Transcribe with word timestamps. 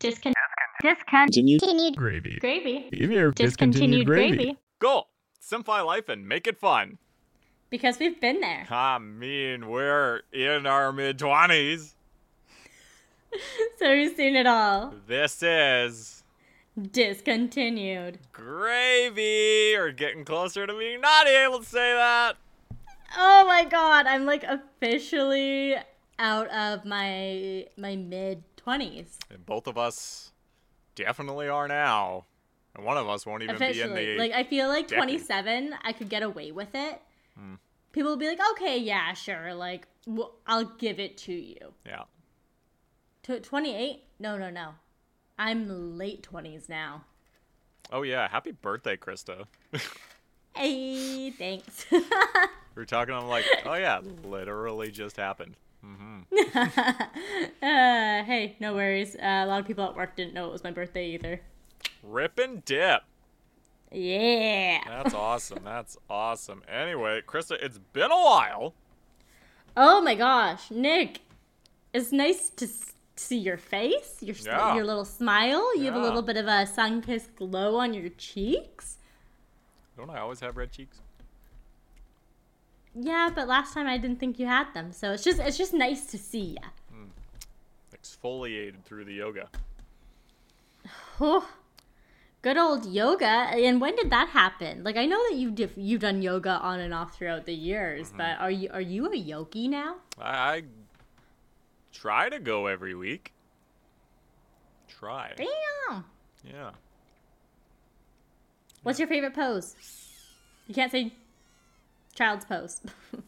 Discon- 0.00 0.32
discontinued 0.82 1.96
Gravy. 1.96 2.38
gravy. 2.40 2.88
Give 2.92 3.10
your 3.10 3.30
Discontinued 3.32 4.06
gravy. 4.06 4.56
Go! 4.78 5.04
Simplify 5.38 5.80
life 5.82 6.08
and 6.08 6.26
make 6.26 6.46
it 6.46 6.58
fun. 6.58 6.98
Because 7.68 7.98
we've 7.98 8.20
been 8.20 8.40
there. 8.40 8.66
I 8.70 8.98
mean, 8.98 9.68
we're 9.68 10.22
in 10.32 10.66
our 10.66 10.92
mid 10.92 11.18
20s. 11.18 11.94
So 13.78 13.88
we've 13.92 14.16
seen 14.16 14.34
it 14.34 14.46
all. 14.48 14.92
This 15.06 15.40
is 15.40 16.24
Discontinued. 16.90 18.18
gravy. 18.32 19.76
Or 19.76 19.92
getting 19.92 20.24
closer 20.24 20.66
to 20.66 20.76
being 20.76 21.00
not 21.00 21.28
able 21.28 21.60
to 21.60 21.64
say 21.64 21.92
that. 21.94 22.32
Oh 23.16 23.44
my 23.46 23.64
god, 23.64 24.06
I'm 24.06 24.26
like 24.26 24.42
officially 24.42 25.76
out 26.18 26.48
of 26.48 26.84
my 26.84 27.66
my 27.76 27.94
mid 27.94 28.42
20s. 28.66 29.18
And 29.30 29.44
both 29.44 29.66
of 29.66 29.78
us 29.78 30.32
definitely 30.94 31.48
are 31.48 31.68
now. 31.68 32.26
And 32.74 32.84
one 32.84 32.96
of 32.96 33.08
us 33.08 33.26
won't 33.26 33.42
even 33.42 33.58
be 33.58 33.80
in 33.80 33.94
the. 33.94 34.16
Like 34.16 34.32
I 34.32 34.44
feel 34.44 34.68
like 34.68 34.88
decade. 34.88 34.98
27 34.98 35.74
I 35.82 35.92
could 35.92 36.08
get 36.08 36.22
away 36.22 36.52
with 36.52 36.74
it. 36.74 37.00
Hmm. 37.36 37.54
People 37.92 38.10
will 38.12 38.16
be 38.16 38.28
like, 38.28 38.38
"Okay, 38.52 38.78
yeah, 38.78 39.12
sure. 39.14 39.52
Like 39.54 39.88
well, 40.06 40.34
I'll 40.46 40.64
give 40.64 41.00
it 41.00 41.16
to 41.18 41.32
you." 41.32 41.74
yeah. 41.84 42.04
To 43.24 43.38
28? 43.38 44.04
No, 44.18 44.38
no, 44.38 44.48
no. 44.50 44.74
I'm 45.38 45.96
late 45.98 46.26
20s 46.30 46.68
now. 46.68 47.04
Oh, 47.92 48.02
yeah. 48.02 48.28
Happy 48.28 48.52
birthday, 48.52 48.96
Krysta. 48.96 49.44
Hey, 50.54 51.30
thanks. 51.30 51.86
we 51.90 52.82
are 52.82 52.84
talking, 52.84 53.14
I'm 53.14 53.28
like, 53.28 53.44
oh, 53.64 53.74
yeah, 53.74 54.00
literally 54.24 54.90
just 54.90 55.16
happened. 55.16 55.54
uh, 56.56 56.94
hey, 57.62 58.56
no 58.60 58.74
worries. 58.74 59.14
Uh, 59.16 59.42
a 59.44 59.46
lot 59.46 59.60
of 59.60 59.66
people 59.66 59.84
at 59.84 59.96
work 59.96 60.16
didn't 60.16 60.34
know 60.34 60.46
it 60.48 60.52
was 60.52 60.64
my 60.64 60.70
birthday 60.70 61.10
either. 61.10 61.40
Rip 62.02 62.38
and 62.38 62.64
dip. 62.64 63.02
Yeah. 63.92 64.80
That's 64.86 65.14
awesome. 65.28 65.60
That's 65.64 65.96
awesome. 66.08 66.62
Anyway, 66.68 67.22
Krysta, 67.26 67.56
it's 67.60 67.78
been 67.92 68.10
a 68.10 68.16
while. 68.22 68.74
Oh 69.76 70.00
my 70.02 70.14
gosh, 70.14 70.70
Nick, 70.70 71.20
it's 71.94 72.10
nice 72.12 72.50
to 72.50 72.66
see 73.16 73.38
your 73.38 73.56
face, 73.56 74.16
your 74.20 74.34
Yeah. 74.36 74.74
your 74.74 74.84
little 74.84 75.04
smile. 75.04 75.76
You 75.76 75.84
have 75.84 75.94
a 75.94 76.00
little 76.00 76.22
bit 76.22 76.36
of 76.36 76.46
a 76.46 76.66
sun-kissed 76.66 77.36
glow 77.36 77.76
on 77.76 77.94
your 77.94 78.08
cheeks. 78.10 78.98
Don't 79.96 80.10
I 80.10 80.18
always 80.20 80.40
have 80.40 80.56
red 80.56 80.72
cheeks? 80.72 80.98
Yeah, 82.94 83.30
but 83.34 83.46
last 83.46 83.72
time 83.74 83.86
I 83.86 83.98
didn't 83.98 84.18
think 84.18 84.38
you 84.38 84.46
had 84.46 84.72
them, 84.74 84.92
so 84.92 85.12
it's 85.12 85.22
just 85.24 85.38
it's 85.40 85.56
just 85.58 85.72
nice 85.74 86.06
to 86.06 86.18
see 86.18 86.56
ya. 86.60 86.68
Exfoliated 87.94 88.82
through 88.84 89.04
the 89.04 89.14
yoga. 89.14 89.48
Oh, 91.20 91.46
good 92.42 92.56
old 92.56 92.86
yoga. 92.86 93.26
And 93.26 93.80
when 93.80 93.94
did 93.94 94.10
that 94.10 94.28
happen? 94.30 94.82
Like 94.82 94.96
I 94.96 95.04
know 95.06 95.22
that 95.28 95.36
you 95.36 95.50
dif- 95.50 95.76
you've 95.76 96.00
done 96.00 96.22
yoga 96.22 96.50
on 96.62 96.80
and 96.80 96.94
off 96.94 97.14
throughout 97.14 97.44
the 97.46 97.54
years, 97.54 98.08
Mm-hmm. 98.08 98.16
but 98.16 98.40
are 98.40 98.50
you 98.50 98.70
are 98.72 98.80
you 98.80 99.06
a 99.12 99.16
yogi 99.16 99.68
now? 99.68 99.96
I, 100.18 100.30
I 100.56 100.62
try 101.92 102.28
to 102.30 102.38
go 102.40 102.66
every 102.66 102.94
week. 102.94 103.32
Try. 104.88 105.32
Damn. 105.36 106.04
Yeah. 106.44 106.70
What's 108.82 108.98
your 108.98 109.08
favorite 109.08 109.34
pose? 109.34 109.76
You 110.66 110.74
can't 110.74 110.90
say 110.90 111.12
child's 112.20 112.44
pose. 112.44 112.82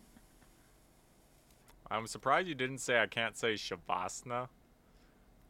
I'm 1.90 2.06
surprised 2.06 2.46
you 2.48 2.54
didn't 2.54 2.78
say 2.78 3.00
I 3.00 3.06
can't 3.06 3.36
say 3.36 3.54
Shavasana. 3.54 4.48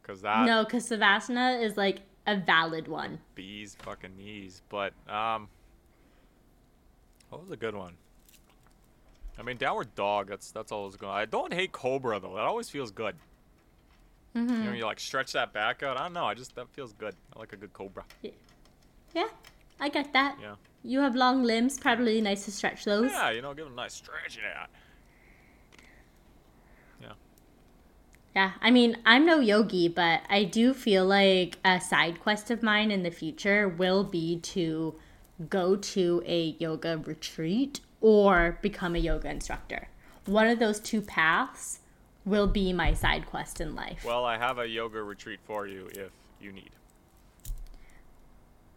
Because 0.01 0.21
that 0.21 0.45
no, 0.45 0.63
because 0.63 0.89
Savasana 0.89 1.61
is 1.61 1.77
like 1.77 1.99
a 2.25 2.37
valid 2.37 2.87
one. 2.87 3.19
bees 3.35 3.77
fucking 3.81 4.17
knees. 4.17 4.61
But, 4.69 4.93
um, 5.09 5.49
what 7.29 7.41
was 7.41 7.51
a 7.51 7.57
good 7.57 7.75
one? 7.75 7.93
I 9.37 9.43
mean, 9.43 9.57
downward 9.57 9.95
dog. 9.95 10.27
That's 10.27 10.51
that's 10.51 10.71
always 10.71 10.95
good. 10.95 11.09
I 11.09 11.25
don't 11.25 11.53
hate 11.53 11.71
cobra 11.71 12.19
though. 12.19 12.35
That 12.35 12.43
always 12.43 12.69
feels 12.69 12.91
good. 12.91 13.15
Mm-hmm. 14.35 14.53
You 14.53 14.63
know, 14.63 14.73
you 14.73 14.85
like 14.85 14.99
stretch 14.99 15.33
that 15.33 15.53
back 15.53 15.83
out. 15.83 15.97
I 15.97 16.03
don't 16.03 16.13
know. 16.13 16.25
I 16.25 16.33
just 16.33 16.55
that 16.55 16.69
feels 16.69 16.93
good. 16.93 17.15
I 17.35 17.39
like 17.39 17.53
a 17.53 17.57
good 17.57 17.73
cobra. 17.73 18.03
Yeah, 19.13 19.27
I 19.79 19.89
get 19.89 20.13
that. 20.13 20.37
Yeah. 20.41 20.55
You 20.83 20.99
have 20.99 21.15
long 21.15 21.43
limbs, 21.43 21.77
probably 21.79 22.19
nice 22.21 22.45
to 22.45 22.51
stretch 22.51 22.83
those. 22.83 23.11
Yeah, 23.11 23.31
you 23.31 23.41
know, 23.41 23.53
give 23.53 23.65
them 23.65 23.73
a 23.73 23.77
nice 23.77 23.93
stretch 23.93 24.37
it. 24.37 24.43
Yeah. 27.01 27.13
Yeah, 28.35 28.51
I 28.61 28.71
mean, 28.71 28.97
I'm 29.05 29.25
no 29.25 29.39
yogi, 29.39 29.87
but 29.87 30.21
I 30.29 30.43
do 30.43 30.73
feel 30.73 31.05
like 31.05 31.59
a 31.63 31.79
side 31.79 32.19
quest 32.19 32.49
of 32.49 32.63
mine 32.63 32.89
in 32.89 33.03
the 33.03 33.11
future 33.11 33.69
will 33.69 34.03
be 34.03 34.39
to 34.39 34.95
go 35.49 35.75
to 35.75 36.23
a 36.25 36.55
yoga 36.59 36.97
retreat 36.97 37.81
or 38.01 38.57
become 38.61 38.95
a 38.95 38.99
yoga 38.99 39.29
instructor. 39.29 39.87
One 40.25 40.47
of 40.47 40.59
those 40.59 40.79
two 40.79 41.01
paths 41.01 41.79
will 42.25 42.47
be 42.47 42.73
my 42.73 42.93
side 42.93 43.25
quest 43.27 43.61
in 43.61 43.75
life. 43.75 44.03
Well, 44.03 44.25
I 44.25 44.37
have 44.37 44.57
a 44.57 44.67
yoga 44.67 45.01
retreat 45.03 45.39
for 45.45 45.67
you 45.67 45.89
if 45.93 46.11
you 46.41 46.51
need. 46.51 46.71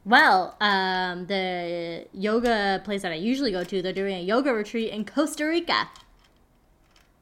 Well, 0.07 0.55
um, 0.61 1.27
the 1.27 2.07
yoga 2.15 2.81
place 2.85 3.03
that 3.03 3.11
I 3.11 3.17
usually 3.17 3.51
go 3.51 3.65
to, 3.65 3.83
they're 3.83 3.93
doing 3.93 4.15
a 4.15 4.21
yoga 4.21 4.55
retreat 4.55 4.93
in 4.93 5.05
Costa 5.05 5.45
Rica. 5.45 5.89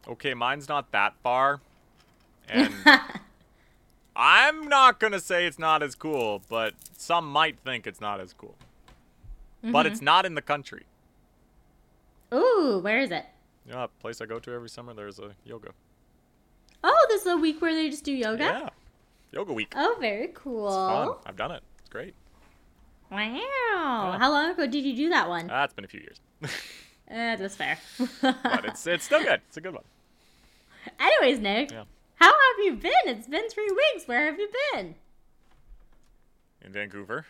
Okay, 0.06 0.34
mine's 0.34 0.68
not 0.68 0.92
that 0.92 1.14
far. 1.22 1.62
And 2.46 2.70
I'm 4.16 4.68
not 4.68 5.00
going 5.00 5.14
to 5.14 5.20
say 5.20 5.46
it's 5.46 5.58
not 5.58 5.82
as 5.82 5.94
cool, 5.94 6.42
but 6.50 6.74
some 6.94 7.26
might 7.26 7.58
think 7.64 7.86
it's 7.86 8.02
not 8.02 8.20
as 8.20 8.34
cool. 8.34 8.54
But 9.62 9.86
it's 9.86 10.02
not 10.02 10.26
in 10.26 10.34
the 10.34 10.42
country. 10.42 10.82
Ooh, 12.34 12.80
where 12.82 12.98
is 12.98 13.10
it? 13.10 13.24
You 13.66 13.72
know, 13.72 13.88
place 14.00 14.20
I 14.20 14.26
go 14.26 14.38
to 14.38 14.52
every 14.52 14.68
summer, 14.68 14.92
there's 14.92 15.18
a 15.18 15.30
yoga. 15.46 15.70
Oh, 16.82 17.06
this 17.08 17.22
is 17.22 17.28
a 17.28 17.36
week 17.38 17.62
where 17.62 17.74
they 17.74 17.88
just 17.88 18.04
do 18.04 18.12
yoga? 18.12 18.44
Yeah. 18.44 18.68
Yoga 19.32 19.54
week. 19.54 19.72
Oh, 19.74 19.96
very 19.98 20.28
cool. 20.34 20.70
Fun. 20.70 21.16
I've 21.24 21.36
done 21.36 21.50
it. 21.50 21.62
It's 21.78 21.88
great. 21.88 22.14
Wow. 23.14 24.16
How 24.18 24.30
long 24.30 24.50
ago 24.50 24.66
did 24.66 24.84
you 24.84 24.94
do 24.96 25.08
that 25.10 25.28
one? 25.28 25.48
Ah, 25.50 25.64
it's 25.64 25.72
been 25.74 25.84
a 25.84 25.88
few 25.88 26.00
years. 26.00 26.20
Uh, 26.42 26.48
that's 27.36 27.54
fair. 27.56 27.78
but 28.20 28.64
it's 28.64 28.86
it's 28.86 29.04
still 29.04 29.22
good. 29.22 29.40
It's 29.48 29.56
a 29.56 29.60
good 29.60 29.74
one. 29.74 29.84
Anyways, 30.98 31.38
Nick, 31.40 31.70
Yeah. 31.70 31.84
how 32.16 32.26
have 32.26 32.64
you 32.64 32.74
been? 32.74 32.92
It's 33.06 33.28
been 33.28 33.48
three 33.48 33.70
weeks. 33.70 34.06
Where 34.08 34.26
have 34.26 34.38
you 34.38 34.48
been? 34.72 34.94
In 36.62 36.72
Vancouver. 36.72 37.26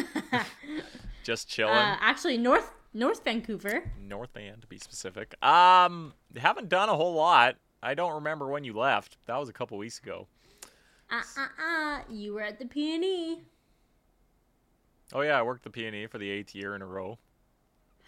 Just 1.24 1.48
chilling. 1.48 1.74
Uh, 1.74 1.96
actually, 2.00 2.38
North 2.38 2.70
North 2.94 3.24
Vancouver. 3.24 3.90
North 4.00 4.30
Van 4.34 4.60
to 4.60 4.66
be 4.66 4.78
specific. 4.78 5.34
Um, 5.44 6.14
haven't 6.36 6.68
done 6.68 6.88
a 6.88 6.94
whole 6.94 7.14
lot. 7.14 7.56
I 7.82 7.94
don't 7.94 8.14
remember 8.14 8.46
when 8.48 8.64
you 8.64 8.72
left. 8.74 9.16
That 9.26 9.36
was 9.38 9.48
a 9.48 9.52
couple 9.52 9.76
weeks 9.78 9.98
ago. 9.98 10.26
Uh 11.10 11.22
uh 11.36 11.62
uh. 11.62 11.98
You 12.10 12.34
were 12.34 12.42
at 12.42 12.58
the 12.58 12.64
PNE. 12.66 13.40
Oh 15.12 15.20
yeah, 15.22 15.38
I 15.38 15.42
worked 15.42 15.64
the 15.64 15.70
PNE 15.70 16.10
for 16.10 16.18
the 16.18 16.28
eighth 16.30 16.54
year 16.54 16.74
in 16.74 16.82
a 16.82 16.86
row. 16.86 17.18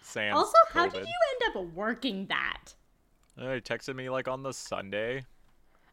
Sans 0.03 0.35
Also, 0.35 0.57
how 0.73 0.87
COVID. 0.87 0.93
did 0.93 1.07
you 1.07 1.13
end 1.47 1.55
up 1.67 1.73
working 1.73 2.27
that? 2.27 2.75
Uh, 3.39 3.53
He 3.53 3.61
texted 3.61 3.95
me 3.95 4.09
like 4.09 4.27
on 4.27 4.43
the 4.43 4.53
Sunday. 4.53 5.25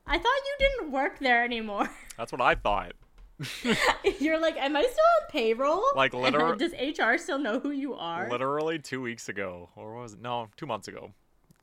I 0.06 0.18
thought 0.18 0.24
you 0.24 0.56
didn't 0.58 0.92
work 0.92 1.18
there 1.18 1.44
anymore. 1.44 1.88
That's 2.16 2.32
what 2.32 2.40
I 2.40 2.54
thought. 2.54 2.92
You're 4.18 4.40
like, 4.40 4.56
am 4.56 4.74
I 4.76 4.82
still 4.82 5.04
on 5.22 5.30
payroll? 5.30 5.84
Like, 5.94 6.12
literally, 6.12 6.56
Does 6.58 6.72
HR 6.72 7.16
still 7.18 7.38
know 7.38 7.60
who 7.60 7.70
you 7.70 7.94
are? 7.94 8.28
Literally 8.28 8.78
two 8.80 9.00
weeks 9.00 9.28
ago, 9.28 9.68
or 9.76 9.94
was 9.94 10.14
it? 10.14 10.20
No, 10.20 10.48
two 10.56 10.66
months 10.66 10.88
ago. 10.88 11.12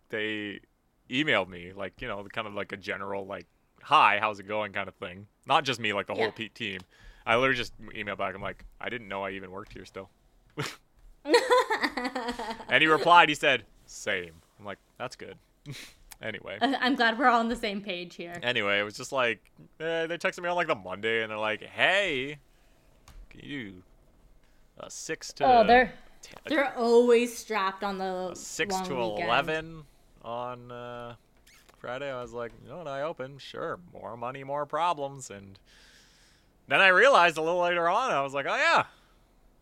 They 0.09 0.61
emailed 1.09 1.50
me 1.50 1.73
like 1.75 2.01
you 2.01 2.07
know, 2.07 2.23
kind 2.31 2.47
of 2.47 2.53
like 2.53 2.72
a 2.72 2.78
general 2.78 3.25
like, 3.25 3.45
"Hi, 3.84 4.19
how's 4.22 4.39
it 4.39 4.47
going?" 4.47 4.72
kind 4.72 4.88
of 4.88 4.95
thing. 4.95 5.28
Not 5.45 5.66
just 5.66 5.79
me, 5.79 5.91
like 5.91 6.07
the 6.07 6.13
Yeah. 6.16 6.23
whole 6.23 6.31
Pete 6.31 6.55
team. 6.55 6.79
I 7.25 7.35
literally 7.35 7.57
just 7.57 7.73
emailed 7.81 8.17
back. 8.17 8.35
I'm 8.35 8.41
like, 8.41 8.66
I 8.79 8.89
didn't 8.89 9.07
know 9.07 9.23
I 9.23 9.31
even 9.31 9.51
worked 9.51 9.73
here 9.73 9.85
still. 9.85 10.09
And 12.75 12.81
he 12.81 12.87
replied. 12.87 13.29
He 13.29 13.35
said, 13.35 13.63
"Same." 13.85 14.33
I'm 14.59 14.66
like, 14.66 14.79
that's 14.97 15.16
good. 15.16 15.37
anyway. 16.22 16.57
I'm 16.61 16.95
glad 16.95 17.17
we're 17.17 17.27
all 17.27 17.39
on 17.39 17.47
the 17.49 17.55
same 17.55 17.81
page 17.81 18.16
here. 18.16 18.39
Anyway, 18.43 18.79
it 18.79 18.83
was 18.83 18.97
just 18.97 19.11
like 19.11 19.39
eh, 19.79 20.07
they 20.07 20.17
texted 20.17 20.43
me 20.43 20.49
on 20.49 20.55
like 20.55 20.67
the 20.67 20.75
Monday, 20.75 21.22
and 21.22 21.31
they're 21.31 21.37
like, 21.37 21.63
"Hey, 21.63 22.37
can 23.29 23.39
you 23.41 23.69
do 23.69 23.73
a 24.79 24.89
six 24.89 25.31
to 25.33 25.45
Oh, 25.45 25.63
they're 25.66 25.93
they're 26.47 26.75
always 26.78 27.35
strapped 27.35 27.83
on 27.83 27.97
the 27.97 28.33
six 28.35 28.75
to 28.81 28.95
weekend. 28.95 29.28
eleven 29.29 29.83
on 30.23 30.71
uh, 30.71 31.16
Friday?" 31.78 32.11
I 32.11 32.21
was 32.21 32.33
like, 32.33 32.51
"You 32.63 32.69
know 32.69 32.79
what? 32.79 32.87
I 32.87 33.03
open, 33.03 33.37
sure, 33.37 33.79
more 33.93 34.17
money, 34.17 34.43
more 34.43 34.66
problems." 34.66 35.29
And 35.29 35.57
then 36.67 36.82
I 36.82 36.88
realized 36.88 37.38
a 37.38 37.41
little 37.41 37.62
later 37.62 37.88
on, 37.90 38.12
I 38.12 38.22
was 38.22 38.34
like, 38.34 38.46
"Oh 38.47 38.56
yeah, 38.56 38.85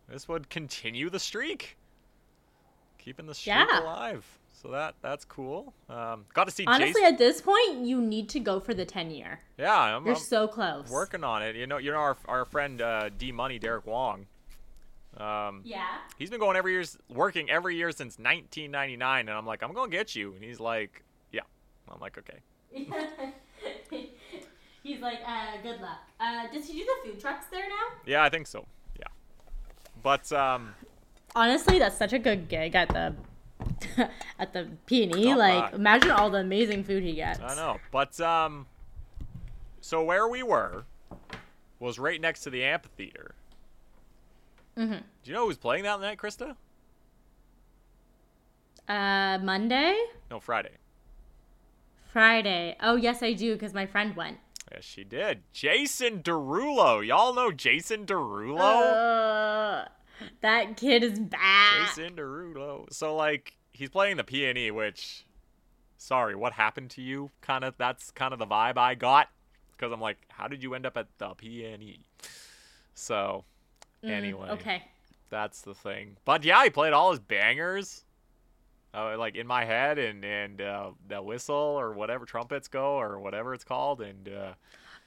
this 0.07 0.27
would 0.27 0.49
continue 0.49 1.09
the 1.09 1.19
streak, 1.19 1.77
keeping 2.97 3.25
the 3.25 3.35
streak 3.35 3.55
Yeah. 3.55 3.81
alive." 3.81 4.39
So 4.53 4.69
that 4.71 4.95
that's 5.01 5.25
cool. 5.25 5.73
Um, 5.89 6.25
got 6.33 6.45
to 6.45 6.51
see 6.51 6.65
Honestly, 6.65 7.01
Jason. 7.01 7.03
at 7.05 7.17
this 7.17 7.41
point, 7.41 7.79
you 7.85 7.99
need 7.99 8.29
to 8.29 8.39
go 8.39 8.61
for 8.61 8.73
the 8.73 8.85
10 8.85 9.11
year. 9.11 9.41
Yeah, 9.57 9.77
I'm, 9.77 10.05
You're 10.05 10.15
I'm 10.15 10.21
so 10.21 10.47
close. 10.47 10.89
working 10.89 11.21
on 11.23 11.43
it. 11.43 11.57
You 11.57 11.67
know, 11.67 11.77
you 11.79 11.91
know 11.91 11.97
our 11.97 12.15
our 12.29 12.45
friend 12.45 12.81
uh, 12.81 13.09
D 13.09 13.31
Money 13.33 13.59
Derek 13.59 13.85
Wong. 13.85 14.25
Um, 15.17 15.61
Yeah. 15.65 15.85
he's 16.17 16.29
been 16.29 16.39
going 16.39 16.55
every 16.55 16.71
year, 16.71 16.85
working 17.09 17.49
every 17.49 17.75
year 17.75 17.91
since 17.91 18.17
1999, 18.17 19.27
and 19.27 19.37
I'm 19.37 19.45
like, 19.45 19.61
I'm 19.63 19.73
gonna 19.73 19.91
get 19.91 20.15
you, 20.15 20.33
and 20.33 20.43
he's 20.43 20.59
like, 20.61 21.03
Yeah. 21.31 21.41
I'm 21.89 21.99
like, 21.99 22.17
okay. 22.17 22.39
He's 24.83 24.99
like, 24.99 25.19
uh, 25.25 25.61
good 25.63 25.79
luck. 25.79 25.99
Uh, 26.19 26.47
does 26.53 26.67
he 26.67 26.73
do 26.79 26.85
the 26.85 27.09
food 27.11 27.19
trucks 27.21 27.45
there 27.47 27.67
now? 27.69 27.97
Yeah, 28.05 28.23
I 28.23 28.29
think 28.29 28.47
so. 28.47 28.65
Yeah. 28.99 29.05
But 30.03 30.29
um, 30.33 30.75
Honestly, 31.35 31.79
that's 31.79 31.97
such 31.97 32.11
a 32.13 32.19
good 32.19 32.49
gig 32.49 32.75
at 32.75 32.89
the 32.89 33.15
at 34.39 34.51
the 34.53 34.67
P 34.85 35.03
and 35.03 35.15
E. 35.15 35.29
Not 35.29 35.37
Like, 35.39 35.71
bad. 35.71 35.73
imagine 35.79 36.11
all 36.11 36.29
the 36.29 36.39
amazing 36.39 36.83
food 36.83 37.01
he 37.03 37.13
gets. 37.13 37.39
I 37.39 37.55
know. 37.55 37.77
But 37.91 38.19
um, 38.19 38.67
so 39.79 40.03
where 40.03 40.27
we 40.27 40.43
were 40.43 40.83
was 41.79 41.97
right 41.97 42.19
next 42.19 42.41
to 42.41 42.49
the 42.49 42.63
amphitheater. 42.63 43.35
Mm-hmm. 44.77 44.93
Do 44.93 45.01
you 45.23 45.33
know 45.33 45.45
who's 45.45 45.57
playing 45.57 45.83
that 45.83 46.01
night, 46.01 46.17
Krysta? 46.17 46.55
Uh, 48.87 49.37
Monday, 49.41 49.97
No, 50.29 50.39
Friday. 50.41 50.71
Friday. 52.11 52.75
Oh 52.81 52.95
yes, 52.97 53.23
I 53.23 53.31
do 53.33 53.53
because 53.53 53.73
my 53.73 53.85
friend 53.85 54.15
went. 54.15 54.37
Yes, 54.73 54.83
she 54.83 55.03
did. 55.03 55.43
Jason 55.51 56.23
Derulo. 56.23 57.05
Y'all 57.05 57.33
know 57.33 57.51
Jason 57.51 58.05
Derulo? 58.05 58.95
Uh, 58.95 59.85
that 60.41 60.77
kid 60.77 61.03
is 61.03 61.19
bad. 61.19 61.87
Jason 61.95 62.15
Derulo. 62.15 62.91
So 62.91 63.15
like 63.15 63.55
he's 63.71 63.89
playing 63.89 64.17
the 64.17 64.23
PNE, 64.23 64.71
which 64.71 65.25
sorry, 65.97 66.35
what 66.35 66.53
happened 66.53 66.89
to 66.91 67.01
you? 67.01 67.29
Kind 67.41 67.63
of 67.63 67.75
that's 67.77 68.11
kind 68.11 68.33
of 68.33 68.39
the 68.39 68.47
vibe 68.47 68.77
I 68.77 68.95
got 68.95 69.29
because 69.71 69.91
I'm 69.91 70.01
like, 70.01 70.17
how 70.29 70.47
did 70.47 70.63
you 70.63 70.73
end 70.73 70.85
up 70.85 70.97
at 70.97 71.07
the 71.17 71.29
PNE? 71.29 71.99
So 72.93 73.45
Mm, 74.03 74.09
anyway, 74.09 74.49
Okay. 74.49 74.83
that's 75.29 75.61
the 75.61 75.73
thing. 75.73 76.17
But 76.25 76.43
yeah, 76.43 76.61
he 76.65 76.69
played 76.69 76.91
all 76.91 77.11
his 77.11 77.19
bangers. 77.21 78.03
Uh, 78.95 79.17
like 79.17 79.35
in 79.35 79.47
my 79.47 79.65
head 79.65 79.97
and 79.97 80.23
and 80.23 80.61
uh, 80.61 80.91
the 81.07 81.21
whistle 81.21 81.55
or 81.55 81.93
whatever 81.93 82.25
trumpets 82.25 82.67
go 82.67 82.93
or 82.99 83.19
whatever 83.19 83.53
it's 83.55 83.63
called 83.63 84.01
and 84.01 84.29
uh, 84.29 84.53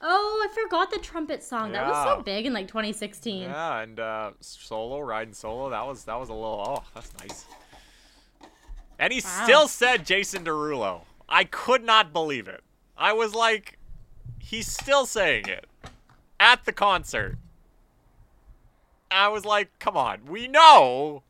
Oh, 0.01 0.45
I 0.47 0.53
forgot 0.53 0.91
the 0.91 0.99
trumpet 0.99 1.41
song. 1.41 1.71
That 1.71 1.87
was 1.87 1.97
so 2.03 2.21
big 2.21 2.45
in 2.45 2.53
like 2.53 2.67
2016. 2.67 3.43
Yeah, 3.43 3.79
and 3.79 3.99
uh, 3.99 4.31
solo 4.41 4.99
riding 4.99 5.33
solo. 5.33 5.69
That 5.71 5.87
was 5.87 6.03
that 6.03 6.19
was 6.19 6.29
a 6.29 6.33
little. 6.33 6.63
Oh, 6.67 6.83
that's 6.93 7.11
nice. 7.19 7.45
And 8.99 9.11
he 9.13 9.21
Wow. 9.23 9.43
still 9.43 9.67
said 9.67 10.05
Jason 10.05 10.43
Derulo. 10.43 11.01
I 11.29 11.45
could 11.45 11.83
not 11.83 12.13
believe 12.13 12.47
it. 12.47 12.63
I 12.97 13.13
was 13.13 13.33
like, 13.33 13.77
he's 14.39 14.67
still 14.67 15.05
saying 15.05 15.45
it 15.47 15.65
at 16.39 16.65
the 16.65 16.71
concert. 16.71 17.37
I 19.09 19.29
was 19.29 19.45
like, 19.45 19.69
come 19.79 19.95
on, 19.97 20.25
we 20.25 20.47
know. 20.47 21.23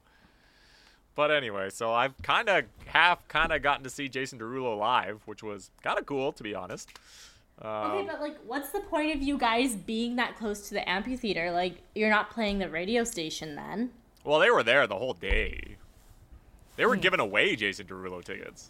But 1.18 1.32
anyway, 1.32 1.72
so 1.72 1.92
I've 1.92 2.14
kind 2.22 2.48
of 2.48 2.66
half 2.86 3.28
kind 3.28 3.52
of 3.52 3.64
gotten 3.64 3.84
to 3.84 3.90
see 3.90 4.08
Jason 4.08 4.38
Derulo 4.38 4.78
live, 4.78 5.20
which 5.26 5.42
was 5.42 5.72
kind 5.84 5.98
of 5.98 6.06
cool 6.06 6.32
to 6.32 6.44
be 6.44 6.54
honest. 6.54 6.92
Um, 7.60 7.72
Okay, 7.72 8.08
but 8.08 8.22
like, 8.22 8.38
what's 8.46 8.70
the 8.70 8.82
point 8.82 9.16
of 9.16 9.22
you 9.24 9.36
guys 9.36 9.76
being 9.76 10.16
that 10.18 10.38
close 10.38 10.68
to 10.70 10.76
the 10.76 10.88
amphitheater? 10.88 11.50
Like, 11.52 11.82
you're 11.96 12.12
not 12.12 12.30
playing 12.30 12.60
the 12.60 12.70
radio 12.70 13.04
station 13.04 13.56
then. 13.56 13.90
Well, 14.24 14.38
they 14.40 14.52
were 14.52 14.62
there 14.62 14.86
the 14.86 14.96
whole 14.96 15.14
day. 15.16 15.78
They 16.76 16.86
were 16.86 16.96
giving 16.96 17.20
away 17.20 17.56
Jason 17.56 17.88
Derulo 17.88 18.24
tickets. 18.24 18.70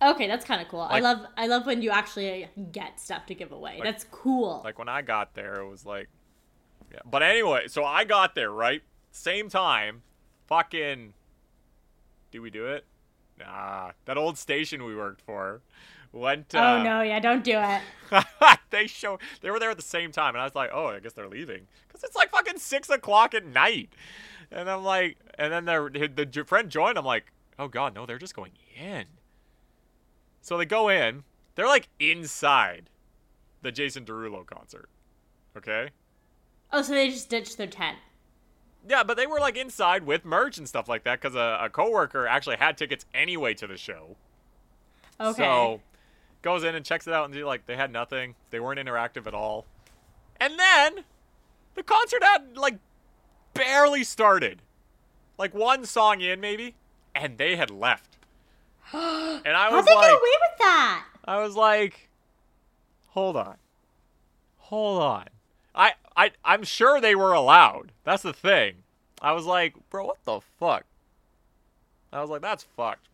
Okay, 0.00 0.28
that's 0.28 0.44
kind 0.44 0.62
of 0.62 0.68
cool. 0.68 0.82
I 0.82 1.00
love 1.00 1.26
I 1.36 1.48
love 1.48 1.66
when 1.66 1.82
you 1.82 1.90
actually 1.90 2.46
get 2.70 3.00
stuff 3.00 3.26
to 3.26 3.34
give 3.34 3.50
away. 3.50 3.74
Like- 3.80 3.82
that's 3.82 4.04
cool. 4.12 4.60
Like 4.64 4.78
when 4.78 4.88
I 4.88 5.02
got 5.02 5.34
there, 5.34 5.54
it 5.56 5.68
was 5.68 5.84
like, 5.84 6.08
yeah. 6.92 7.00
But 7.04 7.24
anyway, 7.24 7.66
so 7.66 7.84
I 7.84 8.04
got 8.04 8.36
there 8.36 8.52
right 8.52 8.82
same 9.10 9.48
time. 9.48 10.02
Fucking, 10.46 11.12
did 12.36 12.42
we 12.42 12.50
do 12.50 12.66
it? 12.66 12.84
Nah, 13.38 13.92
that 14.04 14.18
old 14.18 14.36
station 14.36 14.84
we 14.84 14.94
worked 14.94 15.22
for 15.22 15.62
went. 16.12 16.54
Uh, 16.54 16.58
oh 16.58 16.82
no, 16.82 17.00
yeah, 17.00 17.18
don't 17.18 17.42
do 17.42 17.58
it. 17.58 17.82
they 18.70 18.86
show 18.86 19.18
they 19.40 19.50
were 19.50 19.58
there 19.58 19.70
at 19.70 19.76
the 19.76 19.82
same 19.82 20.12
time, 20.12 20.34
and 20.34 20.42
I 20.42 20.44
was 20.44 20.54
like, 20.54 20.70
oh, 20.72 20.88
I 20.88 21.00
guess 21.00 21.14
they're 21.14 21.28
leaving 21.28 21.66
because 21.88 22.04
it's 22.04 22.14
like 22.14 22.30
fucking 22.30 22.58
six 22.58 22.90
o'clock 22.90 23.34
at 23.34 23.46
night, 23.46 23.90
and 24.50 24.68
I'm 24.68 24.84
like, 24.84 25.16
and 25.38 25.50
then 25.50 25.64
their 25.64 25.88
the 25.88 26.44
friend 26.46 26.70
joined. 26.70 26.98
I'm 26.98 27.06
like, 27.06 27.32
oh 27.58 27.68
god, 27.68 27.94
no, 27.94 28.04
they're 28.04 28.18
just 28.18 28.36
going 28.36 28.52
in. 28.78 29.06
So 30.42 30.58
they 30.58 30.66
go 30.66 30.88
in. 30.90 31.24
They're 31.54 31.66
like 31.66 31.88
inside 31.98 32.90
the 33.62 33.72
Jason 33.72 34.04
Derulo 34.04 34.44
concert. 34.44 34.90
Okay. 35.56 35.88
Oh, 36.70 36.82
so 36.82 36.92
they 36.92 37.08
just 37.08 37.30
ditched 37.30 37.56
their 37.56 37.66
tent. 37.66 37.96
Yeah, 38.88 39.02
but 39.02 39.16
they 39.16 39.26
were 39.26 39.40
like 39.40 39.56
inside 39.56 40.04
with 40.06 40.24
merch 40.24 40.58
and 40.58 40.68
stuff 40.68 40.88
like 40.88 41.04
that 41.04 41.20
because 41.20 41.34
a, 41.34 41.58
a 41.62 41.68
coworker 41.68 42.26
actually 42.26 42.56
had 42.56 42.76
tickets 42.76 43.04
anyway 43.14 43.54
to 43.54 43.66
the 43.66 43.76
show. 43.76 44.16
Okay. 45.20 45.42
So 45.42 45.80
goes 46.42 46.62
in 46.62 46.74
and 46.74 46.84
checks 46.84 47.06
it 47.06 47.12
out 47.12 47.24
and 47.24 47.34
they're 47.34 47.44
like 47.44 47.66
they 47.66 47.76
had 47.76 47.90
nothing. 47.90 48.34
They 48.50 48.60
weren't 48.60 48.78
interactive 48.78 49.26
at 49.26 49.34
all. 49.34 49.66
And 50.40 50.58
then 50.58 51.04
the 51.74 51.82
concert 51.82 52.22
had 52.22 52.56
like 52.56 52.78
barely 53.54 54.04
started. 54.04 54.62
Like 55.38 55.54
one 55.54 55.84
song 55.84 56.20
in 56.20 56.40
maybe, 56.40 56.74
and 57.14 57.36
they 57.36 57.56
had 57.56 57.70
left. 57.70 58.16
And 58.92 59.54
I 59.54 59.68
was 59.70 59.84
How'd 59.84 59.86
they 59.86 59.94
like 59.94 60.04
get 60.04 60.12
away 60.12 60.20
with 60.20 60.58
that? 60.58 61.04
I 61.24 61.40
was 61.40 61.56
like 61.56 62.08
hold 63.08 63.36
on. 63.36 63.56
Hold 64.58 65.02
on. 65.02 65.24
I 65.76 65.92
I 66.16 66.32
I'm 66.44 66.64
sure 66.64 67.00
they 67.00 67.14
were 67.14 67.32
allowed. 67.32 67.92
That's 68.04 68.22
the 68.22 68.32
thing. 68.32 68.76
I 69.20 69.32
was 69.32 69.44
like, 69.44 69.74
"Bro, 69.90 70.06
what 70.06 70.24
the 70.24 70.40
fuck?" 70.58 70.84
I 72.12 72.20
was 72.20 72.30
like, 72.30 72.42
"That's 72.42 72.64
fucked." 72.64 73.08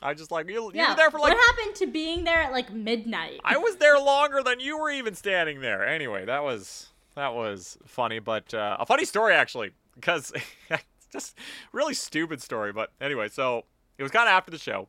I 0.00 0.14
just 0.14 0.30
like 0.30 0.48
you, 0.48 0.70
you 0.72 0.88
were 0.88 0.94
there 0.94 1.10
for 1.10 1.18
like 1.18 1.34
what 1.34 1.56
happened 1.56 1.74
to 1.76 1.86
being 1.86 2.24
there 2.24 2.42
at 2.42 2.52
like 2.52 2.72
midnight? 2.72 3.40
I 3.44 3.58
was 3.58 3.76
there 3.76 3.98
longer 3.98 4.42
than 4.42 4.60
you 4.60 4.78
were 4.78 4.90
even 4.90 5.14
standing 5.14 5.60
there. 5.60 5.86
Anyway, 5.86 6.24
that 6.24 6.42
was 6.44 6.88
that 7.16 7.34
was 7.34 7.78
funny, 7.84 8.20
but 8.20 8.54
uh, 8.54 8.76
a 8.78 8.86
funny 8.86 9.04
story 9.04 9.34
actually, 9.34 9.72
because 9.94 10.32
it's 10.70 10.84
just 11.12 11.36
really 11.72 11.94
stupid 11.94 12.40
story. 12.40 12.72
But 12.72 12.92
anyway, 13.00 13.28
so 13.28 13.64
it 13.98 14.02
was 14.02 14.12
kind 14.12 14.28
of 14.28 14.32
after 14.32 14.50
the 14.50 14.58
show, 14.58 14.88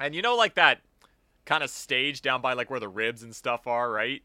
and 0.00 0.14
you 0.14 0.22
know, 0.22 0.36
like 0.36 0.54
that 0.54 0.80
kind 1.44 1.62
of 1.62 1.70
stage 1.70 2.22
down 2.22 2.40
by 2.40 2.54
like 2.54 2.70
where 2.70 2.80
the 2.80 2.88
ribs 2.88 3.22
and 3.22 3.34
stuff 3.34 3.66
are, 3.66 3.90
right? 3.90 4.22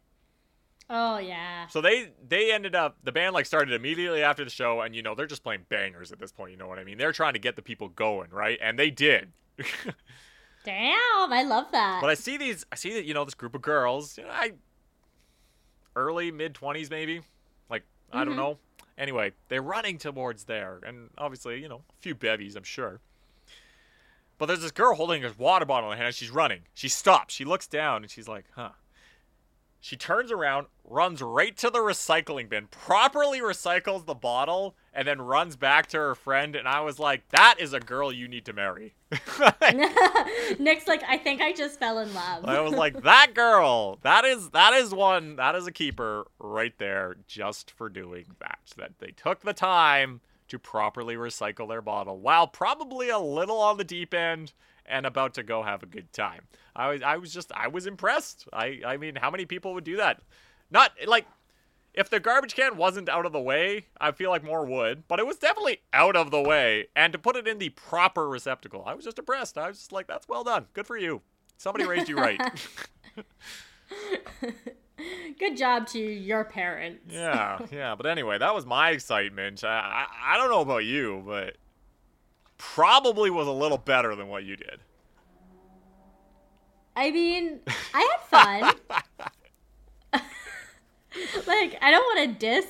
Oh 0.89 1.17
yeah. 1.17 1.67
So 1.67 1.81
they 1.81 2.11
they 2.27 2.51
ended 2.53 2.75
up 2.75 2.97
the 3.03 3.11
band 3.11 3.33
like 3.33 3.45
started 3.45 3.73
immediately 3.73 4.23
after 4.23 4.43
the 4.43 4.49
show, 4.49 4.81
and 4.81 4.95
you 4.95 5.01
know 5.01 5.15
they're 5.15 5.25
just 5.27 5.43
playing 5.43 5.65
bangers 5.69 6.11
at 6.11 6.19
this 6.19 6.31
point. 6.31 6.51
You 6.51 6.57
know 6.57 6.67
what 6.67 6.79
I 6.79 6.83
mean? 6.83 6.97
They're 6.97 7.11
trying 7.11 7.33
to 7.33 7.39
get 7.39 7.55
the 7.55 7.61
people 7.61 7.89
going, 7.89 8.29
right? 8.31 8.57
And 8.61 8.77
they 8.77 8.89
did. 8.89 9.31
Damn, 10.63 11.31
I 11.33 11.43
love 11.47 11.71
that. 11.71 11.99
But 12.01 12.09
I 12.09 12.13
see 12.13 12.37
these, 12.37 12.65
I 12.71 12.75
see 12.75 12.93
that 12.93 13.05
you 13.05 13.13
know 13.13 13.23
this 13.25 13.33
group 13.33 13.55
of 13.55 13.61
girls, 13.61 14.17
you 14.17 14.23
know, 14.25 14.29
I 14.31 14.53
early 15.95 16.31
mid 16.31 16.53
twenties 16.53 16.89
maybe, 16.89 17.21
like 17.69 17.83
I 18.11 18.23
don't 18.25 18.33
Mhm. 18.33 18.37
know. 18.37 18.57
Anyway, 18.97 19.31
they're 19.47 19.61
running 19.61 19.97
towards 19.97 20.45
there, 20.45 20.79
and 20.85 21.09
obviously 21.17 21.61
you 21.61 21.69
know 21.69 21.83
a 21.89 22.01
few 22.01 22.15
bevies, 22.15 22.55
I'm 22.55 22.63
sure. 22.63 22.99
But 24.37 24.47
there's 24.47 24.61
this 24.61 24.71
girl 24.71 24.93
holding 24.95 25.23
a 25.25 25.31
water 25.37 25.65
bottle 25.65 25.91
in 25.91 25.97
her 25.97 26.03
hand. 26.03 26.15
She's 26.15 26.29
running. 26.29 26.61
She 26.75 26.89
stops. 26.89 27.33
She 27.33 27.43
looks 27.45 27.65
down 27.65 28.03
and 28.03 28.11
she's 28.11 28.27
like, 28.27 28.45
"Huh." 28.53 28.71
She 29.79 29.95
turns 29.95 30.31
around, 30.31 30.67
runs 30.83 31.21
right 31.21 31.55
to 31.57 31.69
the 31.69 31.79
recycling 31.79 32.49
bin, 32.49 32.67
properly 32.67 33.39
recycles 33.39 34.05
the 34.05 34.15
bottle, 34.15 34.75
and 34.93 35.07
then 35.07 35.21
runs 35.21 35.55
back 35.55 35.87
to 35.87 35.97
her 35.97 36.15
friend. 36.15 36.55
And 36.55 36.67
I 36.67 36.81
was 36.81 36.99
like, 36.99 37.29
"That 37.29 37.55
is 37.59 37.73
a 37.73 37.79
girl 37.79 38.11
you 38.11 38.27
need 38.27 38.45
to 38.45 38.53
marry." 38.53 38.95
Nick's 40.59 40.87
like, 40.87 41.03
I 41.07 41.17
think 41.17 41.41
I 41.41 41.53
just 41.53 41.79
fell 41.79 41.99
in 41.99 42.13
love. 42.13 42.45
I 42.45 42.59
was 42.59 42.73
like, 42.73 43.03
that 43.03 43.33
girl, 43.33 43.99
that 44.01 44.25
is 44.25 44.49
that 44.49 44.73
is 44.73 44.93
one, 44.93 45.35
that 45.35 45.55
is 45.55 45.67
a 45.67 45.71
keeper 45.71 46.25
right 46.39 46.77
there, 46.77 47.17
just 47.27 47.71
for 47.71 47.89
doing 47.89 48.25
that. 48.39 48.59
That 48.77 48.99
they 48.99 49.11
took 49.11 49.41
the 49.41 49.53
time 49.53 50.21
to 50.47 50.57
properly 50.57 51.15
recycle 51.15 51.67
their 51.67 51.81
bottle, 51.81 52.19
while 52.19 52.47
probably 52.47 53.09
a 53.09 53.19
little 53.19 53.59
on 53.59 53.77
the 53.77 53.83
deep 53.83 54.13
end 54.13 54.53
and 54.85 55.05
about 55.05 55.33
to 55.33 55.43
go 55.43 55.63
have 55.63 55.83
a 55.83 55.87
good 55.87 56.11
time. 56.13 56.43
I 56.77 56.89
was, 56.91 57.01
I 57.01 57.17
was 57.17 57.33
just, 57.33 57.51
I 57.53 57.67
was 57.67 57.85
impressed. 57.87 58.47
I, 58.53 58.79
I 58.85 58.97
mean, 58.97 59.15
how 59.15 59.29
many 59.29 59.45
people 59.45 59.73
would 59.73 59.83
do 59.83 59.97
that? 59.97 60.21
Not 60.71 60.91
like. 61.05 61.25
If 61.93 62.11
the 62.11 62.19
garbage 62.19 62.53
can 62.53 62.77
wasn't 62.77 63.09
out 63.09 63.25
of 63.25 63.31
the 63.31 63.41
way, 63.41 63.87
I 63.99 64.11
feel 64.11 64.29
like 64.29 64.43
more 64.43 64.63
would, 64.63 65.07
but 65.07 65.19
it 65.19 65.25
was 65.25 65.37
definitely 65.37 65.79
out 65.91 66.15
of 66.15 66.29
the 66.29 66.39
way. 66.39 66.89
And 66.95 67.11
to 67.11 67.17
put 67.17 67.35
it 67.35 67.47
in 67.47 67.57
the 67.57 67.69
proper 67.69 68.29
receptacle, 68.29 68.83
I 68.85 68.93
was 68.93 69.03
just 69.03 69.17
impressed. 69.17 69.57
I 69.57 69.67
was 69.67 69.79
just 69.79 69.91
like, 69.91 70.05
that's 70.05 70.29
well 70.29 70.43
done. 70.43 70.67
Good 70.73 70.85
for 70.85 70.95
you. 70.95 71.23
Somebody 71.57 71.87
raised 71.87 72.07
you 72.07 72.17
right. 72.17 72.39
Good 75.39 75.57
job 75.57 75.87
to 75.87 75.99
your 75.99 76.43
parents. 76.43 77.01
yeah, 77.09 77.59
yeah. 77.71 77.95
But 77.95 78.05
anyway, 78.05 78.37
that 78.37 78.53
was 78.53 78.65
my 78.65 78.91
excitement. 78.91 79.63
I, 79.63 80.05
I, 80.07 80.35
I 80.35 80.37
don't 80.37 80.51
know 80.51 80.61
about 80.61 80.85
you, 80.85 81.23
but 81.25 81.55
probably 82.59 83.31
was 83.31 83.47
a 83.47 83.51
little 83.51 83.77
better 83.77 84.15
than 84.15 84.27
what 84.27 84.43
you 84.43 84.55
did. 84.55 84.79
I 86.97 87.11
mean, 87.11 87.59
I 87.93 88.17
had 88.17 88.21
fun. 88.27 88.73
like, 91.45 91.77
I 91.79 91.91
don't 91.91 92.03
want 92.03 92.39
to 92.39 92.39
diss 92.39 92.65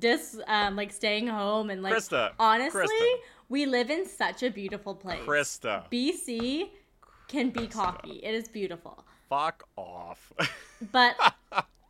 dis 0.00 0.36
um 0.48 0.74
like 0.74 0.92
staying 0.92 1.28
home 1.28 1.70
and 1.70 1.80
like 1.80 1.94
Krysta, 1.94 2.32
honestly, 2.40 2.80
Krysta. 2.80 3.18
we 3.48 3.66
live 3.66 3.88
in 3.88 4.04
such 4.04 4.42
a 4.42 4.50
beautiful 4.50 4.96
place. 4.96 5.20
Krysta, 5.24 5.84
BC 5.92 6.70
can 7.28 7.50
be 7.50 7.68
cocky. 7.68 8.18
It 8.22 8.34
is 8.34 8.48
beautiful. 8.48 9.04
fuck 9.28 9.68
off. 9.76 10.32
But 10.92 11.16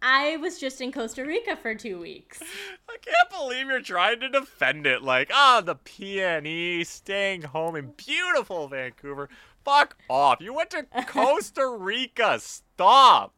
I 0.00 0.36
was 0.36 0.60
just 0.60 0.80
in 0.80 0.92
Costa 0.92 1.24
Rica 1.24 1.56
for 1.56 1.74
2 1.74 1.98
weeks. 1.98 2.40
I 2.88 2.96
can't 3.00 3.30
believe 3.30 3.66
you're 3.66 3.80
trying 3.80 4.20
to 4.20 4.28
defend 4.28 4.86
it. 4.86 5.02
Like, 5.02 5.32
ah, 5.34 5.60
the 5.60 5.74
PNE 5.74 6.86
staying 6.86 7.42
home 7.42 7.74
in 7.74 7.94
beautiful 7.96 8.68
Vancouver. 8.68 9.28
Fuck 9.66 9.96
off. 10.08 10.40
You 10.40 10.54
went 10.54 10.70
to 10.70 10.84
Costa 11.08 11.68
Rica. 11.68 12.38
Stop. 12.38 13.34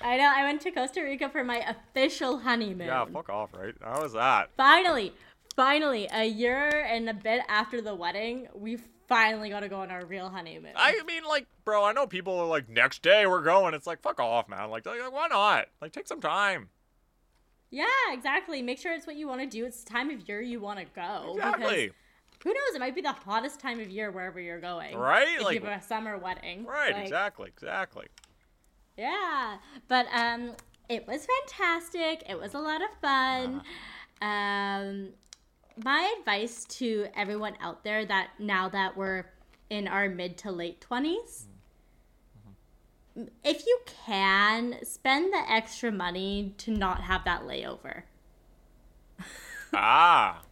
I 0.00 0.16
know 0.16 0.32
I 0.34 0.42
went 0.42 0.60
to 0.62 0.72
Costa 0.72 1.02
Rica 1.02 1.28
for 1.28 1.44
my 1.44 1.58
official 1.58 2.38
honeymoon. 2.38 2.88
Yeah, 2.88 3.04
fuck 3.04 3.30
off, 3.30 3.50
right? 3.54 3.72
How 3.80 4.02
was 4.02 4.12
that? 4.14 4.50
Finally, 4.56 5.12
finally, 5.54 6.08
a 6.12 6.24
year 6.24 6.68
and 6.68 7.08
a 7.08 7.14
bit 7.14 7.42
after 7.48 7.80
the 7.80 7.94
wedding, 7.94 8.48
we 8.52 8.78
finally 9.06 9.50
got 9.50 9.60
to 9.60 9.68
go 9.68 9.76
on 9.82 9.92
our 9.92 10.04
real 10.04 10.28
honeymoon. 10.28 10.72
I 10.74 11.00
mean, 11.06 11.22
like, 11.22 11.46
bro, 11.64 11.84
I 11.84 11.92
know 11.92 12.08
people 12.08 12.36
are 12.40 12.46
like, 12.46 12.68
next 12.68 13.02
day 13.02 13.26
we're 13.26 13.42
going. 13.42 13.72
It's 13.72 13.86
like, 13.86 14.02
fuck 14.02 14.18
off, 14.18 14.48
man. 14.48 14.68
Like, 14.68 14.84
like 14.84 15.12
why 15.12 15.28
not? 15.28 15.66
Like, 15.80 15.92
take 15.92 16.08
some 16.08 16.20
time. 16.20 16.70
yeah, 17.70 17.84
exactly. 18.10 18.62
Make 18.62 18.80
sure 18.80 18.92
it's 18.92 19.06
what 19.06 19.14
you 19.14 19.28
want 19.28 19.42
to 19.42 19.46
do. 19.46 19.64
It's 19.64 19.84
the 19.84 19.90
time 19.90 20.10
of 20.10 20.28
year 20.28 20.40
you 20.40 20.58
want 20.58 20.80
to 20.80 20.86
go. 20.86 21.34
Exactly. 21.36 21.92
Who 22.44 22.50
knows? 22.50 22.74
It 22.74 22.80
might 22.80 22.94
be 22.94 23.00
the 23.00 23.12
hottest 23.12 23.60
time 23.60 23.78
of 23.80 23.88
year 23.88 24.10
wherever 24.10 24.40
you're 24.40 24.60
going. 24.60 24.96
Right? 24.96 25.28
If 25.36 25.44
Like- 25.44 25.60
you 25.60 25.66
have 25.66 25.82
a 25.82 25.84
summer 25.84 26.18
wedding. 26.18 26.64
Right, 26.64 26.92
Like, 26.92 27.02
exactly, 27.04 27.48
exactly. 27.48 28.06
Yeah, 28.96 29.58
but 29.88 30.06
um, 30.12 30.52
it 30.88 31.06
was 31.06 31.26
fantastic. 31.26 32.24
It 32.28 32.38
was 32.38 32.54
a 32.54 32.58
lot 32.58 32.82
of 32.82 32.88
fun. 33.00 33.62
Um, 34.20 35.10
my 35.82 36.14
advice 36.18 36.64
to 36.66 37.06
everyone 37.16 37.54
out 37.60 37.84
there 37.84 38.04
that 38.04 38.30
now 38.38 38.68
that 38.68 38.96
we're 38.96 39.24
in 39.70 39.88
our 39.88 40.08
mid 40.08 40.36
to 40.38 40.50
late 40.52 40.84
20s, 40.86 41.44
if 43.44 43.66
you 43.66 43.78
can, 44.06 44.76
spend 44.84 45.32
the 45.32 45.42
extra 45.50 45.90
money 45.90 46.54
to 46.58 46.70
not 46.70 47.02
have 47.02 47.24
that 47.24 47.42
layover. 47.42 48.02
Ah. 49.72 50.42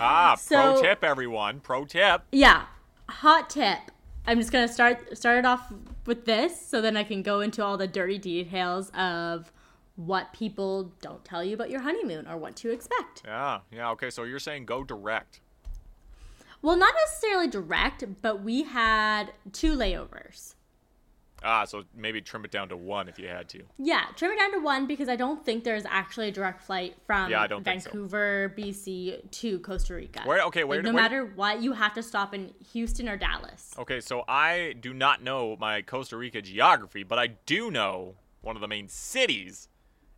Ah, 0.00 0.36
pro 0.46 0.80
tip, 0.80 1.04
everyone. 1.04 1.60
Pro 1.60 1.84
tip. 1.84 2.22
Yeah, 2.32 2.64
hot 3.08 3.50
tip. 3.50 3.78
I'm 4.26 4.38
just 4.38 4.52
gonna 4.52 4.68
start 4.68 5.16
start 5.16 5.38
it 5.38 5.46
off 5.46 5.72
with 6.06 6.24
this, 6.24 6.60
so 6.60 6.80
then 6.80 6.96
I 6.96 7.04
can 7.04 7.22
go 7.22 7.40
into 7.40 7.64
all 7.64 7.76
the 7.76 7.86
dirty 7.86 8.18
details 8.18 8.90
of 8.90 9.52
what 9.96 10.32
people 10.32 10.92
don't 11.00 11.24
tell 11.24 11.44
you 11.44 11.54
about 11.54 11.70
your 11.70 11.80
honeymoon 11.80 12.26
or 12.26 12.36
what 12.36 12.56
to 12.56 12.70
expect. 12.70 13.22
Yeah, 13.24 13.60
yeah, 13.70 13.90
okay, 13.90 14.10
so 14.10 14.24
you're 14.24 14.38
saying 14.38 14.66
go 14.66 14.82
direct. 14.82 15.40
Well, 16.62 16.76
not 16.76 16.94
necessarily 17.06 17.46
direct, 17.48 18.04
but 18.22 18.42
we 18.42 18.62
had 18.62 19.32
two 19.52 19.76
layovers. 19.76 20.54
Ah, 21.46 21.64
so 21.66 21.84
maybe 21.94 22.20
trim 22.22 22.44
it 22.46 22.50
down 22.50 22.70
to 22.70 22.76
one 22.76 23.06
if 23.08 23.18
you 23.18 23.28
had 23.28 23.48
to. 23.50 23.62
Yeah, 23.78 24.04
trim 24.16 24.32
it 24.32 24.38
down 24.38 24.52
to 24.52 24.58
one 24.60 24.86
because 24.86 25.08
I 25.10 25.16
don't 25.16 25.44
think 25.44 25.62
there's 25.62 25.84
actually 25.84 26.28
a 26.28 26.32
direct 26.32 26.62
flight 26.62 26.96
from 27.06 27.30
Yeah, 27.30 27.42
I 27.42 27.46
don't 27.46 27.62
think 27.62 27.82
so. 27.82 27.90
Vancouver, 27.90 28.54
BC 28.56 29.30
to 29.30 29.58
Costa 29.60 29.94
Rica. 29.94 30.22
Where- 30.24 30.42
okay, 30.44 30.64
where- 30.64 30.78
Like, 30.78 30.84
no 30.86 30.92
where- 30.94 31.02
matter 31.02 31.24
what, 31.26 31.60
you 31.62 31.72
have 31.74 31.92
to 31.94 32.02
stop 32.02 32.32
in 32.34 32.54
Houston 32.72 33.08
or 33.08 33.16
Dallas. 33.18 33.74
Okay, 33.78 34.00
so 34.00 34.24
I 34.26 34.74
do 34.80 34.94
not 34.94 35.22
know 35.22 35.56
my 35.60 35.82
Costa 35.82 36.16
Rica 36.16 36.40
geography, 36.40 37.02
but 37.02 37.18
I 37.18 37.26
do 37.26 37.70
know 37.70 38.16
one 38.40 38.56
of 38.56 38.62
the 38.62 38.68
main 38.68 38.88
cities. 38.88 39.68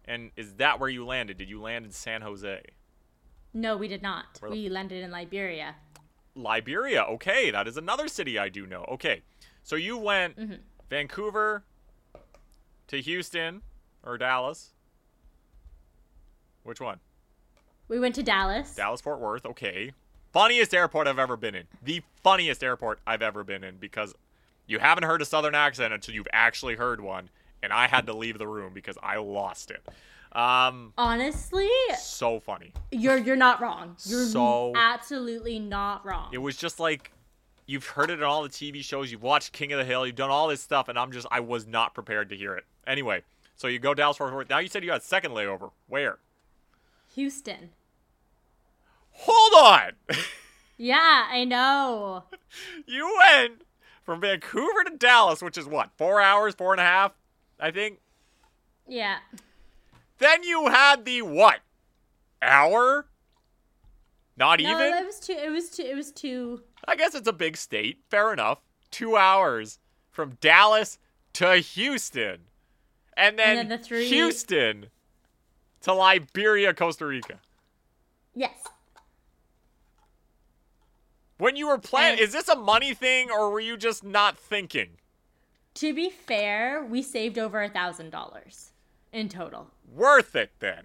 And 0.04 0.30
is 0.36 0.54
that 0.54 0.78
where 0.78 0.88
you 0.88 1.04
landed? 1.04 1.36
Did 1.38 1.50
you 1.50 1.60
land 1.60 1.84
in 1.84 1.90
San 1.90 2.22
Jose? 2.22 2.62
No, 3.52 3.76
we 3.76 3.88
did 3.88 4.02
not. 4.02 4.34
The- 4.40 4.50
We 4.50 4.68
landed 4.68 5.02
in 5.02 5.10
Liberia. 5.10 5.74
Liberia. 6.36 7.02
Okay, 7.04 7.50
that 7.50 7.66
is 7.66 7.76
another 7.76 8.06
city 8.08 8.38
I 8.38 8.48
do 8.48 8.66
know. 8.66 8.84
Okay, 8.88 9.22
so 9.62 9.74
you 9.74 9.96
went 9.96 10.36
Mm-hmm. 10.38 10.54
Vancouver 10.88 11.64
to 12.88 13.00
Houston 13.00 13.62
or 14.04 14.16
Dallas. 14.18 14.70
Which 16.62 16.80
one? 16.80 16.98
We 17.88 17.98
went 18.00 18.14
to 18.16 18.22
Dallas. 18.22 18.74
Dallas 18.74 19.00
Fort 19.00 19.20
Worth. 19.20 19.46
Okay. 19.46 19.92
Funniest 20.32 20.74
airport 20.74 21.06
I've 21.06 21.18
ever 21.18 21.36
been 21.36 21.54
in. 21.54 21.64
The 21.82 22.02
funniest 22.22 22.62
airport 22.62 22.98
I've 23.06 23.22
ever 23.22 23.44
been 23.44 23.64
in 23.64 23.76
because 23.76 24.14
you 24.66 24.78
haven't 24.80 25.04
heard 25.04 25.22
a 25.22 25.24
southern 25.24 25.54
accent 25.54 25.94
until 25.94 26.14
you've 26.14 26.26
actually 26.32 26.74
heard 26.74 27.00
one, 27.00 27.30
and 27.62 27.72
I 27.72 27.86
had 27.86 28.06
to 28.06 28.12
leave 28.12 28.38
the 28.38 28.48
room 28.48 28.72
because 28.74 28.98
I 29.02 29.16
lost 29.18 29.70
it. 29.70 29.82
Um, 30.32 30.92
Honestly, 30.98 31.68
so 31.98 32.40
funny. 32.40 32.72
you're 32.90 33.16
you're 33.16 33.36
not 33.36 33.60
wrong. 33.62 33.96
You're 34.04 34.26
So- 34.26 34.72
absolutely 34.76 35.58
not 35.60 36.04
wrong. 36.04 36.28
It 36.32 36.38
was 36.38 36.56
just 36.56 36.78
like 36.80 37.12
you've 37.66 37.86
heard 37.86 38.10
it 38.10 38.14
in 38.18 38.22
all 38.24 38.42
the 38.42 38.48
TV 38.48 38.82
shows, 38.82 39.10
you've 39.12 39.22
watched 39.22 39.52
King 39.52 39.72
of 39.72 39.78
the 39.78 39.84
Hill, 39.84 40.06
you've 40.06 40.16
done 40.16 40.30
all 40.30 40.48
this 40.48 40.60
stuff, 40.60 40.88
and 40.88 40.98
I'm 40.98 41.12
just 41.12 41.26
I 41.30 41.40
was 41.40 41.66
not 41.66 41.94
prepared 41.94 42.28
to 42.30 42.36
hear 42.36 42.54
it. 42.56 42.64
Anyway, 42.86 43.22
so 43.56 43.66
you 43.68 43.78
go 43.78 43.94
Dallas 43.94 44.16
Fort 44.16 44.32
Worth. 44.32 44.48
Now 44.50 44.58
you 44.58 44.68
said 44.68 44.84
you 44.84 44.92
had 44.92 45.02
second 45.02 45.32
layover. 45.32 45.70
Where? 45.88 46.18
Houston. 47.14 47.70
Hold 49.12 49.52
on. 49.64 49.92
Yeah, 50.78 51.24
I 51.30 51.44
know. 51.44 52.24
you 52.86 53.10
went 53.32 53.62
from 54.04 54.20
Vancouver 54.20 54.84
to 54.84 54.94
Dallas, 54.94 55.40
which 55.40 55.56
is 55.56 55.64
what, 55.64 55.88
four 55.96 56.20
hours, 56.20 56.54
four 56.54 56.74
and 56.74 56.80
a 56.82 56.84
half, 56.84 57.12
I 57.58 57.70
think. 57.70 57.98
Yeah. 58.86 59.16
Then 60.18 60.42
you 60.42 60.66
had 60.68 61.06
the 61.06 61.22
what? 61.22 61.60
Hour? 62.42 63.06
Not 64.36 64.60
No, 64.60 64.68
even? 64.68 64.98
it 64.98 65.06
was 65.06 65.18
two. 65.18 65.32
It 65.32 65.48
was 65.50 65.70
too. 65.70 65.82
It 65.82 65.94
was 65.94 66.12
too. 66.12 66.60
I 66.88 66.96
guess 66.96 67.14
it's 67.14 67.28
a 67.28 67.32
big 67.32 67.56
state. 67.56 67.98
Fair 68.10 68.32
enough. 68.32 68.60
Two 68.90 69.16
hours 69.16 69.78
from 70.10 70.36
Dallas 70.40 70.98
to 71.34 71.56
Houston. 71.56 72.42
And 73.16 73.38
then, 73.38 73.56
then 73.56 73.68
the 73.68 73.78
three- 73.78 74.08
Houston 74.08 74.86
to 75.82 75.92
Liberia, 75.92 76.74
Costa 76.74 77.06
Rica. 77.06 77.40
Yes. 78.34 78.62
When 81.38 81.56
you 81.56 81.66
were 81.68 81.78
planning, 81.78 82.12
And- 82.18 82.20
is 82.20 82.32
this 82.32 82.48
a 82.48 82.56
money 82.56 82.94
thing 82.94 83.30
or 83.30 83.50
were 83.50 83.60
you 83.60 83.76
just 83.76 84.02
not 84.04 84.38
thinking? 84.38 84.98
To 85.74 85.92
be 85.92 86.08
fair, 86.08 86.82
we 86.82 87.02
saved 87.02 87.38
over 87.38 87.62
a 87.62 87.68
thousand 87.68 88.10
dollars 88.10 88.72
in 89.12 89.28
total. 89.28 89.70
Worth 89.92 90.34
it 90.34 90.52
then. 90.58 90.84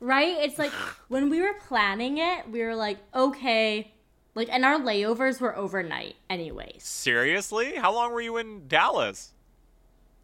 Right? 0.00 0.36
It's 0.38 0.58
like 0.58 0.72
when 1.08 1.30
we 1.30 1.40
were 1.40 1.54
planning 1.66 2.18
it, 2.18 2.48
we 2.50 2.62
were 2.62 2.74
like, 2.74 2.98
okay, 3.14 3.92
like, 4.38 4.48
and 4.50 4.64
our 4.64 4.78
layovers 4.78 5.40
were 5.40 5.54
overnight, 5.56 6.16
anyways. 6.30 6.82
Seriously? 6.82 7.74
How 7.76 7.92
long 7.92 8.12
were 8.12 8.20
you 8.22 8.36
in 8.38 8.66
Dallas? 8.68 9.32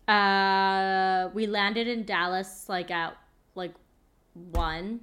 Uh, 0.09 1.31
we 1.35 1.47
landed 1.47 1.89
in 1.89 2.05
Dallas 2.05 2.67
like 2.69 2.91
at 2.91 3.17
like 3.55 3.75
one, 4.53 5.01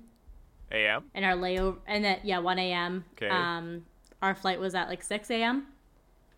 AM? 0.71 1.05
and 1.13 1.25
our 1.25 1.33
layover, 1.33 1.77
and 1.87 2.03
then 2.05 2.19
yeah, 2.23 2.39
one 2.39 2.59
a.m. 2.59 3.03
Okay. 3.13 3.29
Um, 3.29 3.85
our 4.21 4.35
flight 4.35 4.59
was 4.59 4.75
at 4.75 4.87
like 4.89 5.01
six 5.03 5.29
a.m. 5.31 5.67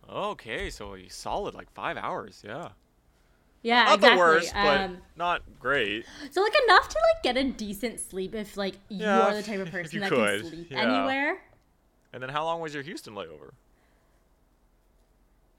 Okay, 0.09 0.69
so 0.69 0.95
you 0.95 1.09
solid 1.09 1.53
like 1.55 1.71
five 1.73 1.97
hours, 1.97 2.41
yeah. 2.45 2.69
Yeah, 3.63 3.83
Not 3.85 3.95
exactly. 3.95 4.09
the 4.15 4.19
worst, 4.19 4.53
but 4.53 4.81
um, 4.81 4.97
not 5.15 5.41
great. 5.59 6.05
so 6.31 6.41
like 6.41 6.53
enough 6.65 6.89
to 6.89 6.97
like 7.15 7.23
get 7.23 7.37
a 7.37 7.49
decent 7.49 7.99
sleep 8.01 8.35
if 8.35 8.57
like 8.57 8.75
you 8.89 8.99
Yeah, 9.05 9.27
are 9.29 9.33
the 9.35 9.43
type 9.43 9.59
of 9.61 9.71
person 9.71 10.01
that 10.01 10.09
could, 10.09 10.41
can 10.41 10.49
sleep 10.49 10.67
yeah. 10.71 10.81
anywhere. 10.81 11.37
And 12.13 12.21
then 12.21 12.29
how 12.29 12.43
long 12.43 12.61
was 12.61 12.73
your 12.73 12.83
Houston 12.83 13.13
layover? 13.15 13.51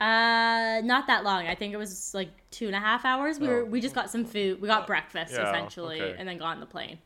Uh, 0.01 0.81
not 0.85 1.07
that 1.07 1.25
long. 1.25 1.47
I 1.47 1.55
think 1.55 1.73
it 1.73 1.77
was 1.77 2.13
like 2.15 2.29
two 2.51 2.67
and 2.67 2.75
a 2.77 2.81
half 2.81 3.05
hours. 3.05 3.39
We 3.39 3.47
Oh. 3.49 3.51
were 3.51 3.65
we 3.65 3.81
just 3.81 3.95
got 3.95 4.11
some 4.11 4.25
food. 4.25 4.61
We 4.61 4.69
got 4.69 4.87
breakfast 4.87 5.33
yeah, 5.33 5.49
essentially, 5.49 6.01
okay. 6.01 6.17
and 6.19 6.29
then 6.29 6.39
got 6.39 6.49
on 6.49 6.61
the 6.61 6.67
plane. 6.67 6.99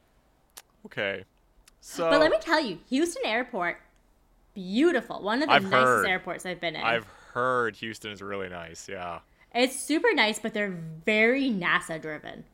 Okay. 0.87 1.25
So 1.81 2.11
But 2.11 2.21
let 2.21 2.31
me 2.31 2.38
tell 2.40 2.61
you, 2.61 2.78
Houston 2.88 3.23
Airport, 3.25 3.81
beautiful. 4.55 5.23
One 5.23 5.43
of 5.43 5.49
the 5.49 5.55
I've 5.55 5.62
nicest 5.64 5.85
heard. 5.85 6.07
airports 6.07 6.47
I've 6.47 6.61
been 6.61 6.76
in. 6.76 6.83
I've 6.83 7.07
heard 7.33 7.76
Houston 7.76 8.11
is 8.11 8.21
really 8.21 8.49
nice, 8.49 8.88
yeah. 8.88 9.21
It's 9.55 9.78
super 9.81 10.12
nice, 10.12 10.38
but 10.38 10.52
they're 10.55 10.76
very 11.05 11.50
NASA 11.50 12.00
driven. 12.00 12.45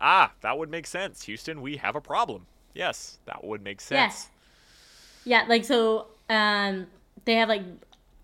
Ah, 0.00 0.32
that 0.40 0.56
would 0.56 0.70
make 0.70 0.86
sense. 0.86 1.24
Houston, 1.24 1.60
we 1.60 1.76
have 1.76 1.94
a 1.94 2.00
problem. 2.00 2.46
Yes, 2.74 3.18
that 3.26 3.44
would 3.44 3.62
make 3.62 3.80
sense. 3.80 3.98
Yes. 4.14 4.30
Yeah, 5.24 5.44
like 5.48 5.64
so 5.64 6.06
um 6.28 6.86
they 7.24 7.34
have 7.34 7.48
like 7.48 7.62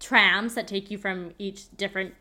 trams 0.00 0.54
that 0.54 0.66
take 0.68 0.90
you 0.90 0.98
from 0.98 1.32
each 1.38 1.74
different 1.76 2.14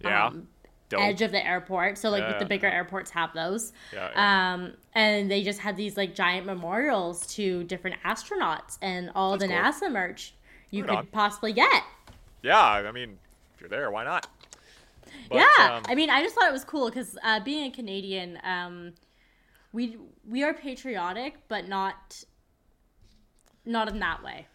Yeah. 0.00 0.26
um, 0.28 0.48
edge 0.96 1.20
of 1.22 1.30
the 1.32 1.44
airport. 1.46 1.98
So 1.98 2.10
like 2.10 2.22
Yeah, 2.22 2.32
the 2.38 2.44
yeah, 2.44 2.48
bigger 2.48 2.66
airports 2.66 3.10
have 3.10 3.32
those. 3.34 3.72
Yeah, 3.92 4.10
yeah. 4.14 4.52
Um 4.54 4.74
and 4.94 5.30
they 5.30 5.42
just 5.42 5.60
had 5.60 5.76
these 5.76 5.96
like 5.96 6.14
giant 6.14 6.46
memorials 6.46 7.26
to 7.34 7.64
different 7.64 7.96
astronauts 8.04 8.78
and 8.82 9.10
all 9.14 9.32
That's 9.36 9.42
the 9.42 9.48
cool. 9.48 9.56
NASA 9.88 9.92
merch. 9.92 10.34
you 10.70 10.82
Right 10.82 10.90
could 10.90 10.98
on. 10.98 11.06
possibly 11.06 11.52
get. 11.52 11.82
Yeah, 12.42 12.60
I 12.60 12.92
mean, 12.92 13.18
if 13.54 13.60
you're 13.60 13.70
there, 13.70 13.90
why 13.90 14.04
not? 14.04 14.26
But, 15.28 15.36
yeah, 15.58 15.76
um, 15.76 15.82
I 15.88 15.94
mean, 15.94 16.10
I 16.10 16.22
just 16.22 16.34
thought 16.34 16.48
it 16.48 16.52
was 16.52 16.64
cool 16.64 16.88
because 16.88 17.16
uh, 17.22 17.40
being 17.40 17.70
a 17.70 17.74
Canadian, 17.74 18.38
um, 18.44 18.92
we 19.72 19.96
we 20.28 20.42
are 20.42 20.54
patriotic, 20.54 21.36
but 21.48 21.68
not 21.68 22.22
not 23.68 23.88
in 23.88 23.98
that 24.00 24.22
way. 24.24 24.46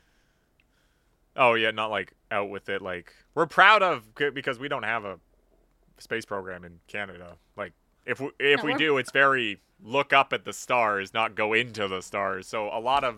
oh 1.36 1.54
yeah, 1.54 1.72
not 1.72 1.90
like 1.90 2.14
out 2.32 2.50
with 2.50 2.70
it. 2.70 2.82
Like 2.82 3.14
we're 3.36 3.46
proud 3.46 3.82
of 3.82 4.14
because 4.16 4.60
we 4.60 4.68
don't 4.68 4.84
have 4.84 5.06
a 5.06 5.20
space 6.00 6.26
program 6.26 6.64
in 6.64 6.80
Canada. 6.88 7.38
Like 7.56 7.74
if 8.06 8.20
we, 8.20 8.30
if 8.40 8.60
No, 8.60 8.66
we 8.66 8.74
do, 8.76 8.98
it's 8.98 9.12
very 9.12 9.62
look 9.84 10.14
up 10.14 10.34
at 10.34 10.46
the 10.46 10.54
stars, 10.54 11.14
not 11.14 11.36
go 11.36 11.54
into 11.54 11.88
the 11.88 12.02
stars. 12.02 12.48
So 12.48 12.68
a 12.68 12.80
lot 12.80 13.04
of 13.04 13.18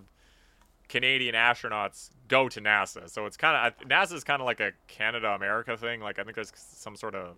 Canadian 0.88 1.36
astronauts 1.36 2.12
go 2.28 2.50
to 2.50 2.62
NASA. 2.62 3.10
So 3.10 3.25
it's 3.25 3.38
kind 3.38 3.74
of 3.74 3.88
NASA's 3.88 4.24
kind 4.24 4.42
of 4.42 4.46
like 4.46 4.60
a 4.60 4.72
Canada 4.88 5.30
America 5.30 5.78
thing. 5.78 6.02
Like 6.02 6.20
I 6.20 6.24
think 6.24 6.36
there's 6.36 6.52
some 6.56 6.96
sort 6.96 7.16
of 7.16 7.36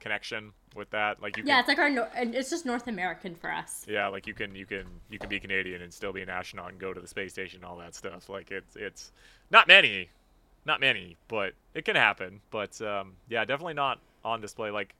connection 0.00 0.52
with 0.74 0.90
that. 0.90 1.20
Like 1.22 1.36
you 1.36 1.42
Yeah, 1.42 1.58
can, 1.58 1.60
it's 1.60 1.68
like 1.68 1.78
our 1.78 2.10
it's 2.16 2.50
just 2.50 2.66
North 2.66 2.86
American 2.86 3.34
for 3.34 3.52
us. 3.52 3.86
yeah, 3.86 4.08
like 4.08 4.26
you 4.26 4.34
can 4.34 4.54
you 4.54 4.66
can 4.66 4.84
you 5.10 5.18
can 5.18 5.28
be 5.28 5.40
Canadian 5.40 5.82
and 5.82 5.92
still 5.92 6.12
be 6.12 6.22
an 6.22 6.28
astronaut 6.28 6.70
and 6.70 6.78
go 6.78 6.92
to 6.92 7.00
the 7.00 7.06
space 7.08 7.32
station 7.32 7.58
and 7.58 7.64
all 7.64 7.76
that 7.78 7.94
stuff. 7.94 8.28
Like 8.28 8.50
it's 8.50 8.76
it's 8.76 9.12
not 9.50 9.66
many, 9.68 10.10
not 10.66 10.80
many, 10.80 11.16
but 11.28 11.54
it 11.74 11.84
can 11.84 11.96
happen. 11.96 12.40
But 12.50 12.80
um, 12.82 13.14
yeah, 13.28 13.44
definitely 13.44 13.74
not 13.74 14.00
on 14.24 14.40
display. 14.40 14.70
Like 14.70 14.94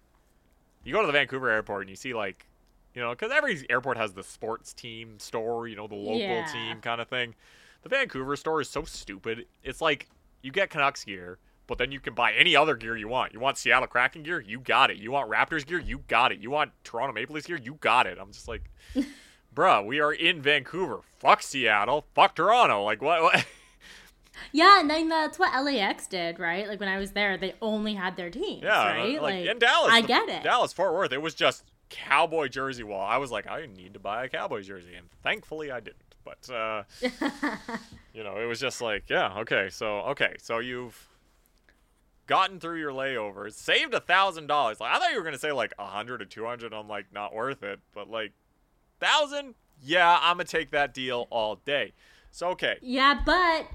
you 0.84 0.92
go 0.92 1.00
to 1.00 1.06
the 1.06 1.12
Vancouver 1.12 1.50
airport 1.50 1.82
and 1.82 1.90
you 1.90 1.96
see 1.96 2.14
like 2.14 2.46
you 2.94 3.02
know 3.02 3.10
because 3.10 3.32
every 3.32 3.64
airport 3.70 3.96
has 3.96 4.14
the 4.14 4.22
sports 4.24 4.72
team 4.72 5.18
store, 5.18 5.68
you 5.68 5.76
know, 5.76 5.86
the 5.86 5.94
local 5.94 6.38
Yeah. 6.38 6.42
team 6.42 6.80
kind 6.80 7.00
of 7.00 7.08
thing. 7.08 7.34
The 7.82 7.88
Vancouver 7.90 8.36
store 8.36 8.60
is 8.60 8.68
so 8.68 8.84
stupid. 8.84 9.46
It's 9.62 9.80
like 9.80 10.08
you 10.42 10.52
get 10.52 10.70
Canucks 10.70 11.04
gear. 11.04 11.38
But 11.68 11.78
then 11.78 11.92
you 11.92 12.00
can 12.00 12.14
buy 12.14 12.32
any 12.32 12.56
other 12.56 12.74
gear 12.74 12.96
you 12.96 13.06
want. 13.06 13.32
You 13.34 13.38
want 13.38 13.58
Seattle 13.58 13.86
Kraken 13.86 14.24
gear? 14.24 14.40
You 14.40 14.58
got 14.58 14.90
it. 14.90 14.96
You 14.96 15.12
want 15.12 15.30
Raptors 15.30 15.64
gear? 15.64 15.78
You 15.78 15.98
got 16.08 16.32
it. 16.32 16.40
You 16.40 16.50
want 16.50 16.72
Toronto 16.82 17.12
Maple 17.12 17.34
Leafs 17.34 17.46
gear? 17.46 17.60
You 17.62 17.74
got 17.74 18.06
it. 18.06 18.18
I'm 18.20 18.32
just 18.32 18.48
like, 18.48 18.70
bruh, 19.54 19.84
we 19.84 20.00
are 20.00 20.12
in 20.12 20.42
Vancouver. 20.42 21.00
Fuck 21.20 21.42
Seattle. 21.42 22.06
Fuck 22.14 22.34
Toronto. 22.34 22.82
Like 22.82 23.00
what? 23.00 23.22
what? 23.22 23.46
Yeah, 24.52 24.80
and 24.80 24.88
then 24.88 25.08
that's 25.08 25.36
what 25.36 25.52
LAX 25.64 26.06
did, 26.06 26.38
right? 26.38 26.68
Like 26.68 26.78
when 26.78 26.88
I 26.88 26.98
was 26.98 27.10
there, 27.10 27.36
they 27.36 27.54
only 27.60 27.94
had 27.94 28.16
their 28.16 28.30
teams, 28.30 28.62
yeah, 28.62 28.92
right? 28.92 29.20
like, 29.20 29.46
in 29.46 29.58
Dallas. 29.58 29.90
I 29.92 30.00
the- 30.00 30.06
get 30.06 30.28
it. 30.28 30.42
Dallas 30.44 30.72
Fort 30.72 30.94
Worth. 30.94 31.12
It 31.12 31.20
was 31.20 31.34
just 31.34 31.64
cowboy 31.90 32.46
jersey 32.46 32.84
wall. 32.84 33.04
I 33.04 33.16
was 33.16 33.30
like, 33.32 33.48
I 33.48 33.66
need 33.66 33.94
to 33.94 33.98
buy 33.98 34.24
a 34.24 34.28
cowboy 34.28 34.62
jersey, 34.62 34.94
and 34.94 35.08
thankfully 35.24 35.72
I 35.72 35.80
didn't. 35.80 36.14
But 36.24 36.48
uh, 36.54 36.84
you 38.14 38.22
know, 38.22 38.36
it 38.38 38.46
was 38.46 38.60
just 38.60 38.80
like, 38.80 39.10
yeah, 39.10 39.38
okay, 39.38 39.70
so 39.70 39.98
okay, 40.02 40.34
so 40.38 40.58
you've 40.58 41.08
gotten 42.28 42.60
through 42.60 42.78
your 42.78 42.92
layovers, 42.92 43.54
saved 43.54 43.92
a 43.94 44.00
thousand 44.00 44.46
dollars. 44.46 44.78
Like 44.78 44.94
I 44.94 45.00
thought 45.00 45.10
you 45.10 45.18
were 45.18 45.24
gonna 45.24 45.38
say 45.38 45.50
like 45.50 45.74
a 45.80 45.86
hundred 45.86 46.22
or 46.22 46.26
two 46.26 46.44
hundred. 46.46 46.72
I'm 46.72 46.86
like, 46.88 47.06
not 47.12 47.34
worth 47.34 47.64
it, 47.64 47.80
but 47.92 48.08
like 48.08 48.32
thousand, 49.00 49.54
yeah, 49.82 50.18
I'm 50.22 50.34
gonna 50.36 50.44
take 50.44 50.70
that 50.70 50.94
deal 50.94 51.26
all 51.30 51.56
day. 51.56 51.92
So 52.30 52.50
okay, 52.50 52.76
Yeah, 52.82 53.20
but 53.26 53.66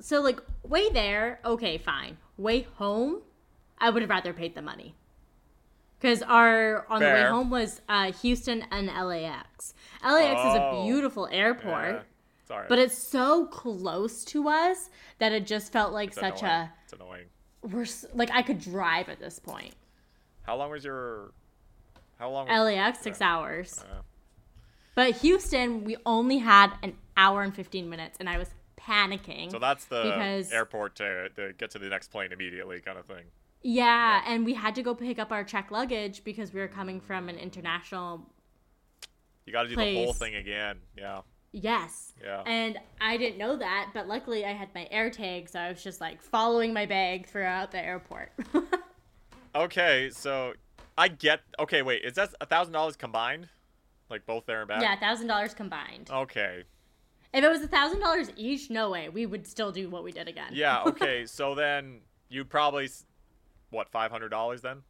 so 0.00 0.20
like 0.20 0.40
way 0.62 0.90
there, 0.90 1.40
okay, 1.44 1.78
fine. 1.78 2.18
Way 2.36 2.62
home, 2.76 3.20
I 3.78 3.88
would 3.90 4.02
have 4.02 4.10
rather 4.10 4.32
paid 4.34 4.54
the 4.54 4.62
money. 4.62 4.94
Because 5.98 6.22
our 6.22 6.86
on 6.88 7.00
the 7.00 7.06
way 7.06 7.22
home 7.24 7.50
was 7.50 7.82
uh, 7.88 8.10
Houston 8.12 8.64
and 8.70 8.86
LAX. 8.86 9.74
LAX 10.02 10.40
is 10.40 10.54
a 10.56 10.62
Oh, 10.72 10.84
beautiful 10.86 11.28
airport, 11.30 12.06
yeah, 12.48 12.58
it's 12.58 12.68
but 12.70 12.78
it's 12.78 12.96
so 12.96 13.44
close 13.46 14.24
to 14.24 14.48
us 14.48 14.88
that 15.18 15.32
it 15.32 15.46
just 15.46 15.70
felt 15.70 15.92
like 15.92 16.08
It's 16.08 16.18
such 16.18 16.40
annoying. 16.40 16.54
a 16.54 16.72
It's 16.84 16.92
annoying. 16.94 17.26
We're 17.62 17.86
like 18.14 18.30
I 18.30 18.42
could 18.42 18.60
drive 18.60 19.08
at 19.08 19.18
this 19.20 19.38
point. 19.38 19.74
How 20.42 20.56
long 20.56 20.70
was 20.70 20.84
your? 20.84 21.32
How 22.18 22.30
long? 22.30 22.48
Was, 22.48 22.58
LAX 22.74 22.98
six 23.00 23.20
hours, 23.20 23.82
Uh, 23.90 24.02
but 24.94 25.16
Houston 25.18 25.84
we 25.84 25.96
only 26.06 26.38
had 26.38 26.72
an 26.82 26.96
hour 27.16 27.42
and 27.42 27.54
fifteen 27.54 27.88
minutes, 27.88 28.16
and 28.20 28.28
I 28.28 28.38
was 28.38 28.48
panicking. 28.76 29.50
so 29.50 29.58
that's 29.58 29.84
the 29.86 30.02
Because- 30.02 30.52
airport 30.52 30.96
to, 30.96 31.28
to 31.30 31.52
get 31.52 31.70
to 31.72 31.78
the 31.78 31.88
next 31.88 32.08
plane 32.08 32.32
immediately, 32.32 32.80
kind 32.80 32.98
of 32.98 33.04
thing. 33.06 33.24
Yeah, 33.62 34.22
and 34.26 34.46
we 34.46 34.54
had 34.54 34.74
to 34.76 34.82
go 34.82 34.94
pick 34.94 35.18
up 35.18 35.30
our 35.30 35.44
check 35.44 35.70
luggage 35.70 36.24
because 36.24 36.52
we 36.54 36.60
were 36.60 36.68
coming 36.68 36.98
from 36.98 37.28
an 37.28 37.36
international. 37.36 38.26
You 39.44 39.52
got 39.52 39.64
to 39.64 39.68
do 39.68 39.76
the 39.76 39.94
whole 39.96 40.14
thing 40.14 40.34
again. 40.34 40.78
Yeah. 40.96 41.20
Yes. 41.52 42.12
Yeah. 42.22 42.42
And 42.46 42.78
I 43.00 43.16
didn't 43.16 43.38
know 43.38 43.56
that, 43.56 43.90
but 43.92 44.06
luckily 44.06 44.44
I 44.44 44.52
had 44.52 44.68
my 44.74 44.86
air 44.90 45.10
tag, 45.10 45.48
so 45.48 45.58
I 45.58 45.68
was 45.70 45.82
just 45.82 46.00
like 46.00 46.22
following 46.22 46.72
my 46.72 46.86
bag 46.86 47.26
throughout 47.26 47.70
the 47.72 47.84
airport. 47.84 48.32
Okay, 49.54 50.10
so 50.12 50.52
I 50.96 51.08
get. 51.08 51.40
Okay, 51.58 51.82
wait, 51.82 52.04
is 52.04 52.14
that 52.14 52.32
a 52.40 52.46
thousand 52.46 52.72
dollars 52.72 52.96
combined? 52.96 53.48
Like 54.08 54.26
both 54.26 54.46
there 54.46 54.60
and 54.60 54.68
back? 54.68 54.82
yeah, 54.82 54.98
thousand 54.98 55.26
dollars 55.26 55.54
combined. 55.54 56.08
Okay. 56.10 56.64
If 57.32 57.44
it 57.44 57.48
was 57.48 57.62
a 57.62 57.68
thousand 57.68 58.00
dollars 58.00 58.30
each, 58.36 58.70
no 58.70 58.90
way, 58.90 59.08
we 59.08 59.26
would 59.26 59.46
still 59.46 59.70
do 59.72 59.88
what 59.88 60.02
we 60.04 60.12
did 60.12 60.28
again. 60.28 60.50
Yeah. 60.52 60.82
Okay. 60.86 61.26
so 61.26 61.54
then 61.54 62.00
you 62.28 62.44
probably 62.44 62.88
what 63.70 63.88
five 63.88 64.10
hundred 64.10 64.28
dollars 64.28 64.62
then? 64.62 64.82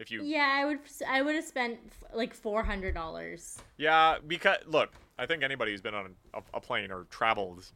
If 0.00 0.10
you 0.10 0.22
yeah, 0.22 0.48
I 0.58 0.64
would. 0.64 0.78
I 1.06 1.20
would 1.20 1.34
have 1.34 1.44
spent 1.44 1.78
f- 1.86 2.14
like 2.14 2.32
four 2.32 2.64
hundred 2.64 2.94
dollars. 2.94 3.58
Yeah, 3.76 4.16
because 4.26 4.56
look, 4.66 4.90
I 5.18 5.26
think 5.26 5.42
anybody 5.42 5.72
who's 5.72 5.82
been 5.82 5.94
on 5.94 6.14
a, 6.32 6.40
a 6.54 6.60
plane 6.60 6.90
or 6.90 7.04
traveled, 7.10 7.70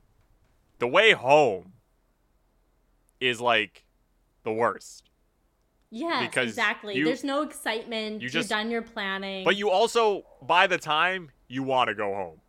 the 0.78 0.88
way 0.88 1.12
home 1.12 1.74
is 3.20 3.40
like 3.42 3.84
the 4.42 4.52
worst. 4.52 5.10
Yeah, 5.90 6.26
Because 6.26 6.48
exactly. 6.48 6.96
you- 6.96 7.04
There's 7.04 7.22
no 7.22 7.42
excitement. 7.42 8.20
you 8.20 8.28
just- 8.28 8.50
have 8.50 8.58
done 8.58 8.70
your 8.70 8.82
planning. 8.82 9.44
But 9.44 9.56
you 9.56 9.70
also, 9.70 10.24
by 10.42 10.66
the 10.66 10.78
time 10.78 11.30
you 11.46 11.62
want 11.62 11.88
to 11.88 11.94
go 11.94 12.12
home, 12.14 12.40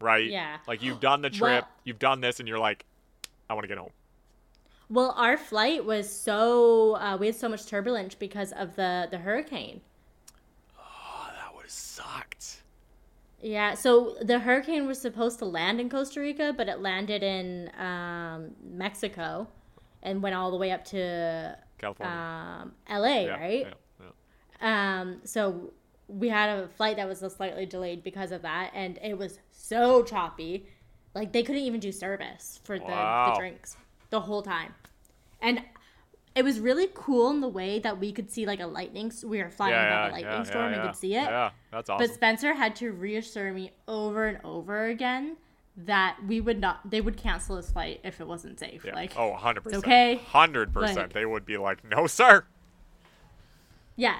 right? 0.00 0.26
Yeah. 0.30 0.56
Like 0.66 0.80
you've 0.82 1.00
done 1.00 1.20
the 1.22 1.28
trip, 1.28 1.64
Well- 1.64 1.68
you've 1.84 1.98
done 1.98 2.20
this, 2.22 2.38
and 2.40 2.48
you're 2.48 2.58
like, 2.58 2.86
I 3.50 3.54
want 3.54 3.64
to 3.64 3.68
get 3.68 3.76
home. 3.78 3.90
Well, 4.92 5.14
our 5.16 5.38
flight 5.38 5.86
was 5.86 6.14
so 6.14 6.96
uh, 6.96 7.16
we 7.18 7.26
had 7.26 7.34
so 7.34 7.48
much 7.48 7.64
turbulence 7.66 8.14
because 8.14 8.52
of 8.52 8.76
the 8.76 9.08
the 9.10 9.16
hurricane. 9.16 9.80
Oh, 10.78 11.30
that 11.34 11.54
would 11.54 11.62
have 11.62 11.70
sucked. 11.70 12.60
Yeah, 13.40 13.72
so 13.72 14.16
the 14.20 14.40
hurricane 14.40 14.86
was 14.86 15.00
supposed 15.00 15.38
to 15.38 15.46
land 15.46 15.80
in 15.80 15.88
Costa 15.88 16.20
Rica, 16.20 16.52
but 16.54 16.68
it 16.68 16.80
landed 16.80 17.22
in 17.22 17.70
um, 17.78 18.50
Mexico 18.62 19.48
and 20.02 20.22
went 20.22 20.34
all 20.34 20.50
the 20.50 20.58
way 20.58 20.70
up 20.70 20.84
to 20.86 21.56
California. 21.78 22.14
um, 22.14 22.72
LA, 22.88 23.20
yeah, 23.20 23.30
right? 23.30 23.66
Yeah, 23.98 24.06
yeah. 24.60 25.00
Um, 25.00 25.20
so 25.24 25.72
we 26.06 26.28
had 26.28 26.50
a 26.50 26.68
flight 26.68 26.96
that 26.96 27.08
was 27.08 27.20
slightly 27.20 27.64
delayed 27.64 28.04
because 28.04 28.30
of 28.30 28.42
that, 28.42 28.70
and 28.74 28.98
it 29.02 29.16
was 29.16 29.38
so 29.52 30.02
choppy. 30.02 30.66
Like 31.14 31.32
they 31.32 31.42
couldn't 31.42 31.62
even 31.62 31.80
do 31.80 31.92
service 31.92 32.60
for 32.62 32.78
the, 32.78 32.84
the 32.84 33.34
drinks 33.38 33.76
the 34.12 34.20
whole 34.20 34.42
time, 34.42 34.74
and 35.42 35.62
it 36.34 36.44
was 36.44 36.58
really 36.60 36.88
cool 36.94 37.28
in 37.30 37.40
the 37.40 37.48
way 37.48 37.78
that 37.80 38.00
we 38.00 38.10
could 38.10 38.30
see 38.30 38.46
like 38.46 38.60
a 38.60 38.66
lightning. 38.66 39.12
We 39.24 39.42
were 39.42 39.50
flying 39.50 39.74
Yeah, 39.74 39.86
above 39.86 39.92
yeah, 39.92 40.10
a 40.10 40.12
lightning 40.12 40.32
yeah, 40.32 40.42
storm 40.50 40.72
and 40.72 40.82
could 40.82 40.96
see 40.96 41.14
it. 41.14 41.24
Yeah, 41.24 41.50
that's 41.70 41.90
awesome. 41.90 42.06
But 42.06 42.14
Spencer 42.14 42.54
had 42.54 42.74
to 42.76 42.90
reassure 42.92 43.52
me 43.52 43.72
over 43.86 44.26
and 44.26 44.38
over 44.44 44.86
again 44.86 45.36
that 45.76 46.16
we 46.26 46.40
would 46.40 46.58
not. 46.60 46.88
They 46.90 47.02
would 47.02 47.18
cancel 47.18 47.56
his 47.56 47.70
flight 47.70 48.00
if 48.04 48.20
it 48.20 48.26
wasn't 48.26 48.58
safe. 48.58 48.82
yeah. 48.84 48.94
Like, 48.94 49.12
oh, 49.18 49.36
100%. 49.38 49.74
okay. 49.74 50.20
100%. 50.32 50.74
Like- 50.74 51.12
they 51.12 51.26
would 51.26 51.44
be 51.44 51.58
like, 51.58 51.84
no, 51.84 52.06
sir. 52.06 52.44
yeah, 53.96 54.16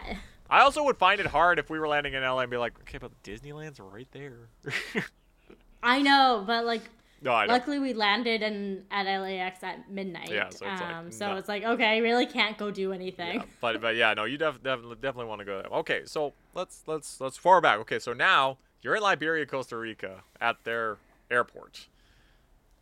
I 0.51 0.61
also 0.61 0.85
would 0.85 0.99
find 0.99 1.19
it 1.19 1.27
hard 1.27 1.59
if 1.59 1.71
we 1.71 1.79
were 1.79 1.89
landing 1.89 2.13
in 2.13 2.23
LA 2.23 2.41
and 2.41 2.51
be 2.51 2.59
like, 2.59 2.79
okay, 2.81 2.99
but 2.99 3.11
Disneyland's 3.23 3.81
right 3.81 4.09
there. 4.13 4.49
I 5.83 6.03
know, 6.03 6.45
but 6.47 6.67
like 6.67 6.83
no, 7.23 7.33
I 7.33 7.47
know. 7.47 7.53
Luckily, 7.53 7.79
we 7.79 7.95
landed 7.95 8.43
in 8.43 8.85
at 8.91 9.07
LAX 9.07 9.63
at 9.63 9.91
midnight. 9.91 10.31
Yeah, 10.31 10.49
so 10.49 10.67
it's 10.67 10.81
like, 10.81 10.83
um, 10.83 11.13
so 11.13 11.29
no. 11.29 11.37
it's 11.37 11.49
like 11.49 11.63
okay, 11.63 11.87
I 11.87 11.97
really 11.99 12.27
can't 12.27 12.59
go 12.59 12.71
do 12.71 12.93
anything. 12.93 13.41
Yeah, 13.41 13.45
but 13.61 13.81
but 13.81 13.95
yeah, 13.95 14.15
no, 14.15 14.25
you 14.25 14.39
def- 14.39 14.63
definitely 14.63 14.97
definitely 14.97 15.27
want 15.27 15.39
to 15.41 15.45
go 15.45 15.63
there. 15.63 15.73
Okay, 15.73 16.03
so 16.05 16.33
let's 16.55 16.83
let's 16.87 17.21
let's 17.21 17.37
forward 17.37 17.61
back. 17.61 17.79
Okay, 17.81 18.01
so 18.01 18.13
now 18.13 18.59
you're 18.83 18.97
in 18.97 19.03
Liberia, 19.03 19.47
Costa 19.47 19.77
Rica, 19.77 20.25
at 20.41 20.65
their 20.65 20.99
airport. 21.31 21.87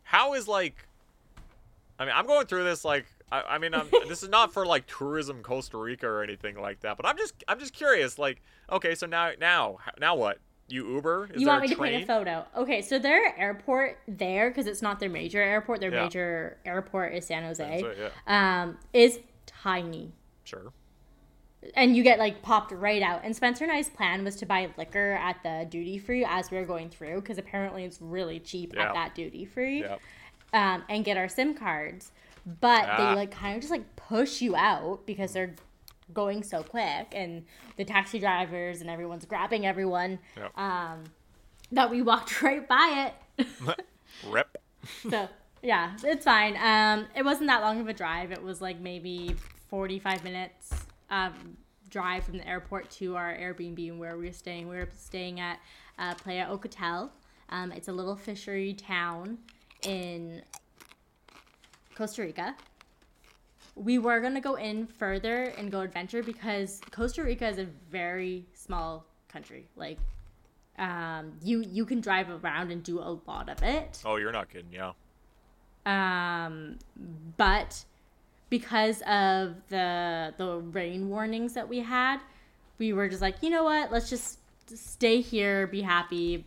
How 0.03 0.33
is 0.33 0.47
like? 0.47 0.87
I 1.99 2.05
mean, 2.05 2.13
I'm 2.15 2.25
going 2.25 2.47
through 2.47 2.63
this 2.63 2.83
like. 2.83 3.05
I, 3.31 3.43
I 3.43 3.57
mean, 3.59 3.75
I'm, 3.75 3.87
this 4.07 4.23
is 4.23 4.29
not 4.29 4.51
for 4.51 4.65
like 4.65 4.87
tourism 4.87 5.43
Costa 5.43 5.77
Rica 5.77 6.07
or 6.07 6.23
anything 6.23 6.59
like 6.59 6.79
that. 6.81 6.97
But 6.97 7.05
I'm 7.05 7.17
just 7.17 7.35
I'm 7.47 7.59
just 7.59 7.73
curious. 7.73 8.17
Like, 8.17 8.41
okay, 8.71 8.95
so 8.95 9.05
now 9.05 9.31
now 9.39 9.77
now 9.99 10.15
what? 10.15 10.39
You 10.71 10.87
Uber? 10.95 11.29
Is 11.33 11.41
you 11.41 11.47
want 11.47 11.61
me 11.61 11.67
to 11.69 11.75
paint 11.75 12.03
a 12.03 12.05
photo? 12.05 12.45
Okay, 12.55 12.81
so 12.81 12.97
their 12.99 13.37
airport 13.39 13.97
there, 14.07 14.49
because 14.49 14.67
it's 14.67 14.81
not 14.81 14.99
their 14.99 15.09
major 15.09 15.41
airport. 15.41 15.79
Their 15.81 15.93
Yeah. 15.93 16.03
major 16.03 16.57
airport 16.65 17.13
is 17.13 17.25
San 17.25 17.43
Jose. 17.43 17.83
Yeah, 18.27 18.61
Um, 18.61 18.77
is 18.93 19.19
tiny. 19.45 20.13
sure. 20.43 20.71
and 21.75 21.95
you 21.95 22.01
get 22.01 22.17
like 22.17 22.41
popped 22.41 22.71
right 22.71 23.03
out. 23.03 23.21
And 23.23 23.35
Spencer 23.35 23.63
and 23.63 23.71
I's 23.71 23.87
plan 23.87 24.23
was 24.23 24.35
to 24.37 24.47
buy 24.47 24.71
liquor 24.77 25.11
at 25.21 25.43
the 25.43 25.67
duty 25.69 25.99
free 25.99 26.25
as 26.25 26.49
we 26.49 26.57
were 26.57 26.65
going 26.65 26.89
through 26.89 27.21
because 27.21 27.37
apparently 27.37 27.83
it's 27.85 28.01
really 28.01 28.39
cheap 28.39 28.73
Yeah. 28.75 28.87
at 28.87 28.93
that 28.95 29.13
duty 29.13 29.45
free, 29.45 29.85
um, 30.53 30.83
and 30.89 31.05
get 31.05 31.17
our 31.17 31.27
SIM 31.27 31.53
cards. 31.53 32.11
But 32.47 32.85
Ah. 32.89 32.97
they 32.97 33.15
like 33.15 33.29
kind 33.29 33.55
of 33.55 33.61
just 33.61 33.69
like 33.69 33.95
push 33.95 34.41
you 34.41 34.55
out 34.55 35.05
because 35.05 35.33
they're 35.33 35.53
going 36.13 36.43
so 36.43 36.63
quick, 36.63 37.07
and 37.13 37.45
the 37.77 37.85
taxi 37.85 38.19
drivers 38.19 38.81
and 38.81 38.89
everyone's 38.89 39.25
grabbing 39.25 39.65
everyone. 39.65 40.19
Yep. 40.37 40.57
Um, 40.57 41.03
that 41.71 41.89
we 41.89 42.01
walked 42.01 42.41
right 42.41 42.67
by 42.67 43.11
it. 43.37 43.47
Rip. 44.29 44.57
so 45.09 45.27
yeah, 45.61 45.95
it's 46.03 46.25
fine. 46.25 46.57
Um, 46.57 47.07
it 47.15 47.23
wasn't 47.23 47.47
that 47.47 47.61
long 47.61 47.79
of 47.79 47.87
a 47.87 47.93
drive. 47.93 48.31
It 48.31 48.41
was 48.41 48.61
like 48.61 48.79
maybe 48.79 49.35
forty-five 49.69 50.23
minutes 50.23 50.71
um, 51.09 51.57
drive 51.89 52.23
from 52.23 52.37
the 52.37 52.47
airport 52.47 52.89
to 52.91 53.15
our 53.15 53.33
Airbnb 53.35 53.97
where 53.97 54.17
we 54.17 54.27
were 54.27 54.33
staying. 54.33 54.67
We 54.67 54.77
were 54.77 54.89
staying 54.97 55.39
at 55.39 55.59
uh, 55.99 56.15
Playa 56.15 56.47
Ocotal. 56.47 57.09
Um, 57.49 57.71
it's 57.71 57.89
a 57.89 57.93
little 57.93 58.15
fishery 58.15 58.73
town 58.73 59.37
in 59.83 60.41
Costa 61.95 62.23
Rica. 62.23 62.55
We 63.81 63.97
were 63.97 64.19
gonna 64.21 64.41
go 64.41 64.55
in 64.55 64.85
further 64.85 65.45
and 65.57 65.71
go 65.71 65.81
adventure 65.81 66.21
because 66.21 66.81
Costa 66.91 67.23
Rica 67.23 67.47
is 67.47 67.57
a 67.57 67.65
very 67.89 68.45
small 68.53 69.05
country. 69.27 69.67
Like, 69.75 69.97
um, 70.77 71.33
you 71.43 71.61
you 71.61 71.85
can 71.85 71.99
drive 71.99 72.29
around 72.29 72.71
and 72.71 72.83
do 72.83 72.99
a 72.99 73.17
lot 73.27 73.49
of 73.49 73.63
it. 73.63 74.01
Oh, 74.05 74.17
you're 74.17 74.31
not 74.31 74.49
kidding. 74.49 74.71
Yeah. 74.71 74.91
Um, 75.85 76.77
but 77.37 77.83
because 78.49 79.01
of 79.03 79.55
the 79.69 80.33
the 80.37 80.57
rain 80.57 81.09
warnings 81.09 81.53
that 81.53 81.67
we 81.67 81.79
had, 81.79 82.19
we 82.77 82.93
were 82.93 83.09
just 83.09 83.21
like, 83.21 83.37
you 83.41 83.49
know 83.49 83.63
what? 83.63 83.91
Let's 83.91 84.09
just 84.09 84.37
stay 84.67 85.21
here, 85.21 85.67
be 85.67 85.81
happy, 85.81 86.45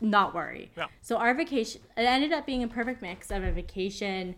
not 0.00 0.34
worry. 0.34 0.70
Yeah. 0.76 0.86
So 1.00 1.16
our 1.16 1.34
vacation 1.34 1.80
it 1.96 2.02
ended 2.02 2.32
up 2.32 2.44
being 2.44 2.62
a 2.62 2.68
perfect 2.68 3.00
mix 3.00 3.30
of 3.30 3.44
a 3.44 3.52
vacation 3.52 4.36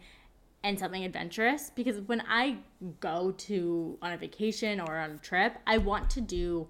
and 0.64 0.78
something 0.78 1.04
adventurous 1.04 1.70
because 1.74 2.00
when 2.00 2.22
I 2.28 2.58
go 3.00 3.32
to 3.32 3.98
on 4.02 4.12
a 4.12 4.16
vacation 4.16 4.80
or 4.80 4.96
on 4.98 5.10
a 5.12 5.18
trip, 5.18 5.56
I 5.66 5.78
want 5.78 6.08
to 6.10 6.20
do 6.20 6.68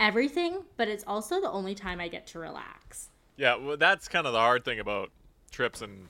everything, 0.00 0.62
but 0.76 0.88
it's 0.88 1.04
also 1.06 1.40
the 1.40 1.50
only 1.50 1.74
time 1.74 2.00
I 2.00 2.08
get 2.08 2.26
to 2.28 2.38
relax. 2.38 3.10
Yeah, 3.36 3.56
well, 3.56 3.76
that's 3.76 4.08
kind 4.08 4.26
of 4.26 4.32
the 4.32 4.38
hard 4.38 4.64
thing 4.64 4.80
about 4.80 5.10
trips 5.50 5.82
and 5.82 6.08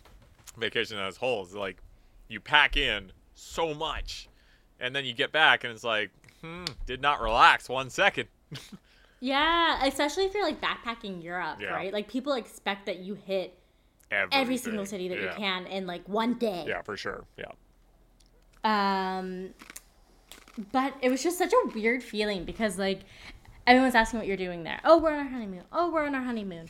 vacation 0.57 0.99
as 0.99 1.17
whole 1.17 1.45
is 1.45 1.55
like 1.55 1.79
you 2.29 2.41
pack 2.41 2.77
in 2.77 3.13
so 3.35 3.75
much, 3.75 4.29
and 4.81 4.95
then 4.95 5.05
you 5.05 5.13
get 5.13 5.33
back 5.33 5.65
and 5.65 5.73
it's 5.73 5.85
like, 5.85 6.11
hmm, 6.43 6.65
did 6.87 7.01
not 7.03 7.21
relax 7.21 7.69
one 7.69 7.91
second. 7.91 8.29
Yeah, 9.19 9.85
especially 9.87 10.25
if 10.27 10.35
you're 10.35 10.45
like 10.45 10.61
backpacking 10.61 11.25
Europe, 11.25 11.59
Yeah. 11.61 11.71
right? 11.71 11.91
Like 11.93 12.07
people 12.07 12.35
expect 12.35 12.85
that 12.87 12.99
you 12.99 13.15
hit 13.15 13.59
every 14.11 14.57
single 14.57 14.87
city 14.87 15.09
that 15.09 15.21
you 15.21 15.31
can 15.37 15.67
in 15.67 15.87
like 15.87 16.09
one 16.09 16.35
day. 16.35 16.65
Yeah, 16.67 16.83
for 16.83 16.97
sure. 16.97 17.25
Yeah. 17.37 17.53
Um 18.65 19.51
but 20.73 20.95
it 21.03 21.11
was 21.11 21.23
just 21.23 21.39
such 21.39 21.53
a 21.53 21.69
weird 21.75 22.03
feeling 22.03 22.45
because 22.45 22.79
like 22.79 23.01
everyone's 23.67 23.95
asking 23.95 24.19
what 24.19 24.27
you're 24.27 24.37
doing 24.37 24.63
there. 24.63 24.81
Oh, 24.85 24.99
we're 24.99 25.13
on 25.13 25.19
our 25.19 25.31
honeymoon. 25.31 25.63
Oh, 25.73 25.91
we're 25.91 26.07
on 26.07 26.15
our 26.15 26.23
honeymoon. 26.23 26.69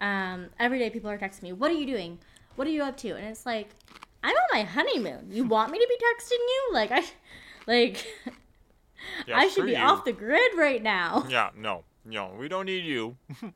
Um, 0.00 0.46
every 0.58 0.78
day 0.78 0.90
people 0.90 1.10
are 1.10 1.18
texting 1.18 1.42
me, 1.42 1.52
"What 1.52 1.70
are 1.70 1.74
you 1.74 1.86
doing? 1.86 2.18
What 2.56 2.66
are 2.66 2.70
you 2.70 2.82
up 2.82 2.96
to?" 2.98 3.10
And 3.10 3.26
it's 3.26 3.44
like, 3.46 3.70
"I'm 4.22 4.34
on 4.34 4.48
my 4.52 4.62
honeymoon. 4.62 5.28
You 5.30 5.44
want 5.54 5.70
me 5.72 5.78
to 5.78 5.86
be 5.88 5.96
texting 6.04 6.38
you? 6.38 6.70
Like 6.72 6.90
I 6.92 7.04
like 7.66 8.06
Yeah, 9.26 9.38
I 9.38 9.48
should 9.48 9.66
be 9.66 9.72
you. 9.72 9.78
off 9.78 10.04
the 10.04 10.12
grid 10.12 10.52
right 10.56 10.82
now." 10.82 11.26
Yeah, 11.28 11.50
no, 11.56 11.84
no, 12.04 12.34
we 12.38 12.48
don't 12.48 12.66
need 12.66 12.84
you. 12.84 13.16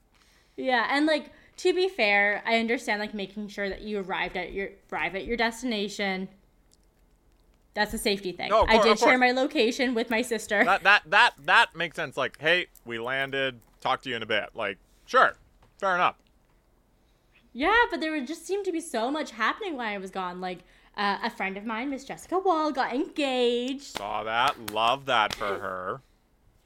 Yeah, 0.55 0.87
and 0.91 1.07
like 1.07 1.33
to 1.59 1.75
be 1.75 1.89
fair, 1.89 2.43
I 2.47 2.59
understand 2.59 3.01
like 3.01 3.15
making 3.15 3.49
sure 3.49 3.69
that 3.69 3.83
you 3.83 4.01
arrived 4.01 4.37
at 4.37 4.53
your 4.53 4.71
arrive 4.91 5.15
at 5.15 5.25
your 5.27 5.37
destination. 5.37 6.29
That's 7.75 7.95
a 7.95 7.99
safety 7.99 8.33
thing. 8.33 8.51
No, 8.51 8.63
of 8.65 8.69
I 8.69 8.83
did 8.83 8.99
share 8.99 9.17
my 9.19 9.31
location 9.31 9.95
with 9.95 10.11
my 10.11 10.21
sister. 10.23 10.63
that 10.65 10.83
that 10.83 11.03
that 11.07 11.33
that 11.45 11.75
makes 11.75 11.97
sense. 11.97 12.17
Like, 12.17 12.39
hey, 12.39 12.67
we 12.85 12.99
landed. 12.99 13.61
Talk 13.81 14.03
to 14.03 14.11
you 14.11 14.17
in 14.17 14.23
a 14.23 14.27
bit. 14.27 14.51
Like, 14.55 14.79
sure, 15.07 15.37
fair 15.79 15.95
enough. 15.95 16.17
yeah, 17.53 17.75
but 17.91 18.01
there 18.01 18.19
just 18.25 18.47
seemed 18.47 18.65
to 18.67 18.73
be 18.73 18.81
so 18.81 19.11
much 19.11 19.33
happening 19.33 19.77
while 19.77 19.89
I 19.89 19.99
was 19.99 20.11
gone. 20.11 20.41
Like 20.41 20.61
uh, 20.97 21.19
a 21.23 21.31
friend 21.31 21.57
of 21.57 21.65
mine, 21.65 21.91
Miss 21.91 22.05
Jessica 22.05 22.39
Wall, 22.39 22.73
got 22.73 22.95
engaged. 22.95 23.97
Saw 23.97 24.23
that. 24.25 24.71
Love 24.71 25.07
that 25.07 25.35
for 25.35 25.59
her. 25.59 26.01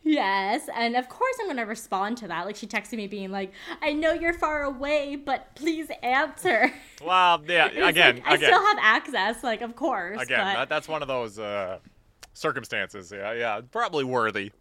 Yes, 0.08 0.68
and 0.72 0.94
of 0.94 1.08
course 1.08 1.34
I'm 1.40 1.48
gonna 1.48 1.66
respond 1.66 2.16
to 2.18 2.28
that. 2.28 2.46
Like 2.46 2.54
she 2.54 2.68
texted 2.68 2.96
me 2.96 3.08
being 3.08 3.32
like, 3.32 3.50
"I 3.82 3.92
know 3.92 4.12
you're 4.12 4.32
far 4.32 4.62
away, 4.62 5.16
but 5.16 5.56
please 5.56 5.88
answer." 6.00 6.72
Well, 7.04 7.42
yeah. 7.48 7.66
Again, 7.66 8.16
like, 8.18 8.24
I 8.26 8.34
again, 8.36 8.48
still 8.50 8.64
have 8.64 8.78
access. 8.80 9.42
Like, 9.42 9.62
of 9.62 9.74
course. 9.74 10.22
again. 10.22 10.38
but- 10.38 10.54
That, 10.54 10.68
that's 10.68 10.86
one 10.86 11.02
of 11.02 11.08
those 11.08 11.40
uh, 11.40 11.78
circumstances. 12.34 13.10
Yeah, 13.12 13.32
yeah. 13.32 13.60
Probably 13.72 14.04
worthy. 14.04 14.52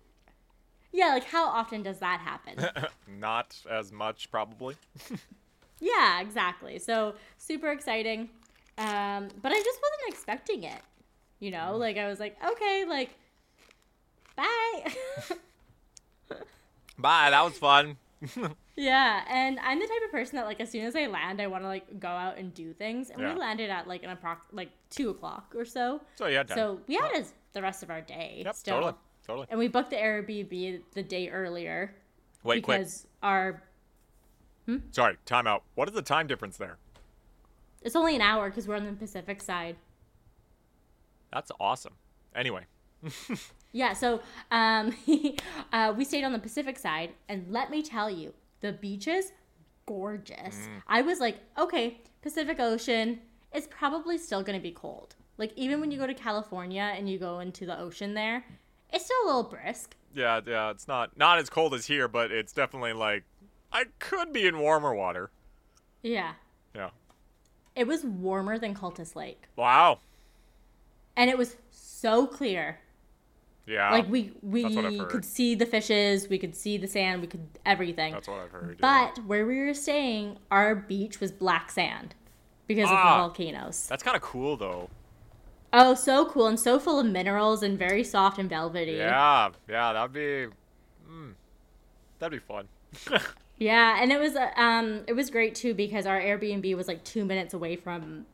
yeah, 0.92 1.10
like 1.10 1.26
how 1.26 1.46
often 1.48 1.84
does 1.84 2.00
that 2.00 2.22
happen? 2.22 2.66
Not 3.20 3.56
as 3.70 3.92
much, 3.92 4.32
probably. 4.32 4.76
Yeah, 5.82 6.22
exactly. 6.22 6.80
So 6.80 7.16
super 7.38 7.70
exciting. 7.70 8.30
Um, 8.78 9.28
but 9.42 9.52
I 9.52 9.62
just 9.62 9.80
wasn't 9.82 10.08
expecting 10.08 10.64
it. 10.64 10.80
You 11.40 11.52
know, 11.52 11.76
like 11.76 11.98
I 11.98 12.08
was 12.08 12.18
like, 12.20 12.38
okay, 12.44 12.86
like, 12.88 13.10
bye. 14.36 14.94
Bye. 16.98 17.30
That 17.30 17.44
was 17.44 17.58
fun. 17.58 17.98
yeah, 18.78 19.24
and 19.28 19.60
I'm 19.60 19.80
the 19.80 19.86
type 19.86 20.02
of 20.06 20.12
person 20.12 20.38
that 20.38 20.46
like 20.46 20.60
as 20.62 20.72
soon 20.72 20.86
as 20.86 20.96
I 20.96 21.08
land, 21.08 21.42
I 21.42 21.48
want 21.48 21.64
to 21.64 21.68
like 21.68 22.00
go 22.00 22.08
out 22.08 22.38
and 22.38 22.54
do 22.54 22.74
things. 22.74 23.10
And 23.10 23.20
Yeah. 23.22 23.34
we 23.34 23.40
landed 23.40 23.70
at 23.70 23.88
like 23.88 24.04
an 24.04 24.16
approx 24.16 24.38
like 24.52 24.70
two 24.90 25.10
o'clock 25.10 25.54
or 25.56 25.66
so. 25.66 26.02
So 26.16 26.32
time. 26.32 26.48
So 26.56 26.80
we 26.88 26.96
had 26.96 27.12
us 27.14 27.34
the 27.54 27.62
rest 27.62 27.84
of 27.84 27.90
our 27.90 28.02
day 28.02 28.42
yep. 28.46 28.56
still. 28.56 28.76
Totally. 28.76 28.94
Totally. 29.28 29.48
And 29.50 29.60
we 29.60 29.68
booked 29.68 29.90
the 29.90 29.96
Airbnb 29.98 30.82
the 30.94 31.04
day 31.04 31.30
earlier 31.30 31.96
Wait, 32.44 32.64
quick. 32.64 32.80
because 32.80 33.08
our 33.24 33.62
hmm? 34.66 34.78
Sorry. 34.92 35.18
Time 35.26 35.48
out. 35.48 35.64
What 35.76 35.90
is 35.90 35.96
the 35.96 36.02
time 36.02 36.28
difference 36.28 36.58
there? 36.58 36.78
it's 37.82 37.96
only 37.96 38.16
an 38.16 38.22
hour 38.22 38.50
because 38.50 38.68
we're 38.68 38.76
on 38.76 38.86
the 38.86 38.94
Pacific 38.94 39.42
side. 39.42 39.76
That's 41.32 41.52
awesome. 41.60 41.94
Anyway. 42.36 42.66
Yeah, 43.76 43.92
so 43.92 44.22
um, 44.52 44.96
uh, 45.74 45.94
we 45.98 46.06
stayed 46.06 46.24
on 46.24 46.32
the 46.32 46.40
Pacific 46.40 46.80
side, 46.80 47.10
and 47.28 47.46
let 47.50 47.70
me 47.70 47.84
tell 47.84 48.10
you, 48.10 48.34
the 48.62 48.72
beaches, 48.72 49.34
gorgeous. 49.86 50.70
I 50.88 51.02
was 51.02 51.20
like, 51.20 51.40
okay, 51.58 52.00
Pacific 52.22 52.58
Ocean, 52.62 53.20
it's 53.52 53.68
probably 53.70 54.18
still 54.18 54.44
gonna 54.44 54.62
be 54.62 54.72
cold. 54.72 55.16
Like 55.38 55.52
even 55.58 55.82
when 55.82 55.92
you 55.92 55.98
go 55.98 56.08
to 56.08 56.14
California 56.14 56.94
and 56.96 57.10
you 57.10 57.20
go 57.20 57.40
into 57.40 57.66
the 57.66 57.78
ocean 57.78 58.14
there, 58.14 58.46
it's 58.94 59.04
still 59.04 59.18
a 59.26 59.28
little 59.28 59.44
brisk. 59.44 59.98
Yeah, 60.14 60.40
yeah. 60.48 60.72
It's 60.72 60.88
not 60.88 61.18
not 61.18 61.38
as 61.40 61.50
cold 61.50 61.74
as 61.74 61.86
here, 61.86 62.08
but 62.08 62.32
it's 62.32 62.54
definitely 62.54 62.94
like 62.94 63.24
I 63.74 63.84
could 64.00 64.32
be 64.32 64.48
in 64.48 64.58
warmer 64.58 64.96
water. 64.96 65.32
Yeah, 66.02 66.36
Yeah. 66.74 66.92
it 67.76 67.88
was 67.88 68.06
warmer 68.06 68.58
than 68.58 68.74
Cultus 68.74 69.18
Lake, 69.18 69.44
Wow. 69.58 70.00
and 71.18 71.30
it 71.30 71.38
was 71.38 71.58
so 71.72 72.26
clear. 72.26 72.80
Yeah. 73.68 73.92
like 73.92 74.08
we 74.10 74.32
that's 74.44 74.76
what 74.76 74.86
I've 74.86 74.92
we 74.92 75.06
could 75.06 75.26
see 75.26 75.56
the 75.56 75.66
fishes, 75.66 76.30
we 76.30 76.38
could 76.38 76.56
see 76.56 76.78
the 76.78 76.88
sand, 76.88 77.22
we 77.22 77.28
could 77.28 77.48
everything. 77.66 78.14
That's 78.14 78.28
what 78.28 78.38
I've 78.40 78.52
heard. 78.52 78.78
yeah. 78.82 79.10
But 79.16 79.26
where 79.26 79.46
we 79.46 79.60
were 79.60 79.74
staying, 79.74 80.38
our 80.52 80.76
beach 80.76 81.20
was 81.20 81.32
black 81.32 81.72
sand 81.72 82.14
because 82.68 82.90
of 82.90 82.96
Ah. 82.96 83.18
the 83.18 83.24
volcanoes. 83.24 83.88
that's 83.88 84.04
kind 84.04 84.16
of 84.16 84.22
cool 84.22 84.56
though. 84.58 84.90
Oh, 85.74 85.94
so 85.96 86.26
cool 86.28 86.48
and 86.48 86.60
so 86.60 86.80
full 86.80 87.00
of 87.00 87.06
minerals 87.08 87.62
and 87.64 87.78
very 87.78 88.04
soft 88.04 88.38
and 88.38 88.50
velvety. 88.50 88.94
Yeah, 88.94 89.50
yeah. 89.68 89.94
That'd 89.94 90.14
be. 90.14 90.48
Mm, 91.10 91.34
that'd 92.20 92.40
be 92.40 92.46
fun. 92.46 92.68
Yeah, 93.58 94.02
and 94.04 94.12
it 94.12 94.20
was 94.20 94.36
uh, 94.36 94.50
um 94.58 95.06
it 95.08 95.14
was 95.14 95.30
great 95.30 95.56
too 95.56 95.74
because 95.74 96.06
our 96.06 96.20
Airbnb 96.20 96.76
was 96.76 96.90
like 96.90 97.06
2 97.06 97.24
minutes 97.24 97.54
away 97.54 97.78
from 97.78 98.26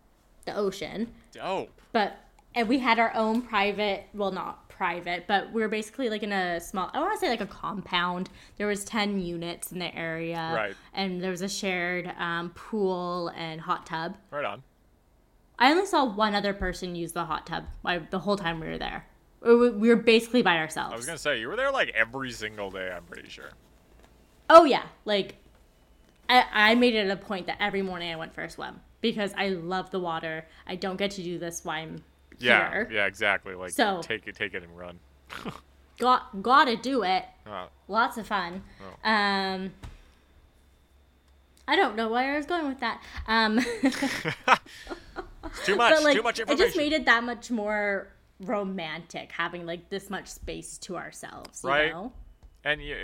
the 0.45 0.55
ocean. 0.57 1.11
Dope. 1.31 1.69
But 1.91 2.17
and 2.55 2.67
we 2.67 2.79
had 2.79 2.97
our 2.97 3.13
own 3.13 3.43
private, 3.43 4.05
well 4.15 4.31
not 4.31 4.67
private, 4.81 5.27
but 5.27 5.53
we 5.53 5.61
were 5.61 5.67
basically 5.67 6.09
like 6.09 6.23
in 6.23 6.31
a 6.31 6.59
small 6.59 6.89
I 6.91 6.99
want 6.99 7.13
to 7.13 7.19
say 7.19 7.29
like 7.29 7.39
a 7.39 7.45
compound. 7.45 8.31
There 8.57 8.65
was 8.65 8.83
10 8.83 9.21
units 9.21 9.71
in 9.71 9.77
the 9.77 9.95
area 9.95 10.51
Right. 10.55 10.75
and 10.95 11.21
there 11.23 11.29
was 11.29 11.43
a 11.43 11.47
shared 11.47 12.11
um, 12.17 12.49
pool 12.55 13.27
and 13.37 13.61
hot 13.61 13.85
tub. 13.85 14.17
Right 14.31 14.43
on. 14.43 14.63
I 15.59 15.69
only 15.69 15.85
saw 15.85 16.05
one 16.05 16.33
other 16.33 16.55
person 16.55 16.95
use 16.95 17.11
the 17.11 17.25
hot 17.25 17.45
tub 17.45 17.65
the 18.09 18.17
whole 18.17 18.37
time 18.37 18.59
we 18.59 18.65
were 18.69 18.79
there. 18.79 19.05
We 19.41 19.69
we 19.69 19.89
were 19.89 19.97
basically 19.97 20.41
by 20.41 20.57
ourselves. 20.57 20.93
I 20.93 20.95
was 20.95 21.05
gonna 21.05 21.19
say 21.19 21.39
you 21.39 21.47
were 21.47 21.55
there 21.55 21.71
like 21.71 21.89
every 21.89 22.31
single 22.31 22.71
day. 22.71 22.89
I'm 22.91 23.03
pretty 23.03 23.29
sure. 23.29 23.51
Oh 24.49 24.63
yeah, 24.65 24.85
like 25.05 25.35
I, 26.27 26.45
I 26.51 26.73
made 26.73 26.95
it 26.95 27.07
a 27.07 27.17
point 27.17 27.45
that 27.45 27.57
every 27.59 27.83
morning 27.83 28.11
I 28.11 28.15
went 28.15 28.33
for 28.33 28.41
a 28.41 28.49
swim 28.49 28.79
because 28.99 29.31
I 29.37 29.49
love 29.49 29.91
the 29.91 29.99
water. 29.99 30.47
I 30.65 30.75
don't 30.75 30.97
get 30.97 31.11
to 31.11 31.23
do 31.23 31.37
this 31.37 31.63
while 31.63 31.77
I'm 31.83 32.03
Yeah. 32.43 32.69
here. 32.71 32.89
Yeah. 32.91 33.05
Exactly. 33.05 33.55
Like 33.55 33.71
So- 33.71 34.01
take 34.01 34.27
it, 34.27 34.35
take 34.35 34.53
it, 34.53 34.63
and 34.63 34.77
run. 34.77 34.99
got 35.99 36.41
gotta 36.41 36.75
do 36.75 37.03
it. 37.03 37.25
Uh, 37.45 37.67
Lots 37.87 38.17
of 38.17 38.27
fun. 38.27 38.63
Oh. 38.81 39.09
Um, 39.09 39.71
I 41.67 41.75
don't 41.75 41.95
know 41.95 42.09
where 42.09 42.33
I 42.33 42.37
was 42.37 42.45
going 42.45 42.67
with 42.67 42.79
that. 42.81 43.01
Um, 43.27 43.59
it's 43.83 45.65
too 45.65 45.75
much. 45.75 46.03
like, 46.03 46.15
too 46.15 46.23
much 46.23 46.39
information. 46.39 46.49
it 46.49 46.57
just 46.65 46.77
made 46.77 46.91
it 46.93 47.05
that 47.05 47.23
much 47.23 47.49
more 47.51 48.07
romantic 48.41 49.31
having 49.31 49.65
like 49.65 49.89
this 49.89 50.09
much 50.09 50.27
space 50.27 50.77
to 50.79 50.97
ourselves. 50.97 51.61
You 51.63 51.69
Right. 51.69 51.91
Know? 51.91 52.11
and 52.63 52.81
you, 52.81 52.95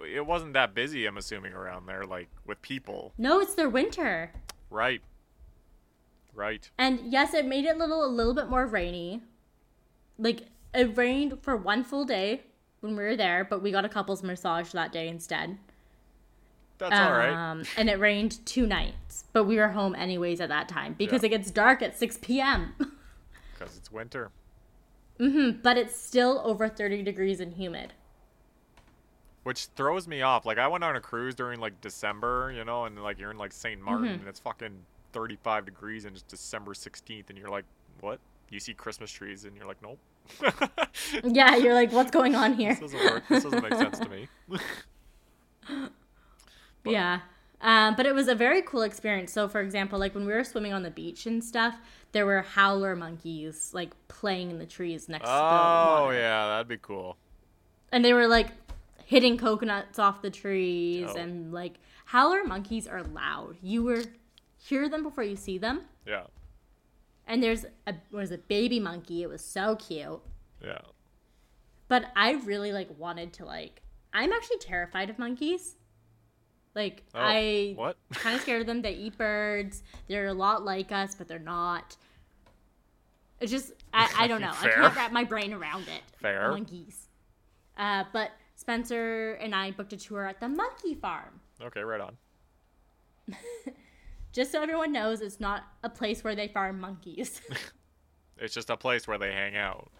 it, 0.00 0.16
it 0.16 0.26
wasn't 0.26 0.52
that 0.54 0.74
busy. 0.74 1.06
I'm 1.06 1.16
assuming 1.16 1.52
around 1.54 1.86
there, 1.86 2.04
like 2.04 2.28
with 2.46 2.60
people. 2.62 3.12
No, 3.18 3.40
it's 3.40 3.54
their 3.54 3.68
winter. 3.70 4.30
Right. 4.70 5.00
Right. 6.34 6.68
And 6.78 7.00
yes, 7.12 7.32
it 7.34 7.46
made 7.46 7.64
it 7.64 7.76
a 7.76 7.78
little 7.78 8.04
a 8.04 8.08
little 8.08 8.34
bit 8.34 8.48
more 8.48 8.66
rainy. 8.66 9.22
Like 10.18 10.42
it 10.74 10.96
rained 10.96 11.38
for 11.42 11.56
one 11.56 11.84
full 11.84 12.04
day 12.04 12.42
when 12.80 12.96
we 12.96 13.02
were 13.04 13.16
there, 13.16 13.44
but 13.44 13.62
we 13.62 13.70
got 13.70 13.84
a 13.84 13.88
couples 13.88 14.22
massage 14.22 14.72
that 14.72 14.92
day 14.92 15.08
instead. 15.08 15.58
That's 16.78 16.94
all 16.98 17.12
right. 17.12 17.32
Um, 17.50 17.62
and 17.76 17.88
it 17.88 18.00
rained 18.00 18.44
two 18.46 18.66
nights, 18.66 19.24
but 19.32 19.44
we 19.44 19.56
were 19.56 19.68
home 19.68 19.94
anyways 19.94 20.40
at 20.40 20.48
that 20.48 20.68
time 20.68 20.94
because 20.98 21.22
Yeah. 21.22 21.26
it 21.26 21.30
gets 21.30 21.50
dark 21.52 21.82
at 21.82 21.96
6 21.96 22.18
p.m. 22.20 22.74
Because 22.78 23.76
it's 23.76 23.92
winter. 23.92 24.30
Mhm, 25.20 25.62
but 25.62 25.76
it's 25.78 25.94
still 25.96 26.42
over 26.44 26.68
30 26.68 27.04
degrees 27.04 27.38
and 27.38 27.54
humid. 27.54 27.92
Which 29.44 29.66
throws 29.76 30.08
me 30.08 30.22
off. 30.22 30.44
Like 30.46 30.58
I 30.58 30.66
went 30.66 30.82
on 30.82 30.96
a 30.96 31.00
cruise 31.00 31.34
during 31.34 31.60
like 31.60 31.80
December, 31.80 32.50
you 32.54 32.64
know, 32.64 32.86
and 32.86 33.00
like 33.02 33.18
you're 33.20 33.30
in 33.30 33.38
like 33.38 33.52
St. 33.52 33.80
Martin 33.80 34.06
Mm-hmm. 34.06 34.18
and 34.20 34.28
it's 34.28 34.40
fucking 34.40 34.74
35 35.14 35.64
degrees 35.64 36.04
and 36.04 36.14
it's 36.14 36.22
December 36.24 36.74
16th 36.74 37.30
and 37.30 37.38
you're 37.38 37.48
like, 37.48 37.64
what? 38.00 38.18
You 38.50 38.60
see 38.60 38.74
Christmas 38.74 39.10
trees 39.10 39.46
and 39.46 39.56
you're 39.56 39.66
like, 39.66 39.80
nope. 39.82 39.98
Yeah, 41.24 41.56
you're 41.56 41.74
like, 41.74 41.92
what's 41.92 42.10
going 42.10 42.34
on 42.34 42.52
here? 42.54 42.70
this 42.74 42.92
doesn't 42.92 43.10
work. 43.10 43.22
This 43.28 43.44
doesn't 43.44 43.62
make 43.62 43.74
sense 43.74 43.98
to 44.00 44.08
me. 44.08 44.28
Yeah. 46.84 47.20
Um, 47.62 47.94
but 47.96 48.04
it 48.04 48.14
was 48.14 48.28
a 48.28 48.34
very 48.34 48.60
cool 48.60 48.82
experience. 48.82 49.32
So, 49.32 49.48
for 49.48 49.60
example, 49.62 49.98
like 49.98 50.14
when 50.14 50.26
we 50.26 50.32
were 50.34 50.44
swimming 50.44 50.74
on 50.74 50.82
the 50.82 50.90
beach 50.90 51.24
and 51.24 51.42
stuff, 51.42 51.76
there 52.12 52.26
were 52.26 52.42
howler 52.42 52.94
monkeys 52.94 53.70
like 53.72 53.92
playing 54.08 54.50
in 54.50 54.58
the 54.58 54.66
trees 54.66 55.08
next 55.08 55.24
to 55.24 55.30
the 55.30 55.32
Oh 55.32 56.10
yeah, 56.12 56.46
that'd 56.48 56.68
be 56.68 56.76
cool. 56.76 57.16
And 57.90 58.04
they 58.04 58.12
were 58.12 58.26
like 58.26 58.48
hitting 59.06 59.38
coconuts 59.38 59.98
off 59.98 60.20
the 60.20 60.30
trees 60.30 61.08
Oh. 61.10 61.16
and 61.16 61.52
like 61.54 61.78
howler 62.04 62.44
monkeys 62.44 62.86
are 62.86 63.02
loud. 63.02 63.56
You 63.62 63.82
were 63.82 64.02
hear 64.64 64.88
them 64.88 65.02
before 65.02 65.24
you 65.24 65.36
see 65.36 65.58
them. 65.58 65.82
Yeah. 66.06 66.24
And 67.26 67.42
there's 67.42 67.64
a 67.86 67.94
was 68.10 68.30
a 68.30 68.38
baby 68.38 68.80
monkey. 68.80 69.22
It 69.22 69.28
was 69.28 69.42
so 69.42 69.76
cute. 69.76 70.20
Yeah. 70.62 70.78
But 71.88 72.06
I 72.16 72.32
really 72.32 72.72
like 72.72 72.88
wanted 72.98 73.32
to 73.34 73.44
like 73.44 73.82
I'm 74.12 74.32
actually 74.32 74.58
terrified 74.58 75.10
of 75.10 75.18
monkeys. 75.18 75.76
Like 76.74 77.02
Oh, 77.14 77.20
I 77.20 77.74
what? 77.76 77.96
kind 78.12 78.36
of 78.36 78.42
scared 78.42 78.62
of 78.62 78.66
them. 78.66 78.82
They 78.82 78.92
eat 78.92 79.16
birds. 79.18 79.82
They're 80.08 80.28
a 80.28 80.34
lot 80.34 80.64
like 80.64 80.92
us, 80.92 81.14
but 81.14 81.28
they're 81.28 81.38
not. 81.38 81.96
It's 83.40 83.50
just 83.50 83.72
I, 83.92 84.10
I 84.18 84.26
don't 84.26 84.40
know. 84.40 84.52
I 84.60 84.68
can't 84.68 84.96
wrap 84.96 85.12
my 85.12 85.24
brain 85.24 85.52
around 85.52 85.82
it. 85.82 86.02
Fair. 86.20 86.50
Monkeys. 86.50 87.08
Uh, 87.76 88.04
but 88.12 88.30
Spencer 88.56 89.32
and 89.34 89.54
I 89.54 89.72
booked 89.72 89.92
a 89.92 89.96
tour 89.96 90.24
at 90.26 90.40
the 90.40 90.48
monkey 90.48 90.94
farm. 90.94 91.40
Okay, 91.60 91.80
right 91.80 92.00
on. 92.00 92.16
Just 94.34 94.52
so 94.52 94.60
everyone 94.62 94.92
knows, 94.92 95.22
it's 95.22 95.40
not 95.40 95.62
a 95.82 95.88
place 95.88 96.22
where 96.22 96.34
they 96.34 96.48
farm 96.48 96.80
monkeys. 96.80 97.40
It's 98.36 98.52
just 98.52 98.68
a 98.68 98.76
place 98.76 99.06
where 99.06 99.16
they 99.16 99.30
hang 99.30 99.56
out. 99.56 99.92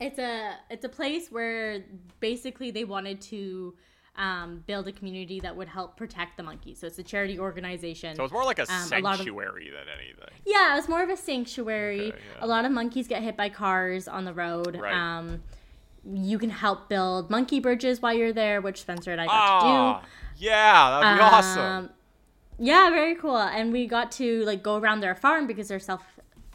it's 0.00 0.18
a 0.20 0.54
it's 0.70 0.84
a 0.84 0.88
place 0.88 1.26
where 1.28 1.82
basically 2.20 2.70
they 2.70 2.84
wanted 2.84 3.20
to 3.22 3.74
um, 4.14 4.62
build 4.68 4.86
a 4.86 4.92
community 4.92 5.40
that 5.40 5.56
would 5.56 5.66
help 5.66 5.96
protect 5.96 6.36
the 6.36 6.44
monkeys. 6.44 6.78
So 6.78 6.86
it's 6.86 7.00
a 7.00 7.02
charity 7.02 7.36
organization. 7.36 8.14
So 8.14 8.22
it's 8.22 8.32
more 8.32 8.44
like 8.44 8.60
a 8.60 8.62
Um, 8.62 8.68
a 8.70 8.74
of- 8.82 8.88
sanctuary 9.16 9.70
than 9.70 9.86
anything. 9.92 10.34
Yeah, 10.46 10.78
it's 10.78 10.88
more 10.88 11.02
of 11.02 11.08
a 11.10 11.16
sanctuary. 11.16 12.12
Okay, 12.12 12.18
yeah. 12.36 12.44
A 12.44 12.46
lot 12.46 12.64
of 12.64 12.70
monkeys 12.70 13.08
get 13.08 13.22
hit 13.24 13.36
by 13.36 13.48
cars 13.48 14.06
on 14.06 14.24
the 14.24 14.32
road. 14.32 14.76
Right. 14.76 14.94
Um, 14.94 15.42
you 16.04 16.38
can 16.38 16.50
help 16.50 16.88
build 16.88 17.28
monkey 17.28 17.58
bridges 17.58 18.00
while 18.00 18.14
you're 18.14 18.32
there, 18.32 18.60
which 18.60 18.80
Spencer 18.82 19.10
and 19.10 19.20
I 19.20 19.26
got 19.26 19.32
Ah, 19.34 20.02
yeah, 20.36 21.00
that'd 21.00 21.18
be 21.18 21.18
do. 21.18 21.24
awesome. 21.36 21.90
Yeah, 22.58 22.90
very 22.90 23.14
cool. 23.14 23.36
And 23.38 23.72
we 23.72 23.86
got 23.86 24.10
to 24.12 24.44
like 24.44 24.62
go 24.62 24.76
around 24.76 25.00
their 25.00 25.14
farm 25.14 25.46
because 25.46 25.68
they're 25.68 25.78
self 25.78 26.02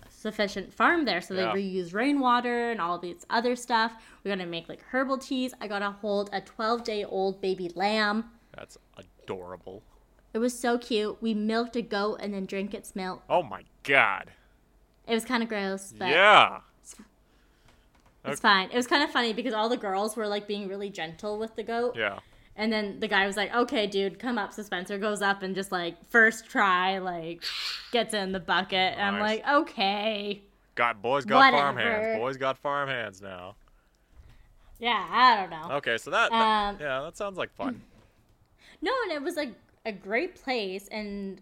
sufficient 0.09 0.73
farm 0.73 1.05
there. 1.05 1.21
So 1.21 1.33
they 1.33 1.43
Yeah. 1.43 1.53
reuse 1.53 1.93
rainwater 1.93 2.71
and 2.71 2.79
all 2.79 2.97
these 2.97 3.25
other 3.29 3.55
stuff. 3.55 3.93
We 4.23 4.29
got 4.29 4.37
to 4.39 4.45
make 4.45 4.69
like 4.69 4.81
herbal 4.91 5.17
teas. 5.17 5.53
I 5.59 5.67
got 5.67 5.79
to 5.79 5.91
hold 5.91 6.29
a 6.31 6.41
12 6.41 6.83
day 6.83 7.03
old 7.03 7.41
baby 7.41 7.69
lamb. 7.75 8.31
That's 8.55 8.77
adorable. 8.97 9.83
It 10.33 10.39
was 10.39 10.57
so 10.57 10.77
cute. 10.77 11.21
We 11.21 11.33
milked 11.33 11.75
a 11.75 11.81
goat 11.81 12.19
and 12.21 12.33
then 12.33 12.45
drank 12.45 12.73
its 12.73 12.95
milk. 12.95 13.21
Oh 13.29 13.43
my 13.43 13.63
god. 13.83 14.31
It 15.07 15.13
was 15.13 15.25
kind 15.25 15.43
of 15.43 15.49
gross, 15.49 15.93
but 15.97 16.09
yeah. 16.09 16.61
It's 18.25 18.39
fine. 18.39 18.69
It 18.71 18.75
was 18.77 18.87
kind 18.87 19.03
of 19.03 19.11
funny 19.11 19.33
because 19.33 19.53
all 19.53 19.67
the 19.67 19.75
girls 19.77 20.15
were 20.15 20.27
like 20.27 20.47
being 20.47 20.69
really 20.69 20.89
gentle 20.89 21.37
with 21.37 21.55
the 21.57 21.63
goat. 21.63 21.95
Yeah. 21.97 22.19
And 22.55 22.71
then 22.71 22.99
the 22.99 23.07
guy 23.07 23.25
was 23.25 23.35
like, 23.35 23.53
okay, 23.53 23.87
dude, 23.87 24.19
come 24.19 24.37
up. 24.37 24.53
So 24.53 24.61
Spencer 24.61 24.97
goes 24.99 25.21
up 25.23 25.41
and 25.41 25.55
just 25.55 25.71
like, 25.71 25.95
first 26.09 26.49
try, 26.49 26.99
like, 26.99 27.43
gets 27.91 28.13
in 28.13 28.31
the 28.31 28.39
bucket. 28.39 28.93
And 28.97 29.01
I'm 29.01 29.19
like, 29.19 29.43
okay. 29.47 30.43
Got 30.75 31.01
boys 31.01 31.25
got 31.25 31.51
farm 31.51 31.77
hands. 31.77 32.19
Boys 32.19 32.37
got 32.37 32.57
farm 32.59 32.89
hands 32.89 33.21
now. 33.21 33.55
Yeah, 34.79 35.05
I 35.09 35.35
don't 35.37 35.49
know. 35.49 35.75
Okay, 35.77 35.97
so 35.97 36.11
that, 36.11 36.29
that- 36.31 36.69
Um, 36.69 36.77
yeah, 36.79 37.01
that 37.01 37.17
sounds 37.17 37.37
like 37.37 37.53
fun. 37.53 37.81
No, 38.81 38.91
and 39.03 39.11
it 39.13 39.21
was 39.21 39.35
like 39.35 39.53
a 39.85 39.91
great 39.91 40.35
place. 40.35 40.87
And 40.89 41.41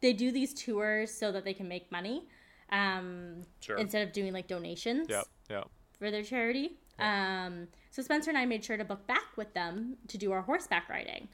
they 0.00 0.12
do 0.12 0.30
these 0.32 0.52
tours 0.52 1.10
so 1.12 1.32
that 1.32 1.44
they 1.44 1.54
can 1.54 1.68
make 1.68 1.90
money 1.90 2.24
um, 2.70 3.42
Sure. 3.60 3.76
instead 3.78 4.06
of 4.06 4.12
doing 4.12 4.32
like 4.32 4.48
donations. 4.48 5.06
Yep. 5.08 5.24
Yep. 5.48 5.68
for 5.98 6.10
their 6.10 6.22
charity. 6.24 6.72
Um, 6.98 7.68
so 7.96 8.02
Spencer 8.02 8.28
and 8.30 8.36
I 8.36 8.44
made 8.44 8.62
sure 8.62 8.76
to 8.76 8.84
book 8.84 9.06
back 9.06 9.24
with 9.36 9.54
them 9.54 9.96
to 10.08 10.18
do 10.18 10.30
our 10.30 10.42
horseback 10.42 10.86
riding. 10.90 11.28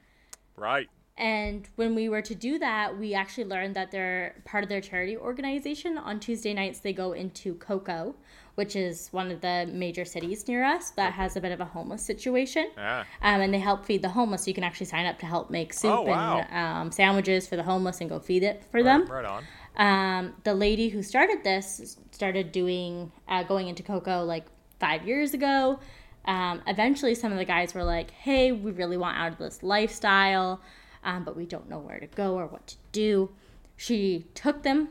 Right. 0.56 0.88
And 1.18 1.68
when 1.74 1.96
we 1.96 2.08
were 2.08 2.22
to 2.22 2.36
do 2.36 2.56
that, 2.60 2.96
we 2.96 3.14
actually 3.14 3.46
learned 3.46 3.74
that 3.74 3.90
they're 3.90 4.40
part 4.44 4.62
of 4.62 4.68
their 4.70 4.80
charity 4.80 5.16
organization. 5.16 5.98
On 5.98 6.20
Tuesday 6.20 6.54
nights, 6.54 6.78
they 6.78 6.92
go 6.92 7.14
into 7.14 7.56
Coco, 7.56 8.14
which 8.54 8.76
is 8.76 9.08
one 9.10 9.32
of 9.32 9.40
the 9.40 9.68
major 9.72 10.04
cities 10.04 10.46
near 10.46 10.62
us 10.64 10.90
that 10.90 11.14
has 11.14 11.34
a 11.34 11.40
bit 11.40 11.50
of 11.50 11.60
a 11.60 11.64
homeless 11.64 12.00
situation. 12.00 12.70
Yeah. 12.76 13.00
Um, 13.22 13.40
and 13.40 13.52
they 13.52 13.58
help 13.58 13.84
feed 13.84 14.02
the 14.02 14.10
homeless. 14.10 14.44
So 14.44 14.48
you 14.48 14.54
can 14.54 14.62
actually 14.62 14.86
sign 14.86 15.04
up 15.06 15.18
to 15.18 15.26
help 15.26 15.50
make 15.50 15.72
soup 15.72 15.90
Oh, 15.90 16.02
wow. 16.02 16.38
and 16.48 16.56
um, 16.86 16.92
sandwiches 16.92 17.48
for 17.48 17.56
the 17.56 17.64
homeless 17.64 18.00
and 18.00 18.08
go 18.08 18.20
feed 18.20 18.44
it 18.44 18.62
for 18.70 18.84
them 18.84 19.06
Right 19.06 19.24
on. 19.26 19.44
um, 19.78 20.34
the 20.44 20.54
lady 20.54 20.90
who 20.90 21.02
started 21.02 21.42
this 21.42 21.96
started 22.12 22.52
doing 22.52 23.10
uh, 23.26 23.42
going 23.42 23.66
into 23.66 23.82
coco 23.82 24.22
like 24.22 24.44
five 24.78 25.06
years 25.06 25.34
ago 25.34 25.78
um, 26.24 26.62
eventually 26.66 27.14
some 27.14 27.32
of 27.32 27.38
the 27.38 27.44
guys 27.44 27.74
were 27.74 27.84
like 27.84 28.10
hey 28.10 28.52
we 28.52 28.70
really 28.70 28.96
want 28.96 29.16
out 29.16 29.32
of 29.32 29.38
this 29.38 29.62
lifestyle 29.62 30.60
um, 31.04 31.24
but 31.24 31.36
we 31.36 31.46
don't 31.46 31.68
know 31.68 31.78
where 31.78 31.98
to 31.98 32.06
go 32.06 32.34
or 32.34 32.46
what 32.46 32.64
to 32.68 32.76
do. 32.92 33.30
She 33.76 34.26
took 34.34 34.62
them 34.62 34.88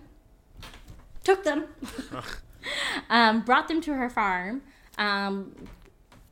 took 1.23 1.43
them 1.43 1.65
um, 3.09 3.41
brought 3.41 3.67
them 3.67 3.79
to 3.81 3.93
her 3.93 4.09
farm 4.09 4.61
um, 4.97 5.55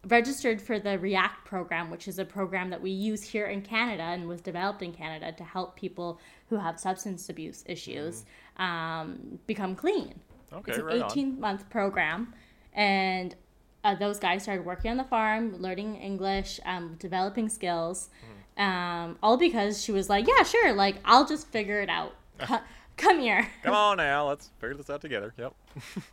registered 0.07 0.61
for 0.61 0.79
the 0.79 0.97
react 0.99 1.45
program 1.45 1.89
which 1.89 2.07
is 2.07 2.19
a 2.19 2.25
program 2.25 2.69
that 2.69 2.81
we 2.81 2.89
use 2.89 3.21
here 3.21 3.45
in 3.47 3.61
canada 3.61 4.01
and 4.01 4.27
was 4.27 4.41
developed 4.41 4.81
in 4.81 4.91
canada 4.91 5.31
to 5.31 5.43
help 5.43 5.75
people 5.75 6.19
who 6.49 6.55
have 6.55 6.79
substance 6.79 7.29
abuse 7.29 7.63
issues 7.67 8.25
um, 8.59 9.39
become 9.47 9.75
clean. 9.75 10.19
Okay, 10.51 10.71
it's 10.71 10.79
an 10.79 10.85
right 10.85 11.01
on. 11.01 11.11
18 11.11 11.39
month 11.39 11.69
program 11.69 12.33
and 12.73 13.35
uh, 13.83 13.95
those 13.95 14.19
guys 14.19 14.43
started 14.43 14.65
working 14.65 14.91
on 14.91 14.97
the 14.97 15.03
farm 15.03 15.55
learning 15.61 15.95
english 15.95 16.59
um, 16.65 16.95
developing 16.99 17.47
skills 17.49 18.09
Hmm. 18.57 18.61
um, 18.63 19.17
all 19.23 19.37
because 19.37 19.81
she 19.83 19.91
was 19.91 20.09
like 20.09 20.27
yeah 20.27 20.43
sure 20.43 20.73
like 20.73 20.97
i'll 21.05 21.25
just 21.25 21.47
figure 21.47 21.79
it 21.81 21.89
out 21.89 22.15
Co- 22.39 22.59
come 22.97 23.19
here 23.19 23.47
Come 23.63 23.73
on 23.73 23.97
now, 23.97 24.27
let's 24.27 24.49
figure 24.59 24.75
this 24.75 24.89
out 24.89 25.01
together. 25.01 25.33
Yep. 25.37 25.53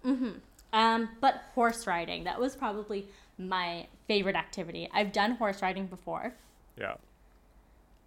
Um, 0.73 1.09
but 1.21 1.43
horse 1.55 1.87
riding, 1.87 2.25
that 2.25 2.39
was 2.39 2.55
probably 2.57 3.07
my 3.39 3.87
favorite 4.09 4.37
activity. 4.37 4.89
I've 4.93 5.11
done 5.13 5.33
horse 5.37 5.63
riding 5.63 5.87
before, 5.87 6.35
Yeah. 6.77 6.95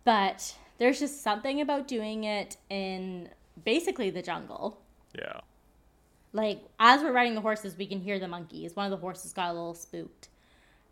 but 0.04 0.56
there's 0.78 1.00
just 1.00 1.22
something 1.24 1.62
about 1.62 1.88
doing 1.88 2.26
it 2.26 2.58
in 2.70 3.30
basically 3.66 4.10
the 4.10 4.22
jungle. 4.22 4.78
Yeah. 5.18 5.40
Like, 6.32 6.62
as 6.80 7.02
we're 7.02 7.12
riding 7.12 7.36
the 7.36 7.42
horses, 7.42 7.76
we 7.78 7.88
can 7.88 8.00
hear 8.00 8.20
the 8.20 8.28
monkeys. 8.28 8.76
One 8.76 8.86
of 8.86 8.92
the 8.92 8.98
horses 8.98 9.34
got 9.34 9.50
a 9.50 9.54
little 9.54 9.74
spooked. 9.74 10.30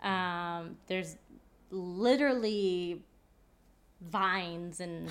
Um, 0.01 0.77
there's 0.87 1.15
literally 1.69 3.03
vines 4.01 4.79
and 4.79 5.09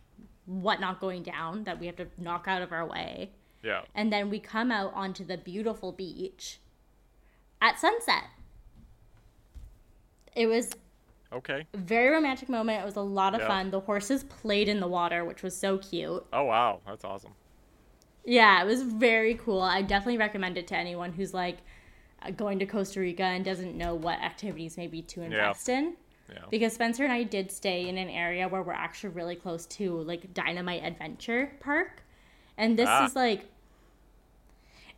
whatnot 0.46 1.00
going 1.00 1.22
down 1.22 1.64
that 1.64 1.78
we 1.78 1.86
have 1.86 1.96
to 1.96 2.06
knock 2.18 2.46
out 2.48 2.62
of 2.62 2.72
our 2.72 2.86
way. 2.86 3.30
Yeah. 3.60 3.82
and 3.96 4.12
then 4.12 4.30
we 4.30 4.38
come 4.38 4.70
out 4.70 4.92
onto 4.94 5.24
the 5.24 5.36
beautiful 5.36 5.90
beach 5.90 6.60
at 7.60 7.76
sunset. 7.78 8.22
It 10.36 10.46
was 10.46 10.70
Okay. 11.32 11.66
a 11.74 11.76
very 11.76 12.08
romantic 12.10 12.48
moment. 12.48 12.80
It 12.80 12.84
was 12.86 12.94
a 12.96 13.00
lot 13.02 13.34
of 13.34 13.40
Yeah. 13.40 13.48
fun. 13.48 13.70
The 13.72 13.80
horses 13.80 14.22
played 14.24 14.68
in 14.68 14.78
the 14.78 14.86
water, 14.86 15.24
which 15.24 15.42
was 15.42 15.56
so 15.56 15.76
cute. 15.78 16.24
Oh 16.32 16.44
wow, 16.44 16.80
that's 16.86 17.04
awesome. 17.04 17.32
Yeah, 18.28 18.62
it 18.62 18.66
was 18.66 18.82
very 18.82 19.34
cool. 19.36 19.62
I 19.62 19.80
definitely 19.80 20.18
recommend 20.18 20.58
it 20.58 20.66
to 20.68 20.76
anyone 20.76 21.12
who's 21.12 21.32
like 21.32 21.58
uh, 22.22 22.30
going 22.30 22.58
to 22.58 22.66
Costa 22.66 23.00
Rica 23.00 23.22
and 23.22 23.42
doesn't 23.42 23.74
know 23.76 23.94
what 23.94 24.18
activities 24.20 24.76
maybe 24.76 25.00
to 25.02 25.22
invest 25.22 25.68
in. 25.70 25.94
Yeah. 26.30 26.40
Because 26.50 26.74
Spencer 26.74 27.04
and 27.04 27.12
I 27.12 27.22
did 27.22 27.50
stay 27.50 27.88
in 27.88 27.96
an 27.96 28.10
area 28.10 28.46
where 28.46 28.62
we're 28.62 28.74
actually 28.74 29.10
really 29.14 29.34
close 29.34 29.64
to 29.66 30.02
like 30.02 30.34
Diamante 30.34 30.78
Adventure 30.80 31.52
Park. 31.60 32.02
And 32.58 32.78
this 32.78 32.86
Ah. 32.86 33.06
is 33.06 33.16
like 33.16 33.46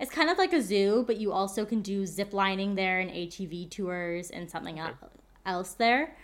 it's 0.00 0.10
kind 0.10 0.28
of 0.30 0.36
like 0.38 0.52
a 0.52 0.60
zoo, 0.62 1.04
but 1.06 1.18
you 1.18 1.30
also 1.30 1.64
can 1.64 1.82
do 1.82 2.06
zip 2.06 2.32
lining 2.32 2.74
there 2.74 2.98
and 2.98 3.10
ATV 3.10 3.70
tours 3.70 4.30
and 4.30 4.50
something 4.50 4.78
el- 4.80 4.96
else 5.46 5.74
there. 5.74 6.16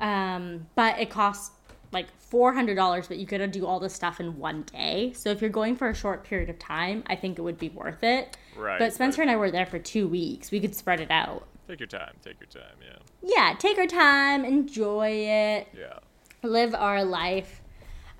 Um, 0.00 0.66
but 0.74 0.98
it 0.98 1.10
costs 1.10 1.52
like 1.92 2.06
four 2.18 2.52
hundred 2.54 2.74
dollars, 2.76 3.08
but 3.08 3.16
you 3.18 3.26
could 3.26 3.50
do 3.50 3.66
all 3.66 3.80
this 3.80 3.94
stuff 3.94 4.20
in 4.20 4.38
one 4.38 4.62
day. 4.62 5.12
So 5.14 5.30
if 5.30 5.40
you're 5.40 5.50
going 5.50 5.76
for 5.76 5.88
a 5.88 5.94
short 5.94 6.24
period 6.24 6.48
of 6.50 6.58
time, 6.58 7.02
I 7.06 7.16
think 7.16 7.38
it 7.38 7.42
would 7.42 7.58
be 7.58 7.68
worth 7.70 8.02
it. 8.04 8.36
Right. 8.56 8.78
But 8.78 8.92
Spencer 8.92 9.22
and 9.22 9.30
I 9.30 9.36
were 9.36 9.50
there 9.50 9.66
for 9.66 9.78
two 9.78 10.06
weeks. 10.08 10.50
We 10.50 10.60
could 10.60 10.74
spread 10.74 11.00
it 11.00 11.10
out. 11.10 11.46
Take 11.68 11.80
your 11.80 11.86
time. 11.88 12.14
Take 12.24 12.36
your 12.40 12.48
time. 12.48 12.76
Yeah. 12.80 12.98
Yeah, 13.22 13.54
take 13.58 13.78
our 13.78 13.86
time, 13.86 14.44
enjoy 14.44 15.08
it, 15.10 15.68
Yeah. 15.78 15.98
live 16.42 16.74
our 16.74 17.04
life. 17.04 17.60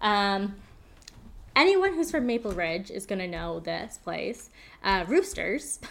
Um, 0.00 0.54
anyone 1.56 1.94
who's 1.94 2.11
from 2.11 2.26
Maple 2.26 2.52
Ridge 2.52 2.90
is 2.90 3.06
gonna 3.06 3.26
know 3.26 3.59
this 3.61 3.98
place. 3.98 4.50
Uh, 4.85 5.04
Roosters. 5.09 5.80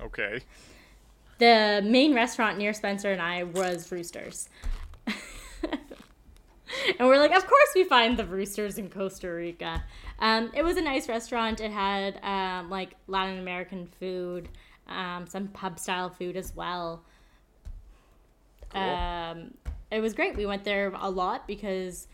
Okay. 0.00 0.40
The 1.38 1.80
main 1.84 2.12
restaurant 2.14 2.58
near 2.58 2.72
Spencer 2.72 3.12
and 3.12 3.22
I 3.22 3.44
was 3.44 3.90
Roosters. 3.92 4.48
and 6.98 7.08
we're 7.08 7.18
like, 7.18 7.32
of 7.32 7.46
course 7.46 7.68
we 7.74 7.84
find 7.84 8.16
the 8.16 8.24
Roosters 8.24 8.78
in 8.78 8.90
Costa 8.90 9.28
Rica. 9.30 9.82
Um, 10.18 10.50
it 10.54 10.62
was 10.62 10.76
a 10.76 10.82
nice 10.82 11.08
restaurant. 11.08 11.60
It 11.60 11.70
had 11.70 12.20
um, 12.22 12.70
like 12.70 12.94
Latin 13.06 13.38
American 13.38 13.86
food, 13.86 14.48
um, 14.88 15.26
some 15.26 15.48
pub 15.48 15.78
style 15.78 16.10
food 16.10 16.36
as 16.36 16.54
well. 16.54 17.02
Cool. 18.70 18.82
Um, 18.82 19.54
it 19.90 20.00
was 20.00 20.14
great. 20.14 20.36
We 20.36 20.46
went 20.46 20.64
there 20.64 20.92
a 20.98 21.10
lot 21.10 21.46
because 21.46 22.08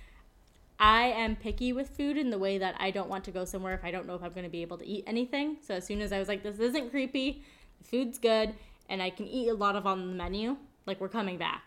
I 0.80 1.02
am 1.08 1.36
picky 1.36 1.72
with 1.72 1.90
food 1.90 2.16
in 2.16 2.30
the 2.30 2.38
way 2.38 2.58
that 2.58 2.74
I 2.78 2.90
don't 2.90 3.08
want 3.08 3.24
to 3.24 3.30
go 3.30 3.44
somewhere 3.44 3.74
if 3.74 3.84
I 3.84 3.90
don't 3.90 4.06
know 4.06 4.14
if 4.14 4.22
I'm 4.22 4.32
going 4.32 4.44
to 4.44 4.50
be 4.50 4.62
able 4.62 4.78
to 4.78 4.86
eat 4.86 5.04
anything. 5.06 5.58
So 5.60 5.74
as 5.74 5.86
soon 5.86 6.00
as 6.00 6.12
I 6.12 6.18
was 6.18 6.28
like, 6.28 6.42
this 6.42 6.58
isn't 6.58 6.90
creepy, 6.90 7.44
the 7.78 7.84
food's 7.84 8.18
good, 8.18 8.54
and 8.88 9.02
I 9.02 9.10
can 9.10 9.26
eat 9.26 9.48
a 9.48 9.54
lot 9.54 9.76
of 9.76 9.86
on 9.86 10.08
the 10.08 10.14
menu, 10.14 10.56
like 10.86 11.00
we're 11.00 11.08
coming 11.08 11.36
back, 11.36 11.62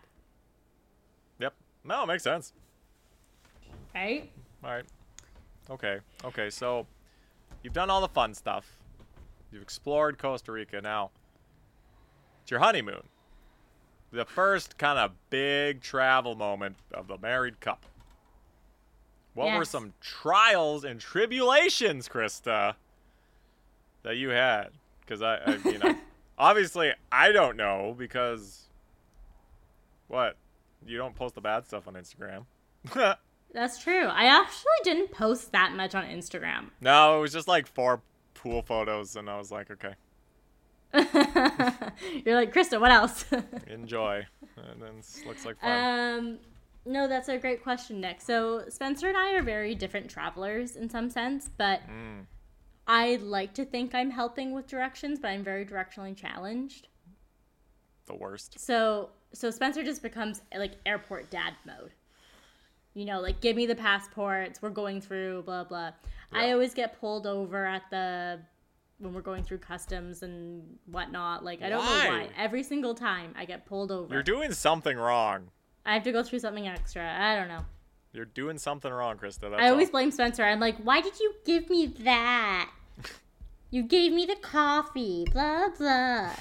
Yep. 1.39 1.54
No, 1.84 2.04
it 2.04 2.08
makes 2.08 2.23
sense. 2.23 2.54
Right? 3.93 4.32
All 4.63 4.71
right. 4.71 4.86
Okay. 5.69 5.99
Okay. 6.23 6.49
So, 6.49 6.86
you've 7.63 7.73
done 7.73 7.89
all 7.89 8.01
the 8.01 8.08
fun 8.08 8.34
stuff. 8.34 8.77
You've 9.51 9.62
explored 9.62 10.17
Costa 10.17 10.51
Rica. 10.51 10.82
Now, 10.82 11.12
it's 12.41 12.51
your 12.51 12.60
honeymoon. 12.60 13.04
The 14.12 14.25
first 14.25 14.77
kind 14.77 14.99
of 14.99 15.12
big 15.30 15.82
travel 15.82 16.36
moment 16.36 16.75
of 16.93 17.08
the 17.08 17.17
married 17.17 17.60
couple. 17.60 17.89
What 19.34 19.58
were 19.58 19.65
some 19.65 19.93
trials 20.01 20.84
and 20.84 20.99
tribulations, 20.99 22.10
Krysta, 22.10 22.75
that 24.04 24.17
you 24.17 24.30
had? 24.30 24.71
Because 25.01 25.21
I, 25.21 25.38
I 25.45 25.58
mean, 25.58 25.80
I, 25.84 25.95
obviously 26.38 26.91
I 27.12 27.32
don't 27.32 27.56
know 27.56 27.95
because 27.97 28.67
what? 30.08 30.36
You 30.86 30.97
don't 30.97 31.15
post 31.15 31.36
the 31.36 31.41
bad 31.41 31.65
stuff 31.65 31.88
on 31.88 31.93
Instagram. 31.93 32.45
That's 33.54 33.82
true. 33.84 34.06
I 34.06 34.26
actually 34.26 34.72
didn't 34.84 35.12
post 35.12 35.52
that 35.52 35.74
much 35.74 35.94
on 35.96 36.06
Instagram. 36.06 36.70
No, 36.80 37.18
it 37.18 37.22
was 37.22 37.34
just 37.34 37.48
like 37.48 37.68
four 37.68 38.02
pool 38.34 38.62
photos, 38.62 39.16
and 39.16 39.30
I 39.30 39.38
was 39.38 39.52
like, 39.52 39.70
okay, 39.72 39.94
You're 40.94 42.36
like, 42.36 42.54
Krysta, 42.54 42.80
what 42.80 42.92
else? 42.92 43.26
enjoy. 43.68 44.26
And 44.58 44.82
then 44.82 45.02
looks 45.26 45.46
like 45.46 45.60
fun. 45.60 46.18
Um, 46.20 46.38
no, 46.86 47.08
that's 47.08 47.30
a 47.30 47.38
great 47.38 47.64
question, 47.64 48.02
Nick. 48.02 48.22
So 48.22 48.64
Spencer 48.70 49.08
and 49.08 49.18
I 49.18 49.34
are 49.34 49.44
very 49.44 49.74
different 49.76 50.10
travelers 50.10 50.76
in 50.76 50.90
some 50.90 51.10
sense, 51.10 51.50
but 51.58 51.82
Mm. 51.88 52.26
I 52.88 53.18
like 53.22 53.54
to 53.54 53.64
think 53.64 53.94
I'm 53.96 54.10
helping 54.12 54.54
with 54.54 54.68
directions, 54.68 55.20
but 55.20 55.30
I'm 55.30 55.44
very 55.44 55.66
directionally 55.66 56.16
challenged. 56.16 56.88
the 58.08 58.16
worst. 58.16 58.60
So 58.60 59.12
so 59.34 59.50
Spencer 59.52 59.84
just 59.84 60.02
becomes 60.02 60.42
like 60.58 60.74
airport 60.86 61.30
dad 61.30 61.54
mode. 61.66 61.92
You 62.93 63.06
know, 63.06 63.19
like 63.21 63.39
give 63.41 63.56
me 63.56 63.65
the 63.65 63.75
passports, 63.75 64.62
we're 64.62 64.69
going 64.69 65.01
through, 65.01 65.43
blah 65.43 65.63
blah. 65.63 65.91
I 66.34 66.51
always 66.51 66.73
get 66.73 66.99
pulled 66.99 67.27
over 67.27 67.65
at 67.65 67.84
the 67.89 68.39
when 68.99 69.13
we're 69.13 69.21
going 69.21 69.43
through 69.43 69.58
customs 69.58 70.23
and 70.23 70.63
whatnot. 70.86 71.43
Like 71.43 71.62
I 71.62 71.69
don't 71.69 71.84
know 71.84 71.91
Why? 71.91 72.30
Every 72.38 72.63
single 72.63 72.93
time 72.93 73.34
I 73.38 73.45
get 73.45 73.65
pulled 73.65 73.91
over. 73.91 74.13
You're 74.13 74.23
doing 74.23 74.54
something 74.54 74.97
wrong. 74.97 75.49
I 75.86 75.93
have 75.93 76.04
to 76.04 76.12
go 76.12 76.23
through 76.23 76.39
something 76.39 76.67
extra. 76.67 77.04
I 77.04 77.36
don't 77.36 77.47
know. 77.47 77.65
You're 78.13 78.25
doing 78.25 78.58
something 78.58 78.91
wrong, 78.91 79.17
Krysta. 79.17 79.49
That's 79.49 79.62
I 79.62 79.69
always 79.69 79.88
all. 79.88 79.93
blame 79.93 80.12
Spencer. 80.12 80.43
I'm 80.43 80.60
like, 80.60 80.77
why 80.77 81.01
did 81.01 81.19
you 81.19 81.34
give 81.45 81.69
me 81.69 81.88
that? 82.01 82.69
You 83.73 83.84
gave 83.84 84.12
me 84.12 84.25
the 84.25 84.36
coffee, 84.36 85.25
blah 85.32 85.69
blah. 85.69 86.32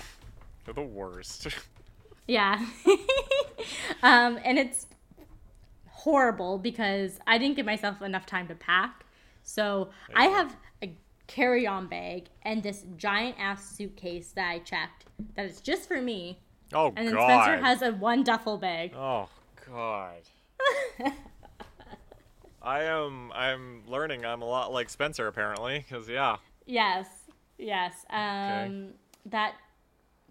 You're 0.66 0.74
the 0.74 0.82
worst. 0.82 1.46
Yeah. 2.26 2.64
um, 4.04 4.38
and 4.44 4.56
it's 4.56 4.86
horrible 6.04 6.58
because 6.58 7.18
I 7.26 7.36
didn't 7.38 7.56
give 7.56 7.66
myself 7.66 8.00
enough 8.02 8.26
time 8.26 8.48
to 8.48 8.54
pack. 8.54 9.04
So 9.42 9.90
I 10.14 10.24
have 10.26 10.56
a 10.82 10.94
carry 11.26 11.66
on 11.66 11.86
bag 11.86 12.24
and 12.42 12.62
this 12.62 12.84
giant 12.96 13.36
ass 13.38 13.64
suitcase 13.76 14.32
that 14.32 14.48
I 14.48 14.58
checked 14.60 15.04
that 15.34 15.46
is 15.46 15.60
just 15.60 15.88
for 15.88 16.00
me. 16.00 16.38
oh 16.72 16.92
And 16.96 17.06
then 17.08 17.14
God. 17.14 17.44
Spencer 17.44 17.62
has 17.64 17.82
a 17.82 17.92
one 17.92 18.22
duffel 18.24 18.56
bag. 18.58 18.94
Oh 18.94 19.28
God. 19.66 20.22
I 22.62 22.82
am. 22.84 23.32
I'm 23.32 23.82
learning. 23.86 24.24
I'm 24.26 24.42
a 24.42 24.46
lot 24.46 24.72
like 24.72 24.90
Spencer 24.90 25.26
apparently. 25.26 25.84
Cause 25.88 26.08
yeah. 26.08 26.36
Yes. 26.66 27.06
Yes. 27.58 28.04
Um, 28.10 28.90
That 29.26 29.54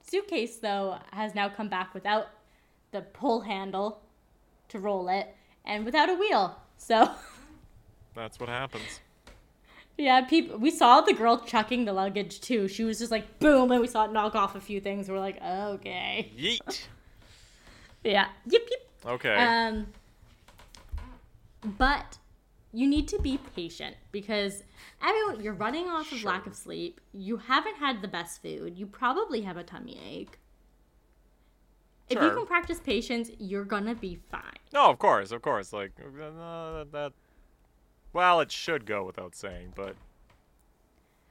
suitcase, 0.08 0.58
though, 0.58 0.98
has 1.12 1.34
now 1.36 1.50
come 1.50 1.70
back 1.70 1.94
without 1.94 2.28
the 2.92 3.02
pull 3.02 3.42
handle 3.42 4.02
to 4.70 4.80
roll 4.80 5.10
it 5.10 5.36
and 5.66 5.86
without 5.86 6.10
a 6.10 6.14
wheel. 6.14 6.58
So. 6.78 7.12
That's 8.16 8.40
what 8.40 8.50
happens. 8.50 9.00
Yeah, 9.98 10.22
people. 10.22 10.58
We 10.58 10.72
saw 10.72 11.02
the 11.02 11.14
girl 11.14 11.40
chucking 11.40 11.84
the 11.84 11.92
luggage 11.92 12.40
too. 12.40 12.70
She 12.70 12.86
was 12.86 13.00
just 13.00 13.12
like 13.12 13.40
boom, 13.40 13.70
and 13.72 13.82
we 13.82 13.88
saw 13.88 14.06
it 14.06 14.14
knock 14.14 14.34
off 14.34 14.56
a 14.56 14.62
few 14.62 14.80
things. 14.80 15.10
We're 15.10 15.20
like, 15.20 15.42
okay, 15.44 16.32
Yeet. 16.38 16.88
yeah, 18.04 18.28
Yep. 18.48 18.62
Yep. 18.70 19.12
Okay. 19.14 19.36
Um, 19.36 19.88
but 21.78 22.18
you 22.72 22.88
need 22.88 23.08
to 23.10 23.20
be 23.20 23.40
patient 23.56 23.96
because 24.12 24.64
everyone 25.04 25.44
you're 25.44 25.54
running 25.54 25.90
off 25.90 26.12
of 26.12 26.24
lack 26.24 26.48
of 26.48 26.56
sleep. 26.56 27.02
You 27.14 27.38
haven't 27.38 27.76
had 27.76 28.02
the 28.02 28.08
best 28.08 28.42
food. 28.42 28.78
You 28.78 28.86
probably 28.86 29.42
have 29.42 29.58
a 29.58 29.64
tummy 29.64 30.00
ache. 30.10 30.40
If 32.10 32.22
you 32.22 32.30
can 32.32 32.46
practice 32.46 32.80
patience, 32.80 33.30
you're 33.38 33.66
gonna 33.66 33.96
be 33.96 34.16
fine. 34.32 34.42
no, 34.74 34.90
of 34.90 35.00
course, 35.00 35.32
of 35.32 35.42
course. 35.42 35.72
Like 35.74 35.92
uh, 36.00 36.86
that. 36.92 37.12
Well, 38.14 38.40
it 38.42 38.52
should 38.52 38.86
go 38.86 39.04
without 39.06 39.36
saying, 39.36 39.74
but 39.76 39.96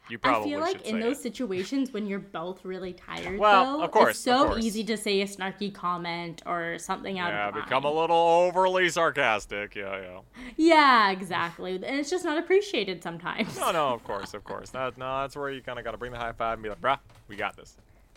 you 0.09 0.17
probably. 0.19 0.49
I 0.49 0.53
feel 0.53 0.61
like 0.61 0.87
in 0.87 1.01
those 1.01 1.19
it. 1.19 1.23
situations 1.23 1.93
when 1.93 2.07
you're 2.07 2.19
both 2.21 2.65
really 2.65 2.93
tired, 2.95 3.39
Well, 3.39 3.79
though, 3.79 3.85
of 3.85 3.91
course, 3.91 4.11
it's 4.11 4.21
so 4.21 4.47
course. 4.47 4.65
easy 4.65 4.83
to 4.85 4.97
say 4.97 5.21
a 5.21 5.27
snarky 5.27 5.75
comment 5.75 6.41
or 6.47 6.79
something 6.79 7.19
out 7.19 7.31
Yeah, 7.33 7.49
of 7.49 7.55
line. 7.57 7.65
become 7.65 7.85
a 7.85 7.91
little 7.93 8.17
overly 8.17 8.89
sarcastic. 8.89 9.75
Yeah, 9.75 10.01
yeah. 10.01 10.21
Yeah, 10.57 11.11
exactly. 11.11 11.75
And 11.75 11.85
it's 11.85 12.09
just 12.09 12.25
not 12.25 12.39
appreciated 12.39 13.03
sometimes. 13.03 13.59
No, 13.59 13.71
no, 13.71 13.89
of 13.89 14.03
course, 14.11 14.33
of 14.33 14.45
course. 14.45 14.71
That, 14.71 14.97
no, 14.97 15.21
that's 15.21 15.37
where 15.37 15.51
you 15.51 15.61
kind 15.61 15.79
of 15.79 15.85
got 15.85 15.91
to 15.91 15.99
bring 15.99 16.13
the 16.13 16.19
high 16.19 16.33
five 16.33 16.55
and 16.55 16.63
be 16.63 16.69
like, 16.71 16.81
bruh, 16.81 16.99
we 17.27 17.37
got 17.37 17.57
this. 17.57 17.77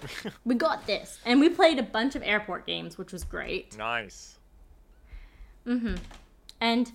We 0.46 0.56
got 0.56 0.86
this. 0.88 1.20
And 1.26 1.40
we 1.40 1.50
played 1.50 1.80
a 1.80 1.84
bunch 1.84 2.16
of 2.16 2.24
airport 2.24 2.66
games, 2.66 2.98
which 2.98 3.12
was 3.12 3.24
great. 3.24 3.78
nice. 3.78 4.38
Mm-hmm. 5.68 5.96
And 6.60 6.92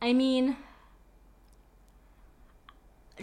I 0.00 0.12
mean 0.12 0.56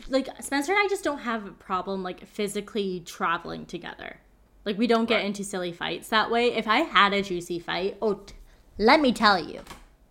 like 0.10 0.28
Spencer 0.42 0.74
and 0.74 0.80
I 0.80 0.88
just 0.90 1.04
don't 1.04 1.20
have 1.20 1.46
a 1.46 1.52
problem 1.52 2.04
like 2.04 2.26
physically 2.28 3.02
traveling 3.06 3.66
together. 3.66 4.18
Like 4.66 4.78
we 4.78 4.86
don't 4.86 5.06
get 5.08 5.18
Right. 5.18 5.26
into 5.26 5.44
silly 5.44 5.72
fights 5.72 6.10
that 6.10 6.30
way. 6.30 6.54
If 6.54 6.68
I 6.68 6.80
had 6.80 7.14
a 7.14 7.22
juicy 7.22 7.58
fight, 7.60 7.98
oh 8.02 8.16
t- 8.16 8.36
let 8.78 9.00
me 9.00 9.12
tell 9.12 9.40
you, 9.44 9.62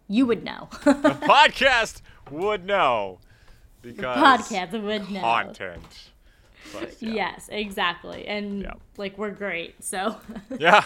you 0.08 0.26
would 0.26 0.42
know. 0.42 0.68
The 0.84 0.92
podcast 1.22 2.00
would 2.30 2.64
know 2.64 3.18
because 3.82 4.16
the 4.48 4.56
Podcast 4.56 4.82
would 4.82 5.10
know. 5.10 5.20
content. 5.20 6.10
But, 6.72 7.00
yeah. 7.02 7.12
Yes, 7.14 7.48
exactly. 7.52 8.26
And 8.26 8.62
Yeah. 8.62 8.72
like 8.96 9.16
we're 9.18 9.30
great. 9.30 9.82
So 9.82 10.16
yeah. 10.58 10.84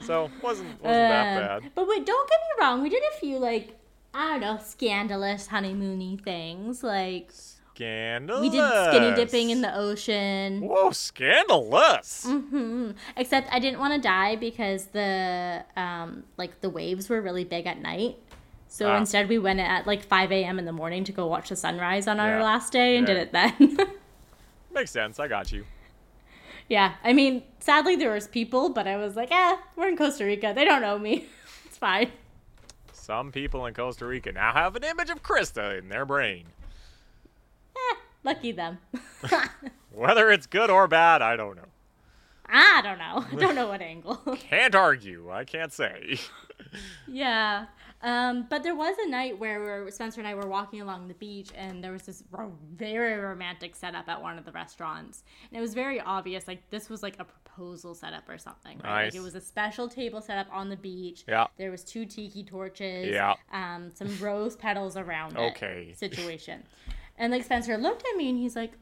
so 0.00 0.30
wasn't 0.42 0.68
wasn't 0.82 0.82
that 0.82 1.36
Um, 1.36 1.62
bad. 1.62 1.70
But 1.74 1.88
wait, 1.88 2.04
don't 2.06 2.28
get 2.28 2.38
me 2.40 2.64
wrong. 2.64 2.82
We 2.82 2.88
did 2.88 3.02
a 3.14 3.18
few 3.18 3.38
like 3.38 3.76
I 4.14 4.30
don't 4.38 4.40
know 4.40 4.58
scandalous 4.62 5.48
honeymoony 5.48 6.22
things. 6.22 6.82
Like 6.82 7.30
Scandalous. 7.74 8.40
we 8.42 8.50
did 8.50 8.64
skinny 8.88 9.14
dipping 9.14 9.50
in 9.50 9.62
the 9.62 9.74
ocean. 9.74 10.60
Whoa, 10.62 10.90
scandalous. 10.90 12.24
hmm 12.26 12.90
Except 13.16 13.48
I 13.52 13.58
didn't 13.58 13.78
want 13.80 13.94
to 13.94 14.00
die 14.00 14.36
because 14.36 14.86
the 14.86 15.64
um 15.76 16.24
like 16.36 16.60
the 16.60 16.70
waves 16.70 17.08
were 17.08 17.20
really 17.20 17.44
big 17.44 17.66
at 17.66 17.80
night. 17.80 18.16
So 18.72 18.88
Ah. 18.88 18.96
instead 18.98 19.28
we 19.28 19.36
went 19.36 19.58
at 19.58 19.84
like 19.88 20.02
5 20.04 20.30
a.m. 20.30 20.58
in 20.60 20.64
the 20.64 20.72
morning 20.72 21.02
to 21.04 21.12
go 21.12 21.26
watch 21.26 21.48
the 21.48 21.56
sunrise 21.56 22.06
on 22.06 22.20
our 22.20 22.38
Yeah. 22.38 22.42
last 22.44 22.72
day 22.72 22.96
and 22.96 23.06
Yeah. 23.06 23.14
did 23.14 23.22
it 23.22 23.32
then. 23.32 23.78
Makes 24.72 24.92
sense. 24.92 25.18
I 25.18 25.26
got 25.26 25.50
you. 25.50 25.66
yeah, 26.68 26.94
I 27.02 27.12
mean, 27.12 27.42
sadly 27.58 27.96
there 27.96 28.12
was 28.12 28.28
people, 28.28 28.68
but 28.68 28.86
I 28.86 28.96
was 28.96 29.16
like, 29.16 29.32
eh, 29.32 29.56
we're 29.74 29.88
in 29.88 29.96
Costa 29.96 30.24
Rica. 30.24 30.52
They 30.54 30.64
don't 30.64 30.80
know 30.80 30.98
me. 31.00 31.26
it's 31.66 31.76
fine. 31.78 32.12
Some 32.92 33.32
people 33.32 33.66
in 33.66 33.74
Costa 33.74 34.06
Rica 34.06 34.30
now 34.30 34.52
have 34.52 34.76
an 34.76 34.84
image 34.84 35.10
of 35.10 35.20
Krysta 35.24 35.76
in 35.80 35.88
their 35.88 36.06
brain. 36.06 36.44
Eh, 37.74 37.94
lucky 38.22 38.52
them. 38.52 38.78
Whether 39.92 40.30
it's 40.30 40.46
good 40.46 40.70
or 40.70 40.86
bad, 40.86 41.22
I 41.22 41.34
don't 41.34 41.56
know. 41.56 41.64
I 42.52 42.80
don't 42.82 42.98
know. 42.98 43.24
I 43.32 43.34
don't 43.34 43.54
know 43.56 43.66
what 43.68 43.80
angle. 43.82 44.16
Can't 44.38 44.74
argue. 44.76 45.28
I 45.30 45.44
can't 45.44 45.72
say. 45.72 46.18
yeah. 47.08 47.66
Um, 48.02 48.46
but 48.48 48.62
there 48.62 48.74
was 48.74 48.96
a 49.04 49.08
night 49.08 49.38
where 49.38 49.90
Spencer 49.90 50.20
and 50.20 50.28
I 50.28 50.34
were 50.34 50.46
walking 50.46 50.80
along 50.80 51.08
the 51.08 51.14
beach, 51.14 51.50
and 51.54 51.84
there 51.84 51.92
was 51.92 52.02
this 52.02 52.22
ro- 52.30 52.52
very 52.74 53.18
romantic 53.18 53.76
setup 53.76 54.08
at 54.08 54.22
one 54.22 54.38
of 54.38 54.46
the 54.46 54.52
restaurants, 54.52 55.22
and 55.50 55.58
it 55.58 55.60
was 55.60 55.74
very 55.74 56.00
obvious, 56.00 56.48
like 56.48 56.68
this 56.70 56.88
was 56.88 57.02
like 57.02 57.16
a 57.18 57.24
proposal 57.24 57.94
setup 57.94 58.26
or 58.28 58.38
something. 58.38 58.78
Right? 58.82 59.04
Nice. 59.04 59.12
Like 59.12 59.20
it 59.20 59.24
was 59.24 59.34
a 59.34 59.40
special 59.40 59.86
table 59.86 60.22
set 60.22 60.38
up 60.38 60.46
on 60.50 60.70
the 60.70 60.76
beach. 60.76 61.24
Yeah. 61.28 61.48
There 61.58 61.70
was 61.70 61.84
two 61.84 62.06
tiki 62.06 62.42
torches. 62.42 63.08
Yeah. 63.08 63.34
Um, 63.52 63.90
some 63.94 64.16
rose 64.20 64.56
petals 64.56 64.96
around 64.96 65.36
it. 65.36 65.52
Okay. 65.52 65.92
Situation, 65.94 66.62
and 67.18 67.32
like 67.32 67.44
Spencer 67.44 67.76
looked 67.76 68.04
at 68.10 68.16
me, 68.16 68.30
and 68.30 68.38
he's 68.38 68.56
like, 68.56 68.72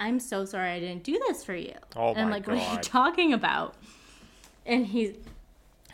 "I'm 0.00 0.18
so 0.18 0.44
sorry, 0.44 0.70
I 0.70 0.80
didn't 0.80 1.04
do 1.04 1.16
this 1.28 1.44
for 1.44 1.54
you." 1.54 1.74
Oh 1.94 2.10
and 2.10 2.22
I'm 2.22 2.30
my 2.30 2.36
like, 2.36 2.48
"What 2.48 2.58
are 2.58 2.74
you 2.74 2.80
talking 2.80 3.32
about?" 3.32 3.76
And 4.66 4.86
he's 4.86 5.14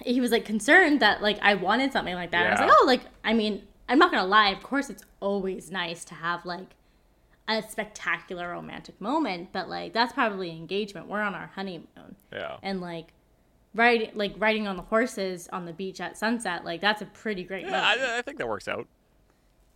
he 0.05 0.21
was 0.21 0.31
like 0.31 0.45
concerned 0.45 1.01
that 1.01 1.23
like 1.23 1.39
I 1.43 1.55
wanted 1.55 1.93
something 1.93 2.15
like 2.15 2.31
that. 2.33 2.47
And 2.47 2.49
I 2.49 2.51
was 2.53 2.61
like, 2.61 2.79
oh, 2.81 2.87
like 2.87 3.01
I 3.25 3.33
mean, 3.33 3.63
I'm 3.89 3.99
not 3.99 4.11
gonna 4.11 4.27
lie. 4.27 4.49
Of 4.51 4.63
course, 4.63 4.91
it's 4.91 5.05
always 5.21 5.71
nice 5.71 6.05
to 6.07 6.15
have 6.15 6.45
like 6.45 6.75
a 7.49 7.63
spectacular 7.63 8.51
romantic 8.51 9.01
moment, 9.01 9.51
but 9.53 9.69
like 9.69 9.93
that's 9.93 10.13
probably 10.13 10.51
engagement. 10.51 11.07
We're 11.09 11.23
on 11.23 11.35
our 11.35 11.51
honeymoon, 11.55 12.17
Yeah. 12.33 12.57
and 12.63 12.81
like 12.81 13.13
riding 13.75 14.11
like 14.15 14.35
riding 14.39 14.67
on 14.67 14.77
the 14.77 14.83
horses 14.83 15.49
on 15.53 15.65
the 15.65 15.73
beach 15.73 16.01
at 16.01 16.17
sunset, 16.19 16.65
like 16.65 16.81
that's 16.81 17.03
a 17.03 17.07
pretty 17.07 17.45
great 17.45 17.65
Yeah, 17.65 17.71
moment, 17.73 18.01
I, 18.03 18.19
I 18.19 18.23
think 18.23 18.39
that 18.39 18.49
works 18.49 18.67
out. 18.69 18.89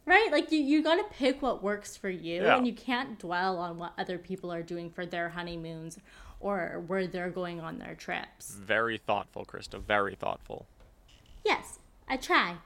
right? 0.06 0.28
Like 0.32 0.50
you 0.50 0.58
you 0.58 0.82
gotta 0.82 1.04
pick 1.12 1.42
what 1.42 1.62
works 1.62 1.96
for 1.96 2.10
you, 2.10 2.42
Yeah. 2.42 2.56
and 2.56 2.66
you 2.66 2.72
can't 2.72 3.18
dwell 3.18 3.58
on 3.58 3.78
what 3.78 3.92
other 3.98 4.18
people 4.18 4.52
are 4.52 4.62
doing 4.62 4.90
for 4.90 5.06
their 5.06 5.28
honeymoons 5.28 5.98
or 6.40 6.82
where 6.86 7.06
they're 7.06 7.30
going 7.30 7.60
on 7.60 7.78
their 7.78 7.94
trips. 7.94 8.54
Very 8.54 8.98
thoughtful, 8.98 9.44
Krysta. 9.44 9.80
Very 9.80 10.14
thoughtful. 10.14 10.66
Yes, 11.44 11.78
I 12.08 12.16
try. 12.16 12.56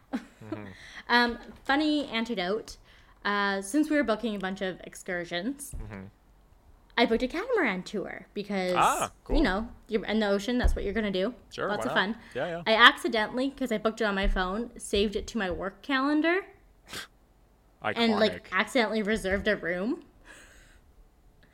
um, 1.09 1.39
funny 1.65 2.07
antidote. 2.07 2.77
Uh, 3.25 3.61
since 3.63 3.89
we 3.91 3.97
were 3.97 4.05
booking 4.05 4.37
a 4.37 4.39
bunch 4.39 4.61
of 4.61 4.81
excursions, 4.85 5.75
I 6.97 7.07
booked 7.07 7.23
a 7.23 7.29
catamaran 7.29 7.83
tour 7.83 8.27
because 8.35 8.75
Ah, 8.77 9.11
cool. 9.25 9.37
you 9.37 9.43
know 9.43 9.69
you're 9.89 10.05
in 10.05 10.21
the 10.21 10.29
ocean. 10.29 10.59
That's 10.59 10.77
what 10.77 10.85
you're 10.85 10.93
gonna 10.95 11.11
do. 11.11 11.35
Sure, 11.51 11.69
lots 11.69 11.87
of 11.87 11.93
not? 11.93 11.95
fun. 11.95 12.17
Yeah, 12.35 12.47
yeah. 12.49 12.63
I 12.67 12.75
accidentally, 12.75 13.49
because 13.49 13.73
I 13.73 13.79
booked 13.79 14.01
it 14.01 14.05
on 14.05 14.15
my 14.15 14.29
phone, 14.29 14.71
saved 14.79 15.17
it 15.17 15.27
to 15.29 15.39
my 15.39 15.51
work 15.51 15.83
calendar 15.83 16.41
and 17.83 18.13
like 18.21 18.49
accidentally 18.53 19.03
reserved 19.03 19.49
a 19.49 19.57
room 19.57 20.05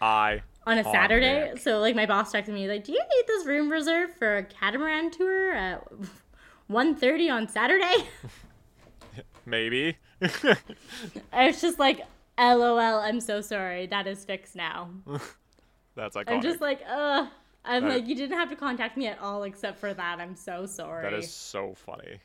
I. 0.00 0.42
on 0.70 0.78
a 0.78 0.84
Saturday. 0.84 1.52
Iconic. 1.54 1.60
So 1.60 1.78
like 1.80 1.94
my 1.96 2.06
boss 2.06 2.32
texted 2.32 2.48
me 2.48 2.68
like, 2.68 2.84
"Do 2.84 2.92
you 2.92 2.98
need 3.00 3.24
this 3.26 3.46
room 3.46 3.70
reserved 3.70 4.14
for 4.18 4.36
a 4.38 4.42
catamaran 4.44 5.10
tour 5.10 5.52
at 5.52 5.84
1.30 6.70 7.32
on 7.32 7.48
Saturday?" 7.48 7.94
Maybe. 9.46 9.96
I 11.32 11.46
was 11.46 11.60
just 11.60 11.78
like, 11.78 12.00
LOL, 12.38 12.78
I'm 13.00 13.20
so 13.20 13.40
sorry. 13.40 13.86
That 13.86 14.06
is 14.06 14.24
fixed 14.24 14.54
now. 14.54 14.90
That's 15.96 16.16
iconic. 16.16 16.28
I'm 16.28 16.42
just 16.42 16.60
like, 16.60 16.80
ugh. 16.88 17.26
I'm 17.64 17.84
That- 17.84 17.90
like, 17.90 18.06
you 18.08 18.14
didn't 18.14 18.38
have 18.38 18.48
to 18.50 18.56
contact 18.56 18.96
me 18.96 19.06
at 19.08 19.18
all 19.18 19.42
except 19.42 19.78
for 19.78 19.92
that. 19.92 20.20
I'm 20.20 20.36
so 20.36 20.66
sorry. 20.66 21.02
that 21.02 21.12
is 21.14 21.30
so 21.32 21.74
funny. 21.74 22.20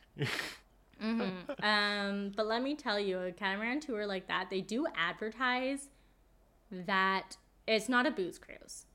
Um, 1.02 2.32
but 2.36 2.48
let 2.48 2.62
me 2.62 2.76
tell 2.76 3.00
you, 3.00 3.20
a 3.20 3.32
catamaran 3.32 3.80
tour 3.82 4.06
like 4.06 4.28
that, 4.28 4.50
they 4.50 4.62
do 4.62 4.88
advertise 4.96 5.89
that 6.72 7.38
it's 7.68 7.89
not 7.89 8.05
a 8.05 8.11
booze 8.11 8.38
cruise. 8.38 8.86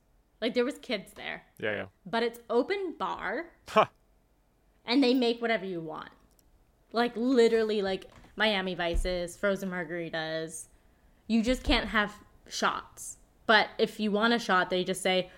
Like 0.40 0.54
there 0.54 0.64
was 0.64 0.78
kids 0.78 1.12
there, 1.14 1.42
yeah, 1.58 1.72
yeah. 1.72 1.84
but 2.06 2.22
it's 2.22 2.40
open 2.48 2.94
bar 2.98 3.46
Huh. 3.68 3.86
and 4.86 5.02
they 5.04 5.12
make 5.14 5.42
whatever 5.42 5.66
you 5.66 5.80
want. 5.80 6.08
Like 6.92 7.12
literally 7.16 7.82
like 7.82 8.06
Miami 8.36 8.74
Vices, 8.74 9.36
frozen 9.36 9.70
margaritas. 9.70 10.66
You 11.26 11.42
just 11.42 11.62
can't 11.62 11.88
have 11.88 12.12
shots. 12.48 13.18
But 13.46 13.68
if 13.78 14.00
you 14.00 14.10
want 14.10 14.32
a 14.32 14.38
shot, 14.38 14.70
they 14.70 14.82
just 14.82 15.02
say, 15.02 15.30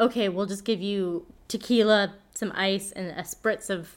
"Okay, 0.00 0.28
we'll 0.28 0.46
just 0.46 0.64
give 0.64 0.80
you 0.80 1.26
tequila, 1.48 2.14
some 2.34 2.52
ice, 2.54 2.92
and 2.92 3.08
a 3.08 3.22
spritz 3.22 3.70
of 3.70 3.96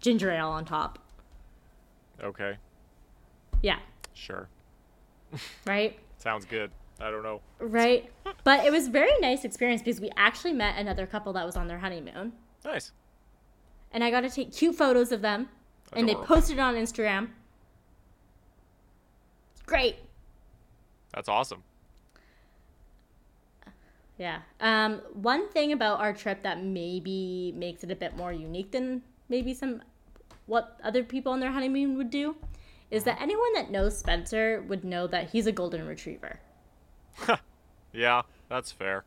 ginger 0.00 0.30
ale 0.30 0.48
on 0.48 0.64
top." 0.64 0.98
Okay. 2.22 2.56
Yeah, 3.62 3.78
Sure. 4.14 4.48
right? 5.66 5.98
Sounds 6.18 6.44
good. 6.44 6.70
I 7.02 7.10
don't 7.10 7.22
know. 7.22 7.40
Right. 7.58 8.10
But 8.44 8.64
it 8.64 8.72
was 8.72 8.88
very 8.88 9.12
nice 9.20 9.44
experience 9.44 9.82
because 9.82 10.00
we 10.00 10.10
actually 10.16 10.52
met 10.52 10.78
another 10.78 11.06
couple 11.06 11.32
that 11.32 11.44
was 11.44 11.56
on 11.56 11.66
their 11.66 11.78
honeymoon. 11.78 12.32
Nice. 12.64 12.92
And 13.92 14.04
I 14.04 14.10
got 14.10 14.20
to 14.20 14.30
take 14.30 14.52
cute 14.52 14.76
photos 14.76 15.12
of 15.12 15.20
them. 15.20 15.48
And 15.94 16.08
they 16.08 16.14
posted 16.14 16.56
it 16.56 16.60
on 16.60 16.74
Instagram. 16.74 17.28
Great. 19.66 19.96
That's 21.12 21.28
awesome. 21.28 21.62
Yeah. 24.16 24.38
Um, 24.60 25.00
one 25.12 25.50
thing 25.50 25.72
about 25.72 26.00
our 26.00 26.12
trip 26.12 26.42
that 26.44 26.62
maybe 26.62 27.52
makes 27.56 27.84
it 27.84 27.90
a 27.90 27.96
bit 27.96 28.16
more 28.16 28.32
unique 28.32 28.70
than 28.70 29.02
maybe 29.28 29.52
some 29.52 29.82
what 30.46 30.78
other 30.82 31.02
people 31.02 31.32
on 31.32 31.40
their 31.40 31.50
honeymoon 31.50 31.96
would 31.96 32.10
do 32.10 32.36
is 32.90 33.04
that 33.04 33.20
anyone 33.20 33.52
that 33.54 33.70
knows 33.70 33.98
Spencer 33.98 34.64
would 34.68 34.84
know 34.84 35.06
that 35.06 35.30
he's 35.30 35.46
a 35.46 35.52
golden 35.52 35.86
retriever. 35.86 36.40
Yeah, 37.92 38.22
that's 38.48 38.72
fair. 38.72 39.04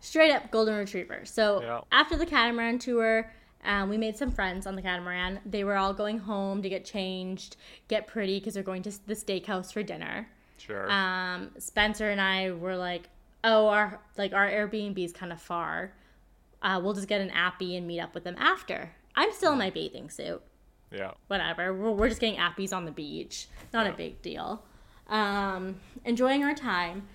Straight 0.00 0.32
up 0.32 0.50
golden 0.50 0.74
retriever. 0.76 1.24
So 1.24 1.62
Yeah. 1.62 1.80
after 1.92 2.16
the 2.16 2.26
catamaran 2.26 2.78
tour, 2.80 3.30
um, 3.64 3.88
we 3.88 3.96
made 3.96 4.16
some 4.16 4.32
friends 4.32 4.66
on 4.66 4.74
the 4.74 4.82
catamaran. 4.82 5.38
They 5.46 5.62
were 5.62 5.76
all 5.76 5.94
going 5.94 6.18
home 6.18 6.62
to 6.62 6.68
get 6.68 6.84
changed, 6.84 7.56
get 7.86 8.08
pretty 8.08 8.40
because 8.40 8.54
they're 8.54 8.62
going 8.64 8.82
to 8.82 9.06
the 9.06 9.14
steakhouse 9.14 9.72
for 9.72 9.82
dinner. 9.84 10.28
Sure. 10.58 10.90
Um, 10.90 11.50
Spencer 11.58 12.10
and 12.10 12.20
I 12.20 12.50
were 12.50 12.76
like, 12.76 13.08
"Oh, 13.44 13.68
our 13.68 14.00
like 14.18 14.32
our 14.32 14.48
Airbnb 14.50 14.98
is 15.04 15.12
kind 15.12 15.32
of 15.32 15.40
far. 15.40 15.92
Uh, 16.60 16.80
we'll 16.82 16.92
just 16.94 17.08
get 17.08 17.20
an 17.20 17.30
appy 17.30 17.76
and 17.76 17.86
meet 17.86 18.00
up 18.00 18.14
with 18.14 18.24
them 18.24 18.36
after." 18.38 18.90
I'm 19.14 19.32
still 19.32 19.52
in 19.52 19.58
my 19.58 19.70
bathing 19.70 20.10
suit. 20.10 20.42
yeah. 20.90 21.12
Whatever. 21.28 21.72
We're, 21.72 21.90
we're 21.92 22.08
just 22.08 22.20
getting 22.20 22.38
appies 22.40 22.72
on 22.76 22.84
the 22.84 22.90
beach. 22.92 23.46
Not 23.72 23.86
a 23.86 23.92
big 23.92 24.20
deal. 24.22 24.62
Um, 25.12 25.76
enjoying 26.06 26.42
our 26.42 26.54
time. 26.54 27.06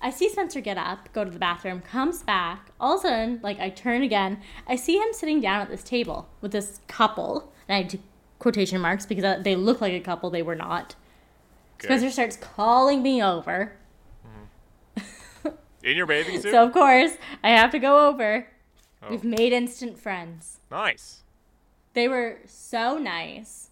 I 0.00 0.10
see 0.10 0.28
Spencer 0.28 0.60
get 0.60 0.78
up, 0.78 1.12
go 1.12 1.24
to 1.24 1.30
the 1.30 1.38
bathroom, 1.38 1.80
comes 1.80 2.22
back. 2.22 2.70
All 2.80 2.94
of 2.94 3.00
a 3.00 3.08
sudden, 3.08 3.40
like 3.42 3.60
I 3.60 3.68
turn 3.68 4.02
again, 4.02 4.40
I 4.66 4.76
see 4.76 4.96
him 4.96 5.08
sitting 5.12 5.40
down 5.40 5.60
at 5.60 5.68
this 5.68 5.82
table 5.82 6.28
with 6.40 6.52
this 6.52 6.80
couple. 6.88 7.52
And 7.68 7.76
I 7.76 7.82
do 7.88 7.98
quotation 8.38 8.80
marks 8.80 9.04
because 9.06 9.24
uh, 9.24 9.40
they 9.42 9.56
look 9.56 9.80
like 9.80 9.92
a 9.92 10.00
couple. 10.00 10.30
They 10.30 10.42
were 10.42 10.54
not. 10.54 10.94
Okay. 11.76 11.88
Spencer 11.88 12.10
starts 12.10 12.36
calling 12.36 13.02
me 13.02 13.22
over. 13.22 13.72
In 15.82 15.96
your 15.96 16.06
bathing 16.06 16.40
suit? 16.40 16.52
So 16.52 16.64
of 16.64 16.72
course 16.72 17.12
I 17.42 17.50
have 17.50 17.70
to 17.72 17.78
go 17.78 18.08
over. 18.08 18.46
Oh. 19.02 19.10
We've 19.10 19.24
made 19.24 19.52
instant 19.52 19.98
friends. 19.98 20.60
nice. 20.70 21.22
They 21.94 22.08
were 22.08 22.38
so 22.46 22.96
nice. 22.98 23.67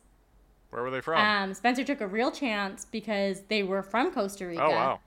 Where 0.77 0.85
were 0.85 0.91
they 0.91 1.01
from? 1.01 1.19
Um, 1.25 1.55
Spencer 1.55 1.85
took 1.85 2.03
a 2.03 2.07
real 2.07 2.31
chance 2.31 2.85
because 2.85 3.41
they 3.49 3.63
were 3.63 3.83
from 3.83 4.13
Costa 4.13 4.47
Rica, 4.47 4.63
oh, 4.63 4.71
wow. 4.73 5.01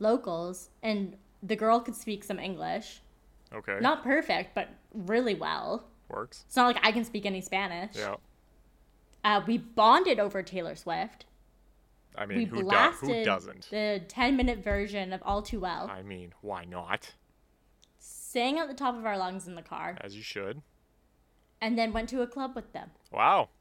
locals, 0.00 0.70
and 0.82 1.16
the 1.44 1.54
girl 1.54 1.78
could 1.78 1.94
speak 1.94 2.24
some 2.24 2.40
English. 2.40 3.00
Okay. 3.54 3.78
Not 3.80 4.02
perfect, 4.02 4.52
but 4.52 4.70
really 4.92 5.36
well. 5.36 5.84
Works. 6.08 6.42
It's 6.48 6.56
not 6.56 6.66
like 6.74 6.84
I 6.84 6.90
can 6.90 7.04
speak 7.04 7.24
any 7.24 7.40
Spanish. 7.40 7.94
Yeah. 7.96 8.16
Uh, 9.22 9.42
we 9.46 9.58
bonded 9.58 10.18
over 10.18 10.42
Taylor 10.42 10.74
Swift. 10.74 11.24
I 12.18 12.26
We 12.26 12.34
mean, 12.34 12.48
who, 12.48 12.68
do- 12.68 12.76
who 13.00 13.24
doesn't? 13.24 13.68
the 13.70 14.02
10 14.08 14.36
minute 14.36 14.58
version 14.64 15.12
of 15.12 15.22
All 15.24 15.40
Too 15.40 15.60
Well. 15.60 15.88
I 15.88 16.02
mean, 16.02 16.34
why 16.40 16.64
not? 16.64 17.14
sang 18.00 18.58
at 18.58 18.66
the 18.66 18.74
top 18.74 18.96
of 18.96 19.06
our 19.06 19.16
lungs 19.16 19.46
in 19.46 19.54
the 19.54 19.62
car, 19.62 19.96
As 20.00 20.16
you 20.16 20.22
should. 20.24 20.62
and 21.60 21.78
then 21.78 21.92
went 21.92 22.08
to 22.08 22.22
a 22.22 22.26
club 22.26 22.56
with 22.56 22.72
them. 22.72 22.90
Wow. 23.12 23.50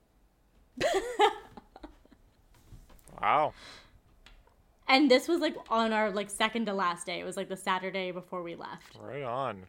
wow. 3.22 3.54
And 4.88 5.10
this 5.10 5.28
was 5.28 5.40
like 5.40 5.56
on 5.70 5.94
our 5.94 6.12
like 6.12 6.30
second 6.30 6.66
to 6.66 6.74
last 6.74 7.06
day. 7.06 7.20
It 7.20 7.24
was 7.24 7.38
like 7.38 7.48
the 7.48 7.56
Saturday 7.56 8.12
before 8.12 8.44
we 8.44 8.56
left. 8.56 8.98
Right 9.00 9.24
on. 9.24 9.64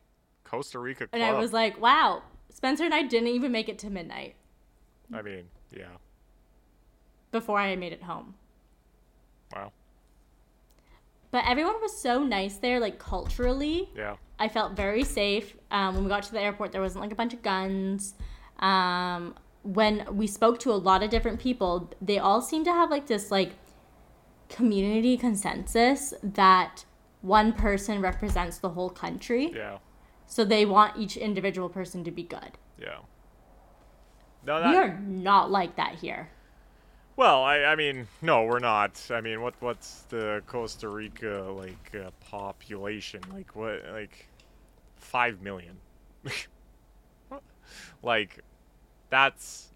Costa 0.44 0.78
Rica 0.78 1.04
And 1.12 1.22
club. 1.22 1.34
I 1.34 1.38
was 1.38 1.52
like, 1.52 1.80
wow, 1.80 2.22
Spencer 2.50 2.84
and 2.84 2.92
I 2.92 3.02
didn't 3.02 3.28
even 3.28 3.52
make 3.52 3.68
it 3.68 3.78
to 3.80 3.90
midnight 3.90 4.34
I 5.12 5.22
mean, 5.22 5.44
yeah. 5.74 5.84
before 7.30 7.58
I 7.58 7.74
made 7.76 7.92
it 7.92 8.02
home. 8.02 8.34
Wow. 9.54 9.72
But 11.30 11.44
everyone 11.46 11.80
was 11.80 11.96
so 11.96 12.22
nice 12.22 12.56
there, 12.56 12.78
like 12.80 12.98
culturally. 12.98 13.88
Yeah. 13.96 14.16
I 14.38 14.48
felt 14.48 14.72
very 14.76 15.04
safe. 15.04 15.56
Um, 15.70 15.94
when 15.94 16.04
we 16.04 16.10
got 16.10 16.24
to 16.24 16.32
the 16.32 16.40
airport, 16.40 16.72
there 16.72 16.82
wasn't 16.82 17.02
like 17.02 17.12
a 17.12 17.14
bunch 17.16 17.32
of 17.32 17.42
guns. 17.42 18.14
Um, 18.58 19.34
when 19.62 20.06
we 20.10 20.26
spoke 20.26 20.58
to 20.60 20.72
a 20.72 20.74
lot 20.74 21.02
of 21.02 21.10
different 21.10 21.40
people, 21.40 21.90
they 22.00 22.18
all 22.18 22.40
seem 22.42 22.64
to 22.64 22.72
have 22.72 22.90
like 22.90 23.06
this 23.06 23.30
like 23.30 23.52
community 24.48 25.16
consensus 25.16 26.12
that 26.22 26.84
one 27.22 27.52
person 27.52 28.00
represents 28.00 28.58
the 28.58 28.70
whole 28.70 28.90
country. 28.90 29.52
Yeah. 29.54 29.78
So 30.26 30.44
they 30.44 30.66
want 30.66 30.96
each 30.96 31.16
individual 31.16 31.68
person 31.68 32.04
to 32.04 32.10
be 32.10 32.22
good. 32.22 32.58
Yeah. 32.78 32.98
No, 34.44 34.56
we 34.56 34.76
are 34.76 34.98
not 34.98 35.50
like 35.50 35.76
that 35.76 35.96
here. 35.96 36.30
well, 37.16 37.44
I, 37.44 37.58
I 37.64 37.76
mean, 37.76 38.08
no, 38.20 38.44
we're 38.44 38.58
not. 38.58 39.00
I 39.10 39.20
mean, 39.20 39.40
what 39.40 39.54
what's 39.60 40.02
the 40.08 40.42
Costa 40.46 40.88
Rica 40.88 41.54
like 41.56 41.94
uh, 41.94 42.10
population? 42.20 43.20
Like 43.32 43.54
what? 43.54 43.84
Like 43.92 44.26
five 44.96 45.40
million. 45.42 45.76
like 48.02 48.40
that's 49.12 49.68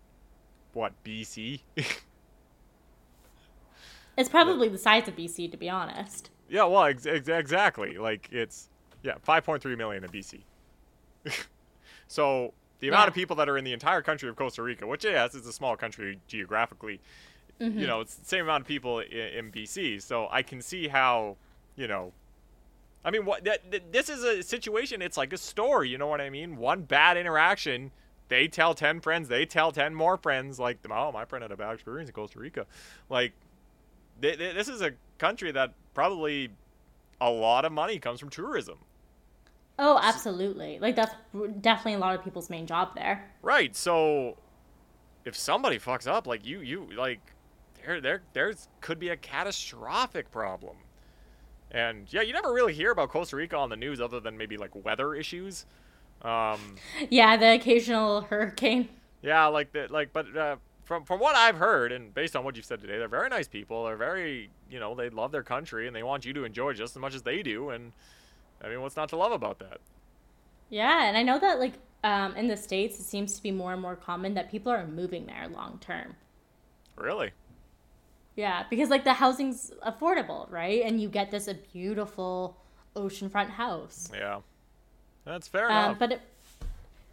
what 0.72 0.92
BC. 1.04 1.60
It's 4.16 4.30
probably 4.30 4.70
the 4.70 4.78
size 4.78 5.06
of 5.08 5.14
BC, 5.14 5.50
to 5.50 5.58
be 5.58 5.68
honest. 5.68 6.30
yeah, 6.48 6.64
well, 6.64 6.84
ex- 6.84 7.04
ex- 7.04 7.28
exactly. 7.28 7.98
Like 7.98 8.28
it's 8.32 8.70
yeah, 9.02 9.16
five 9.22 9.44
point 9.44 9.60
three 9.62 9.76
million 9.76 10.02
in 10.04 10.10
BC. 10.10 10.40
so 12.08 12.54
the 12.80 12.88
amount 12.88 13.04
Yeah. 13.04 13.08
of 13.08 13.14
people 13.14 13.36
that 13.36 13.46
are 13.48 13.58
in 13.58 13.64
the 13.64 13.74
entire 13.74 14.00
country 14.00 14.28
of 14.30 14.36
Costa 14.36 14.62
Rica, 14.62 14.86
which 14.86 15.04
yes, 15.04 15.34
is 15.34 15.46
a 15.46 15.52
small 15.52 15.76
country 15.76 16.18
geographically, 16.28 16.98
mm-hmm. 17.60 17.78
you 17.78 17.86
know, 17.86 18.00
it's 18.00 18.14
the 18.14 18.24
same 18.24 18.44
amount 18.44 18.62
of 18.62 18.66
people 18.66 19.00
in, 19.00 19.10
in 19.10 19.52
BC. 19.52 20.00
So 20.00 20.28
I 20.30 20.40
can 20.42 20.62
see 20.62 20.88
how, 20.88 21.36
you 21.76 21.86
know, 21.86 22.12
I 23.04 23.10
mean, 23.10 23.26
what 23.26 23.44
that, 23.44 23.70
th- 23.70 23.82
this 23.92 24.08
is 24.08 24.24
a 24.24 24.42
situation. 24.42 25.02
It's 25.02 25.18
like 25.18 25.34
a 25.34 25.38
story. 25.38 25.90
You 25.90 25.98
know 25.98 26.06
what 26.06 26.22
I 26.22 26.30
mean? 26.30 26.56
One 26.56 26.82
bad 26.82 27.18
interaction, 27.18 27.90
they 28.28 28.48
tell 28.48 28.74
ten 28.74 29.00
friends, 29.00 29.28
they 29.28 29.46
tell 29.46 29.72
ten 29.72 29.94
more 29.94 30.16
friends. 30.16 30.58
Like, 30.58 30.78
oh, 30.90 31.12
my 31.12 31.24
friend 31.24 31.42
had 31.42 31.52
a 31.52 31.56
bad 31.56 31.74
experience 31.74 32.08
in 32.08 32.14
Costa 32.14 32.38
Rica. 32.38 32.66
Like, 33.08 33.32
th- 34.20 34.38
th- 34.38 34.54
this 34.54 34.68
is 34.68 34.80
a 34.80 34.92
country 35.18 35.52
that 35.52 35.72
probably 35.94 36.50
a 37.20 37.30
lot 37.30 37.64
of 37.64 37.72
money 37.72 37.98
comes 37.98 38.20
from 38.20 38.28
tourism. 38.28 38.78
Oh, 39.78 39.98
absolutely. 40.02 40.78
Like 40.78 40.96
that's 40.96 41.14
definitely 41.60 41.94
a 41.94 41.98
lot 41.98 42.14
of 42.14 42.24
people's 42.24 42.48
main 42.48 42.66
job 42.66 42.94
there. 42.94 43.30
Right. 43.42 43.76
So 43.76 44.36
if 45.24 45.36
somebody 45.36 45.78
fucks 45.78 46.06
up, 46.06 46.26
like 46.26 46.46
you, 46.46 46.60
you 46.60 46.88
like 46.96 47.20
there, 47.84 48.00
there, 48.00 48.22
there's 48.32 48.68
could 48.80 48.98
be 48.98 49.10
a 49.10 49.16
catastrophic 49.16 50.30
problem. 50.30 50.76
And 51.70 52.10
yeah, 52.10 52.22
you 52.22 52.32
never 52.32 52.52
really 52.52 52.72
hear 52.72 52.90
about 52.90 53.10
Costa 53.10 53.36
Rica 53.36 53.56
on 53.56 53.68
the 53.68 53.76
news 53.76 54.00
other 54.00 54.20
than 54.20 54.38
maybe 54.38 54.56
like 54.56 54.70
weather 54.84 55.14
issues. 55.14 55.66
Um, 56.26 56.76
Yeah, 57.10 57.36
the 57.36 57.52
occasional 57.54 58.22
hurricane. 58.22 58.88
yeah, 59.22 59.46
like 59.46 59.72
the 59.72 59.86
like, 59.90 60.12
but 60.12 60.36
uh, 60.36 60.56
from 60.84 61.04
from 61.04 61.20
what 61.20 61.36
I've 61.36 61.56
heard 61.56 61.92
and 61.92 62.12
based 62.14 62.34
on 62.36 62.44
what 62.44 62.56
you've 62.56 62.64
said 62.64 62.80
today, 62.80 62.98
they're 62.98 63.08
very 63.08 63.28
nice 63.28 63.48
people. 63.48 63.84
They're 63.84 63.96
very, 63.96 64.50
you 64.70 64.80
know, 64.80 64.94
they 64.94 65.08
love 65.10 65.32
their 65.32 65.42
country 65.42 65.86
and 65.86 65.94
they 65.94 66.02
want 66.02 66.24
you 66.24 66.32
to 66.34 66.44
enjoy 66.44 66.72
just 66.72 66.96
as 66.96 67.00
much 67.00 67.14
as 67.14 67.22
they 67.22 67.42
do. 67.42 67.70
And 67.70 67.92
I 68.62 68.68
mean, 68.68 68.80
what's 68.80 68.96
not 68.96 69.08
to 69.10 69.16
love 69.16 69.32
about 69.32 69.58
that? 69.60 69.78
Yeah, 70.68 71.04
and 71.06 71.16
I 71.16 71.22
know 71.22 71.38
that 71.38 71.58
like 71.60 71.74
um, 72.04 72.34
in 72.36 72.48
the 72.48 72.56
states, 72.56 72.98
it 72.98 73.04
seems 73.04 73.34
to 73.36 73.42
be 73.42 73.50
more 73.50 73.72
and 73.72 73.82
more 73.82 73.96
common 73.96 74.34
that 74.34 74.50
people 74.50 74.72
are 74.72 74.86
moving 74.86 75.26
there 75.26 75.48
long 75.48 75.78
term. 75.80 76.16
Really? 76.96 77.32
Yeah, 78.36 78.64
because 78.68 78.90
like 78.90 79.04
the 79.04 79.14
housing's 79.14 79.70
affordable, 79.86 80.50
right? 80.50 80.82
And 80.84 81.00
you 81.00 81.08
get 81.08 81.30
this 81.30 81.48
a 81.48 81.54
beautiful 81.54 82.56
oceanfront 82.94 83.50
house. 83.50 84.10
Yeah. 84.12 84.40
That's 85.26 85.46
fair 85.48 85.70
Um, 85.70 85.84
enough. 85.84 85.98
but 85.98 86.12
it, 86.12 86.20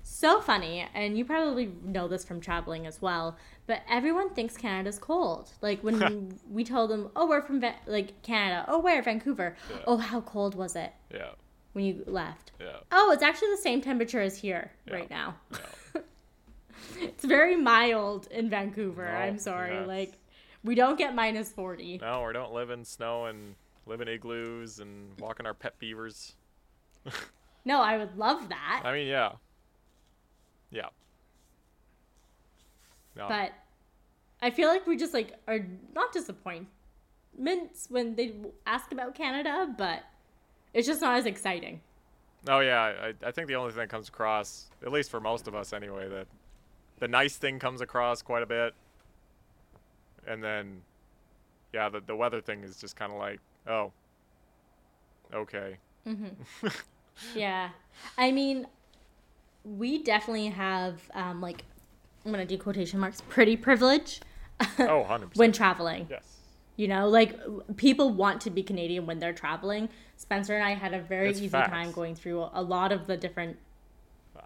so 0.04 0.40
funny, 0.40 0.88
and 0.94 1.18
you 1.18 1.26
probably 1.26 1.72
know 1.84 2.08
this 2.08 2.24
from 2.24 2.40
traveling 2.40 2.86
as 2.88 3.02
well. 3.02 3.36
But 3.68 3.82
everyone 3.90 4.30
thinks 4.30 4.56
Canada's 4.56 5.00
cold. 5.00 5.50
Like 5.62 5.82
when 5.84 6.38
we 6.50 6.64
told 6.64 6.90
them, 6.90 7.10
"Oh, 7.16 7.28
we're 7.28 7.42
from 7.42 7.60
Va- 7.60 7.76
like 7.88 8.22
Canada." 8.22 8.64
Oh, 8.68 8.80
where 8.80 9.02
Vancouver? 9.02 9.56
Yeah. 9.70 9.78
Oh, 9.88 9.98
how 9.98 10.22
cold 10.22 10.56
was 10.56 10.76
it 10.76 10.94
yeah. 11.14 11.32
when 11.74 11.86
you 11.86 12.04
left? 12.06 12.52
Yeah. 12.60 12.78
Oh, 12.92 13.12
it's 13.12 13.24
actually 13.24 13.52
the 13.52 13.58
same 13.62 13.82
temperature 13.82 14.22
as 14.22 14.38
here 14.38 14.72
Yeah. 14.88 14.94
right 14.94 15.10
now. 15.10 15.36
Yeah. 15.52 16.02
It's 17.00 17.24
very 17.26 17.56
mild 17.56 18.28
in 18.30 18.50
Vancouver. 18.50 19.06
No, 19.06 19.18
I'm 19.18 19.40
sorry. 19.40 19.86
Like 19.86 20.14
we 20.64 20.76
don't 20.76 20.98
get 20.98 21.16
minus 21.16 21.52
40. 21.52 22.00
No, 22.02 22.24
we 22.28 22.34
don't 22.34 22.54
live 22.54 22.70
in 22.70 22.84
snow 22.86 23.26
and 23.26 23.56
live 23.86 24.02
in 24.02 24.08
igloos 24.08 24.80
and 24.80 25.18
walk 25.20 25.40
in 25.40 25.46
our 25.46 25.54
pet 25.54 25.80
beavers. 25.80 26.34
No, 27.66 27.82
I 27.82 27.98
would 27.98 28.18
love 28.18 28.50
that. 28.50 28.82
I 28.84 28.94
mean, 28.94 29.08
yeah. 29.08 29.34
Yeah. 30.72 30.88
No. 33.16 33.28
but 33.28 33.52
I 34.42 34.50
feel 34.50 34.68
like 34.68 34.88
we 34.88 34.98
just 34.98 35.14
like 35.14 35.34
are 35.48 35.66
not 35.94 36.12
disappointments 36.12 37.88
when 37.90 38.16
they 38.16 38.34
ask 38.66 38.92
about 38.92 39.14
Canada, 39.16 39.74
but 39.78 40.04
it's 40.74 40.88
just 40.88 41.00
not 41.00 41.18
as 41.18 41.26
exciting. 41.26 41.82
oh, 42.50 42.60
yeah. 42.60 42.82
I, 42.82 43.28
I 43.28 43.32
think 43.32 43.48
the 43.48 43.56
only 43.56 43.72
thing 43.72 43.82
that 43.82 43.90
comes 43.90 44.10
across, 44.10 44.70
at 44.84 44.92
least 44.92 45.12
for 45.12 45.20
most 45.20 45.48
of 45.48 45.56
us 45.56 45.74
anyway, 45.74 46.10
that 46.10 46.28
the 47.00 47.08
nice 47.08 47.38
thing 47.38 47.60
comes 47.60 47.82
across 47.82 48.22
quite 48.22 48.44
a 48.44 48.48
bit. 48.48 48.74
And 50.26 50.44
then, 50.44 50.82
yeah, 51.72 51.90
the, 51.90 52.02
the 52.02 52.16
weather 52.16 52.42
thing 52.42 52.64
is 52.64 52.78
just 52.78 52.96
kind 52.96 53.12
of 53.12 53.20
like, 53.20 53.40
oh, 53.68 53.92
okay. 55.34 55.78
Mm-hmm. 56.08 56.68
Yeah, 57.36 57.70
I 58.18 58.32
mean, 58.32 58.68
we 59.64 60.04
definitely 60.04 60.48
have 60.48 61.02
um, 61.14 61.42
like 61.42 61.64
I'm 62.26 62.32
gonna 62.32 62.46
do 62.46 62.58
quotation 62.58 63.00
marks 63.00 63.22
pretty 63.30 63.56
privilege 63.58 64.22
Oh, 64.80 65.06
100%. 65.10 65.36
when 65.38 65.52
traveling. 65.52 66.08
yes. 66.10 66.24
You 66.76 66.88
know, 66.88 67.08
like 67.08 67.38
people 67.78 68.10
want 68.10 68.42
to 68.42 68.50
be 68.50 68.64
Canadian 68.64 69.06
when 69.06 69.20
they're 69.20 69.34
traveling. 69.34 69.90
Spencer 70.18 70.56
and 70.56 70.64
I 70.64 70.74
had 70.74 70.94
a 70.94 71.02
very 71.02 71.30
easy 71.30 71.48
facts. 71.48 71.70
time 71.70 71.92
going 71.92 72.16
through 72.16 72.48
a 72.54 72.62
lot 72.64 72.92
of 72.92 73.06
the 73.08 73.16
different 73.16 73.58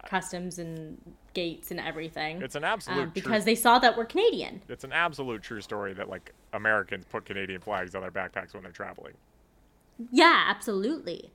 customs 0.06 0.58
and 0.58 0.98
gates 1.34 1.70
and 1.70 1.80
everything. 1.80 2.42
It's 2.42 2.54
an 2.54 2.64
absolute 2.64 2.96
um, 2.98 3.02
true- 3.12 3.22
because 3.22 3.44
they 3.44 3.54
saw 3.54 3.78
that 3.78 3.96
we're 3.96 4.04
Canadian. 4.04 4.60
It's 4.68 4.84
an 4.84 4.92
absolute 4.92 5.42
true 5.42 5.60
story 5.62 5.94
that, 5.94 6.08
like, 6.08 6.32
Americans 6.52 7.04
put 7.10 7.24
Canadian 7.24 7.60
flags 7.60 7.94
on 7.94 8.02
their 8.02 8.10
backpacks 8.10 8.52
when 8.54 8.62
they're 8.62 8.72
traveling. 8.72 9.14
Yeah, 10.12 10.44
absolutely. 10.48 11.30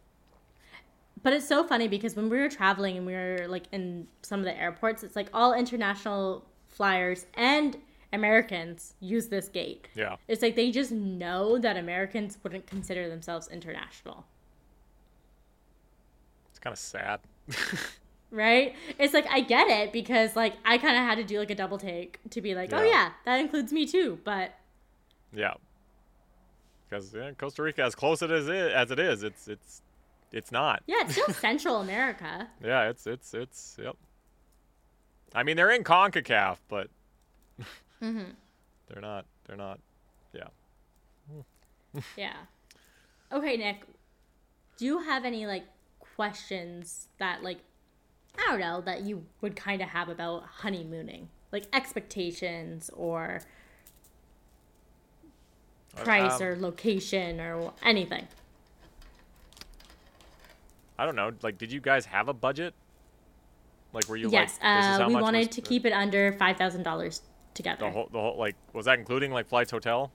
But 1.23 1.33
it's 1.33 1.47
so 1.47 1.63
funny 1.65 1.87
because 1.87 2.15
when 2.15 2.29
we 2.29 2.37
were 2.37 2.49
traveling 2.49 2.97
and 2.97 3.05
we 3.05 3.13
were 3.13 3.45
like 3.47 3.63
in 3.71 4.07
some 4.21 4.39
of 4.39 4.45
the 4.45 4.57
airports, 4.59 5.03
it's 5.03 5.15
like 5.15 5.29
all 5.33 5.53
international 5.53 6.45
flyers 6.67 7.25
and 7.35 7.77
Americans 8.11 8.93
use 8.99 9.27
this 9.29 9.47
gate. 9.47 9.87
Yeah. 9.95 10.17
It's 10.27 10.41
like 10.41 10.55
they 10.55 10.69
just 10.69 10.91
know 10.91 11.57
that 11.57 11.77
Americans 11.77 12.37
wouldn't 12.43 12.67
consider 12.67 13.09
themselves 13.09 13.47
international. 13.47 14.25
It's 16.49 16.59
kind 16.59 16.73
of 16.73 16.79
sad. 16.79 17.19
Right? 18.31 18.73
It's 18.97 19.13
like 19.13 19.27
I 19.29 19.41
get 19.41 19.67
it 19.67 19.93
because 19.93 20.35
like 20.35 20.55
I 20.65 20.79
kind 20.79 20.97
of 20.97 21.03
had 21.03 21.19
to 21.19 21.23
do 21.23 21.37
like 21.37 21.51
a 21.51 21.55
double 21.55 21.77
take 21.77 22.19
to 22.31 22.41
be 22.41 22.55
like, 22.55 22.73
"Oh 22.73 22.81
Yeah. 22.81 22.89
yeah, 22.89 23.11
that 23.25 23.39
includes 23.39 23.71
me 23.71 23.85
too." 23.85 24.17
But 24.23 24.55
yeah. 25.31 25.53
Because 26.89 27.13
yeah, 27.13 27.29
Costa 27.37 27.61
Rica, 27.61 27.83
as 27.83 27.93
close 27.93 28.23
it 28.23 28.31
is 28.31 28.49
as 28.49 28.89
it 28.89 28.97
is, 28.97 29.21
it's 29.21 29.47
it's 29.47 29.82
it's 30.33 30.51
not. 30.51 30.83
yeah, 30.87 30.97
it's 31.01 31.13
still 31.13 31.33
Central 31.33 31.77
America. 31.77 32.47
Yeah, 32.63 32.89
it's 32.89 33.07
it's 33.07 33.33
it's 33.33 33.77
yep. 33.81 33.95
I 35.35 35.43
mean, 35.43 35.55
they're 35.57 35.71
in 35.71 35.83
Concacaf, 35.83 36.57
but 36.67 36.89
Mm-hmm. 38.01 38.31
they're 38.87 39.01
not. 39.01 39.25
They're 39.47 39.55
not. 39.57 39.79
Yeah. 40.33 40.47
Yeah. 42.17 42.33
Okay, 43.31 43.55
Nick. 43.55 43.83
Do 44.77 44.85
you 44.85 44.99
have 44.99 45.23
any 45.25 45.45
like 45.45 45.63
questions 45.99 47.07
that 47.19 47.43
like 47.43 47.59
I 48.37 48.47
don't 48.49 48.59
know 48.59 48.81
that 48.81 49.01
you 49.03 49.25
would 49.41 49.55
kind 49.55 49.81
of 49.81 49.89
have 49.89 50.09
about 50.09 50.43
honeymooning, 50.61 51.29
like 51.51 51.65
expectations 51.71 52.89
or 52.95 53.41
price 55.95 56.41
Um, 56.41 56.47
or 56.47 56.55
location 56.55 57.39
or 57.39 57.73
anything? 57.83 58.27
I 60.97 61.05
don't 61.05 61.15
know. 61.15 61.31
Like, 61.41 61.57
did 61.57 61.71
you 61.71 61.81
guys 61.81 62.05
have 62.05 62.27
a 62.29 62.33
budget? 62.33 62.73
Like, 63.93 64.07
were 64.09 64.15
you 64.15 64.29
yes, 64.29 64.59
like, 64.61 64.77
this 64.77 64.99
uh, 64.99 65.05
we 65.07 65.13
much 65.13 65.21
wanted 65.21 65.51
to 65.51 65.61
the- 65.61 65.67
keep 65.67 65.85
it 65.85 65.93
under 65.93 66.33
five 66.33 66.57
thousand 66.57 66.83
dollars 66.83 67.21
together. 67.53 67.85
the 67.85 67.91
whole, 67.91 68.09
the 68.11 68.19
whole, 68.19 68.37
like, 68.37 68.55
was 68.73 68.85
that 68.85 68.97
including 68.99 69.31
like 69.31 69.47
flights, 69.47 69.71
hotel? 69.71 70.11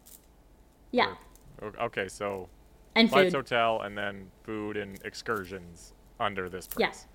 yeah, 0.91 1.15
O- 1.63 1.73
Okay, 1.87 2.09
so 2.09 2.49
and 2.95 3.09
flights, 3.11 3.33
food. 3.33 3.39
hotel, 3.39 3.83
and 3.83 3.97
then 3.97 4.31
food 4.43 4.77
and 4.77 4.99
excursions 5.05 5.93
under 6.19 6.49
this 6.49 6.67
price. 6.67 6.81
Yes. 6.81 7.07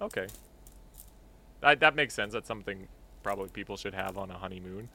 Okay. 0.00 0.26
That 1.60 1.80
that 1.80 1.94
makes 1.94 2.14
sense. 2.14 2.32
That's 2.32 2.48
something 2.48 2.88
probably 3.22 3.48
people 3.50 3.76
should 3.76 3.94
have 3.94 4.16
on 4.18 4.30
a 4.30 4.34
honeymoon. 4.38 4.88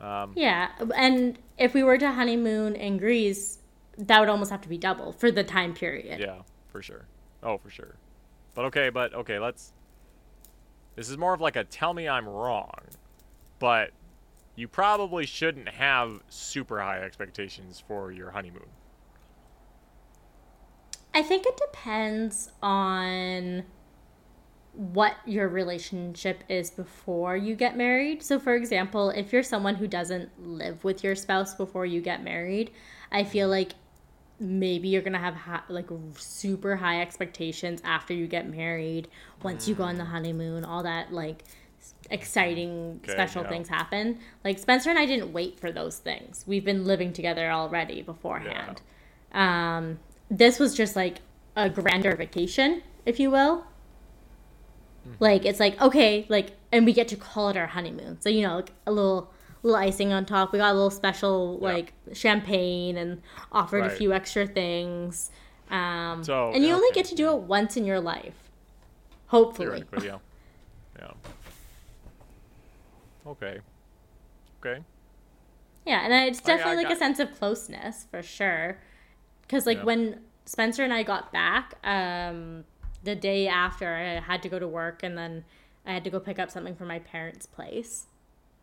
Um, 0.00 0.32
Yeah, 0.34 0.70
and 0.96 1.38
if 1.58 1.74
we 1.74 1.82
were 1.82 1.98
to 1.98 2.10
honeymoon 2.12 2.74
in 2.74 2.96
Greece, 2.98 3.58
that 3.98 4.18
would 4.20 4.28
almost 4.30 4.50
have 4.50 4.62
to 4.62 4.68
be 4.68 4.78
double 4.78 5.12
for 5.12 5.30
the 5.30 5.44
time 5.44 5.74
period. 5.74 6.18
Yeah, 6.18 6.40
for 6.68 6.82
sure. 6.82 7.06
Oh, 7.42 7.58
for 7.58 7.70
sure. 7.70 7.96
But 8.54 8.66
okay, 8.66 8.90
but 8.90 9.14
okay, 9.14 9.38
let's. 9.38 9.72
This 10.96 11.08
is 11.08 11.16
more 11.16 11.32
of 11.34 11.40
like 11.40 11.56
a 11.56 11.64
tell 11.64 11.94
me 11.94 12.08
I'm 12.08 12.28
wrong, 12.28 12.80
but 13.58 13.90
you 14.54 14.68
probably 14.68 15.24
shouldn't 15.24 15.68
have 15.68 16.22
super 16.28 16.80
high 16.80 17.00
expectations 17.00 17.82
for 17.86 18.12
your 18.12 18.30
honeymoon. 18.30 18.68
I 21.14 21.22
think 21.22 21.46
it 21.46 21.56
depends 21.56 22.50
on 22.62 23.64
what 24.72 25.16
your 25.26 25.48
relationship 25.48 26.44
is 26.48 26.70
before 26.70 27.36
you 27.36 27.54
get 27.54 27.76
married. 27.76 28.22
So, 28.22 28.38
for 28.38 28.54
example, 28.54 29.10
if 29.10 29.32
you're 29.32 29.42
someone 29.42 29.76
who 29.76 29.86
doesn't 29.86 30.30
live 30.42 30.82
with 30.84 31.04
your 31.04 31.14
spouse 31.14 31.54
before 31.54 31.84
you 31.84 32.00
get 32.00 32.22
married, 32.22 32.70
I 33.10 33.24
feel 33.24 33.46
mm-hmm. 33.46 33.52
like 33.52 33.72
maybe 34.42 34.88
you're 34.88 35.02
gonna 35.02 35.18
have 35.18 35.34
ha- 35.34 35.64
like 35.68 35.88
super 36.16 36.76
high 36.76 37.00
expectations 37.00 37.80
after 37.84 38.12
you 38.14 38.26
get 38.26 38.48
married. 38.48 39.08
Once 39.42 39.68
you 39.68 39.74
go 39.74 39.84
on 39.84 39.96
the 39.96 40.04
honeymoon, 40.06 40.64
all 40.64 40.82
that 40.82 41.12
like 41.12 41.44
exciting 42.10 43.00
Okay, 43.08 43.12
special 43.12 43.42
yeah. 43.42 43.48
things 43.48 43.68
happen. 43.68 44.18
Like 44.44 44.58
Spencer 44.58 44.90
and 44.90 44.98
I 44.98 45.06
didn't 45.06 45.32
wait 45.32 45.58
for 45.60 45.72
those 45.72 45.98
things. 45.98 46.44
We've 46.46 46.64
been 46.64 46.84
living 46.84 47.12
together 47.12 47.50
already 47.50 48.02
beforehand. 48.02 48.82
Um, 49.32 50.00
this 50.30 50.58
was 50.58 50.74
just 50.74 50.96
like 50.96 51.20
a 51.56 51.70
grander 51.70 52.16
vacation, 52.16 52.82
if 53.06 53.20
you 53.20 53.30
will. 53.30 53.66
Like 55.20 55.44
it's 55.44 55.60
like 55.60 55.80
okay, 55.80 56.26
like 56.28 56.52
and 56.70 56.84
we 56.86 56.92
get 56.92 57.08
to 57.08 57.16
call 57.16 57.48
it 57.48 57.56
our 57.56 57.68
honeymoon. 57.68 58.20
So 58.20 58.28
you 58.28 58.42
know, 58.46 58.56
like 58.56 58.72
a 58.86 58.92
little 58.92 59.32
little 59.62 59.76
icing 59.78 60.12
on 60.12 60.24
top. 60.26 60.52
We 60.52 60.58
got 60.58 60.70
a 60.72 60.74
little 60.74 60.90
special 60.90 61.58
Yeah. 61.60 61.68
like 61.72 61.92
champagne 62.12 62.96
and 62.96 63.22
offered 63.52 63.84
a 63.84 63.90
few 63.90 64.12
extra 64.12 64.46
things. 64.46 65.30
Um, 65.70 66.22
So, 66.24 66.50
and 66.52 66.64
you 66.64 66.74
only 66.74 66.90
get 66.92 67.06
to 67.06 67.14
do 67.14 67.30
it 67.32 67.38
once 67.42 67.76
in 67.76 67.84
your 67.84 68.00
life, 68.00 68.50
hopefully. 69.28 69.84
Yeah. 70.02 70.18
Yeah. 70.98 71.12
Okay. 73.26 73.60
Okay. 74.60 74.82
Yeah, 75.86 76.00
and 76.04 76.12
it's 76.28 76.40
I- 76.40 76.52
I 76.52 76.56
definitely 76.56 76.84
like 76.84 76.92
a 76.92 76.98
sense 76.98 77.18
of 77.18 77.32
closeness 77.38 78.04
for 78.10 78.22
sure. 78.22 78.78
Because 79.42 79.66
like 79.66 79.78
Yeah. 79.78 79.84
when 79.84 80.24
Spencer 80.44 80.82
and 80.82 80.92
I 80.92 81.02
got 81.04 81.32
back, 81.32 81.74
um, 81.84 82.64
the 83.04 83.14
day 83.16 83.48
after 83.48 83.94
I 83.94 84.20
had 84.20 84.42
to 84.42 84.48
go 84.48 84.58
to 84.58 84.68
work, 84.68 85.02
and 85.02 85.16
then 85.16 85.44
I 85.86 85.92
had 85.92 86.04
to 86.04 86.10
go 86.10 86.20
pick 86.20 86.38
up 86.38 86.50
something 86.50 86.74
from 86.76 86.88
my 86.88 86.98
parents' 87.00 87.46
place. 87.46 88.06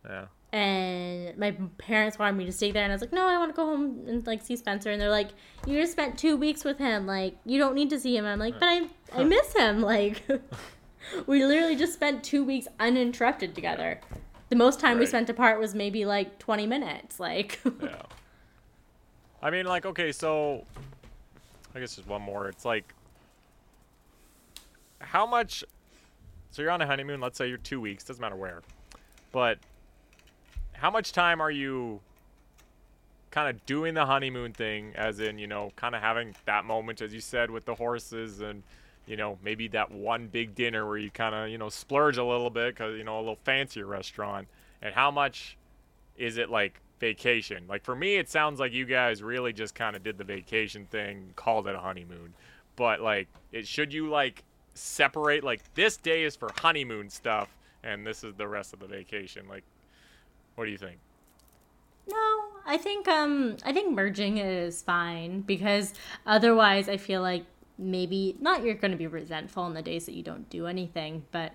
Yeah. 0.04 0.26
And 0.52 1.38
my 1.38 1.52
parents 1.78 2.18
wanted 2.18 2.36
me 2.36 2.44
to 2.46 2.52
stay 2.52 2.72
there, 2.72 2.82
and 2.82 2.92
I 2.92 2.94
was 2.94 3.00
like, 3.00 3.12
"No, 3.12 3.26
I 3.26 3.38
want 3.38 3.50
to 3.52 3.56
go 3.56 3.66
home 3.66 4.04
and 4.08 4.26
like 4.26 4.42
see 4.42 4.56
Spencer." 4.56 4.90
And 4.90 5.00
they're 5.00 5.08
like, 5.08 5.28
"You 5.64 5.80
just 5.80 5.92
spent 5.92 6.18
two 6.18 6.36
weeks 6.36 6.64
with 6.64 6.78
him. 6.78 7.06
Like, 7.06 7.36
you 7.44 7.58
don't 7.58 7.74
need 7.74 7.90
to 7.90 8.00
see 8.00 8.16
him." 8.16 8.26
I'm 8.26 8.40
like, 8.40 8.58
"But 8.58 8.68
I, 8.68 8.88
I 9.14 9.24
miss 9.24 9.54
him. 9.54 9.80
Like, 9.90 10.22
we 11.26 11.44
literally 11.44 11.76
just 11.76 11.92
spent 11.92 12.24
two 12.24 12.44
weeks 12.44 12.66
uninterrupted 12.80 13.54
together. 13.54 14.00
The 14.48 14.56
most 14.56 14.80
time 14.80 14.98
we 14.98 15.06
spent 15.06 15.30
apart 15.30 15.60
was 15.60 15.74
maybe 15.74 16.04
like 16.04 16.38
20 16.40 16.66
minutes. 16.66 17.20
Like, 17.20 17.60
Yeah. 17.82 18.02
I 19.42 19.50
mean, 19.50 19.64
like, 19.66 19.86
okay, 19.86 20.10
so 20.12 20.64
I 21.74 21.80
guess 21.80 21.94
just 21.96 22.08
one 22.08 22.22
more. 22.22 22.48
It's 22.48 22.64
like, 22.64 22.92
how 24.98 25.26
much? 25.26 25.64
So 26.50 26.62
you're 26.62 26.72
on 26.72 26.82
a 26.82 26.86
honeymoon. 26.86 27.20
Let's 27.20 27.38
say 27.38 27.48
you're 27.48 27.58
two 27.58 27.80
weeks. 27.80 28.04
Doesn't 28.04 28.20
matter 28.20 28.36
where, 28.36 28.62
but 29.32 29.58
how 30.80 30.90
much 30.90 31.12
time 31.12 31.40
are 31.40 31.50
you 31.50 32.00
kind 33.30 33.48
of 33.48 33.64
doing 33.66 33.94
the 33.94 34.06
honeymoon 34.06 34.52
thing? 34.52 34.92
As 34.96 35.20
in, 35.20 35.38
you 35.38 35.46
know, 35.46 35.72
kind 35.76 35.94
of 35.94 36.02
having 36.02 36.34
that 36.46 36.64
moment, 36.64 37.00
as 37.00 37.14
you 37.14 37.20
said, 37.20 37.50
with 37.50 37.64
the 37.64 37.74
horses 37.74 38.40
and. 38.40 38.62
You 39.06 39.16
know, 39.16 39.38
maybe 39.42 39.66
that 39.68 39.90
one 39.90 40.28
big 40.28 40.54
dinner 40.54 40.86
where 40.86 40.98
you 40.98 41.10
kind 41.10 41.34
of, 41.34 41.48
you 41.48 41.58
know, 41.58 41.68
splurge 41.68 42.16
a 42.16 42.22
little 42.22 42.50
bit 42.50 42.74
because, 42.74 42.96
you 42.96 43.02
know, 43.02 43.16
a 43.16 43.18
little 43.18 43.38
fancier 43.42 43.84
restaurant. 43.84 44.46
And 44.82 44.94
how 44.94 45.10
much 45.10 45.56
is 46.16 46.36
it 46.36 46.48
like 46.48 46.80
vacation? 47.00 47.64
Like 47.68 47.82
for 47.82 47.96
me, 47.96 48.16
it 48.16 48.28
sounds 48.28 48.60
like 48.60 48.72
you 48.72 48.84
guys 48.84 49.20
really 49.20 49.52
just 49.52 49.74
kind 49.74 49.96
of 49.96 50.04
did 50.04 50.16
the 50.16 50.22
vacation 50.22 50.86
thing, 50.92 51.32
called 51.34 51.66
it 51.66 51.74
a 51.74 51.80
honeymoon. 51.80 52.34
But 52.76 53.00
like, 53.00 53.26
it 53.50 53.66
should 53.66 53.92
you 53.92 54.08
like 54.10 54.44
separate 54.74 55.42
like 55.42 55.62
this 55.74 55.96
day 55.96 56.22
is 56.22 56.36
for 56.36 56.52
honeymoon 56.58 57.10
stuff 57.10 57.48
and 57.82 58.06
this 58.06 58.22
is 58.22 58.34
the 58.34 58.46
rest 58.46 58.74
of 58.74 58.78
the 58.78 58.86
vacation? 58.86 59.48
Like, 59.48 59.64
what 60.60 60.66
do 60.66 60.72
you 60.72 60.78
think? 60.78 60.98
no, 62.06 62.42
I 62.66 62.76
think 62.76 63.08
um 63.08 63.56
I 63.64 63.72
think 63.72 63.94
merging 63.94 64.36
is 64.36 64.82
fine 64.82 65.40
because 65.40 65.94
otherwise 66.26 66.86
I 66.86 66.98
feel 66.98 67.22
like 67.22 67.46
maybe 67.78 68.36
not 68.40 68.62
you're 68.62 68.74
going 68.74 68.90
to 68.90 68.96
be 68.98 69.06
resentful 69.06 69.62
on 69.62 69.72
the 69.72 69.80
days 69.80 70.04
that 70.04 70.14
you 70.14 70.22
don't 70.22 70.50
do 70.50 70.66
anything, 70.66 71.24
but 71.32 71.52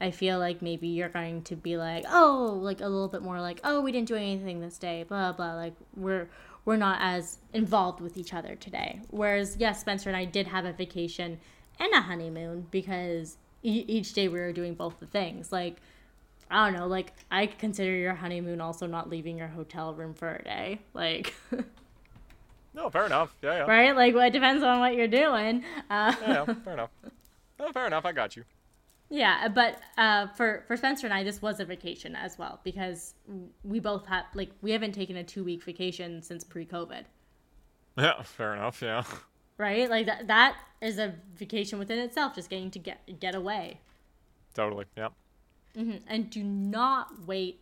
I 0.00 0.10
feel 0.10 0.38
like 0.38 0.62
maybe 0.62 0.88
you're 0.88 1.10
going 1.10 1.42
to 1.42 1.54
be 1.56 1.76
like, 1.76 2.04
"Oh, 2.08 2.58
like 2.62 2.80
a 2.80 2.88
little 2.88 3.08
bit 3.08 3.20
more 3.20 3.42
like, 3.42 3.60
"Oh, 3.62 3.82
we 3.82 3.92
didn't 3.92 4.08
do 4.08 4.14
anything 4.16 4.60
this 4.62 4.78
day." 4.78 5.02
blah 5.02 5.32
blah 5.32 5.54
like 5.54 5.74
we're 5.94 6.30
we're 6.64 6.76
not 6.76 6.98
as 7.02 7.36
involved 7.52 8.00
with 8.00 8.16
each 8.16 8.32
other 8.32 8.54
today. 8.54 9.00
Whereas 9.10 9.58
yes, 9.58 9.80
Spencer 9.80 10.08
and 10.08 10.16
I 10.16 10.24
did 10.24 10.46
have 10.46 10.64
a 10.64 10.72
vacation 10.72 11.40
and 11.78 11.92
a 11.92 12.00
honeymoon 12.00 12.68
because 12.70 13.36
e- 13.62 13.84
each 13.86 14.14
day 14.14 14.28
we 14.28 14.38
were 14.40 14.52
doing 14.52 14.74
both 14.74 14.98
the 14.98 15.06
things. 15.06 15.52
Like 15.52 15.76
I 16.50 16.70
don't 16.70 16.78
know, 16.78 16.86
like 16.86 17.12
I 17.30 17.46
consider 17.46 17.90
your 17.94 18.14
honeymoon 18.14 18.60
also 18.60 18.86
not 18.86 19.10
leaving 19.10 19.36
your 19.38 19.48
hotel 19.48 19.94
room 19.94 20.14
for 20.14 20.36
a 20.36 20.44
day. 20.44 20.80
Like 20.94 21.34
No, 22.74 22.90
fair 22.90 23.06
enough. 23.06 23.34
Yeah, 23.42 23.54
yeah. 23.58 23.62
right? 23.62 23.96
Like 23.96 24.14
well, 24.14 24.26
it 24.26 24.32
depends 24.32 24.62
on 24.62 24.80
what 24.80 24.94
you're 24.94 25.08
doing. 25.08 25.64
Uh, 25.90 26.14
Yeah, 26.20 26.44
yeah, 26.46 26.54
fair 26.64 26.72
enough. 26.74 26.90
No, 27.58 27.72
fair 27.72 27.86
enough. 27.86 28.04
I 28.04 28.12
got 28.12 28.36
you. 28.36 28.44
yeah, 29.08 29.48
but 29.48 29.80
uh, 29.96 30.26
for 30.36 30.64
for 30.66 30.76
Spencer 30.76 31.06
and 31.06 31.14
I, 31.14 31.24
this 31.24 31.40
was 31.40 31.58
a 31.58 31.64
vacation 31.64 32.14
as 32.14 32.38
well 32.38 32.60
because 32.64 33.14
we 33.64 33.80
both 33.80 34.06
have 34.06 34.24
like 34.34 34.50
we 34.62 34.72
haven't 34.72 34.92
taken 34.92 35.16
a 35.16 35.24
two 35.24 35.42
week 35.42 35.62
vacation 35.62 36.22
since 36.22 36.44
pre 36.44 36.66
COVID, 36.66 37.04
Yeah, 37.96 38.20
fair 38.22 38.54
enough. 38.54 38.82
Yeah. 38.82 39.04
right? 39.58 39.88
Like 39.88 40.06
that 40.06 40.26
that 40.26 40.56
is 40.82 40.98
a 40.98 41.14
vacation 41.34 41.78
within 41.78 41.98
itself, 41.98 42.34
just 42.34 42.50
getting 42.50 42.70
to 42.72 42.78
get 42.78 43.18
get 43.20 43.34
away. 43.34 43.80
Totally. 44.54 44.84
Yeah. 44.96 45.08
Hmm 45.76 45.96
And 46.06 46.30
do 46.30 46.42
not 46.42 47.26
wait 47.26 47.60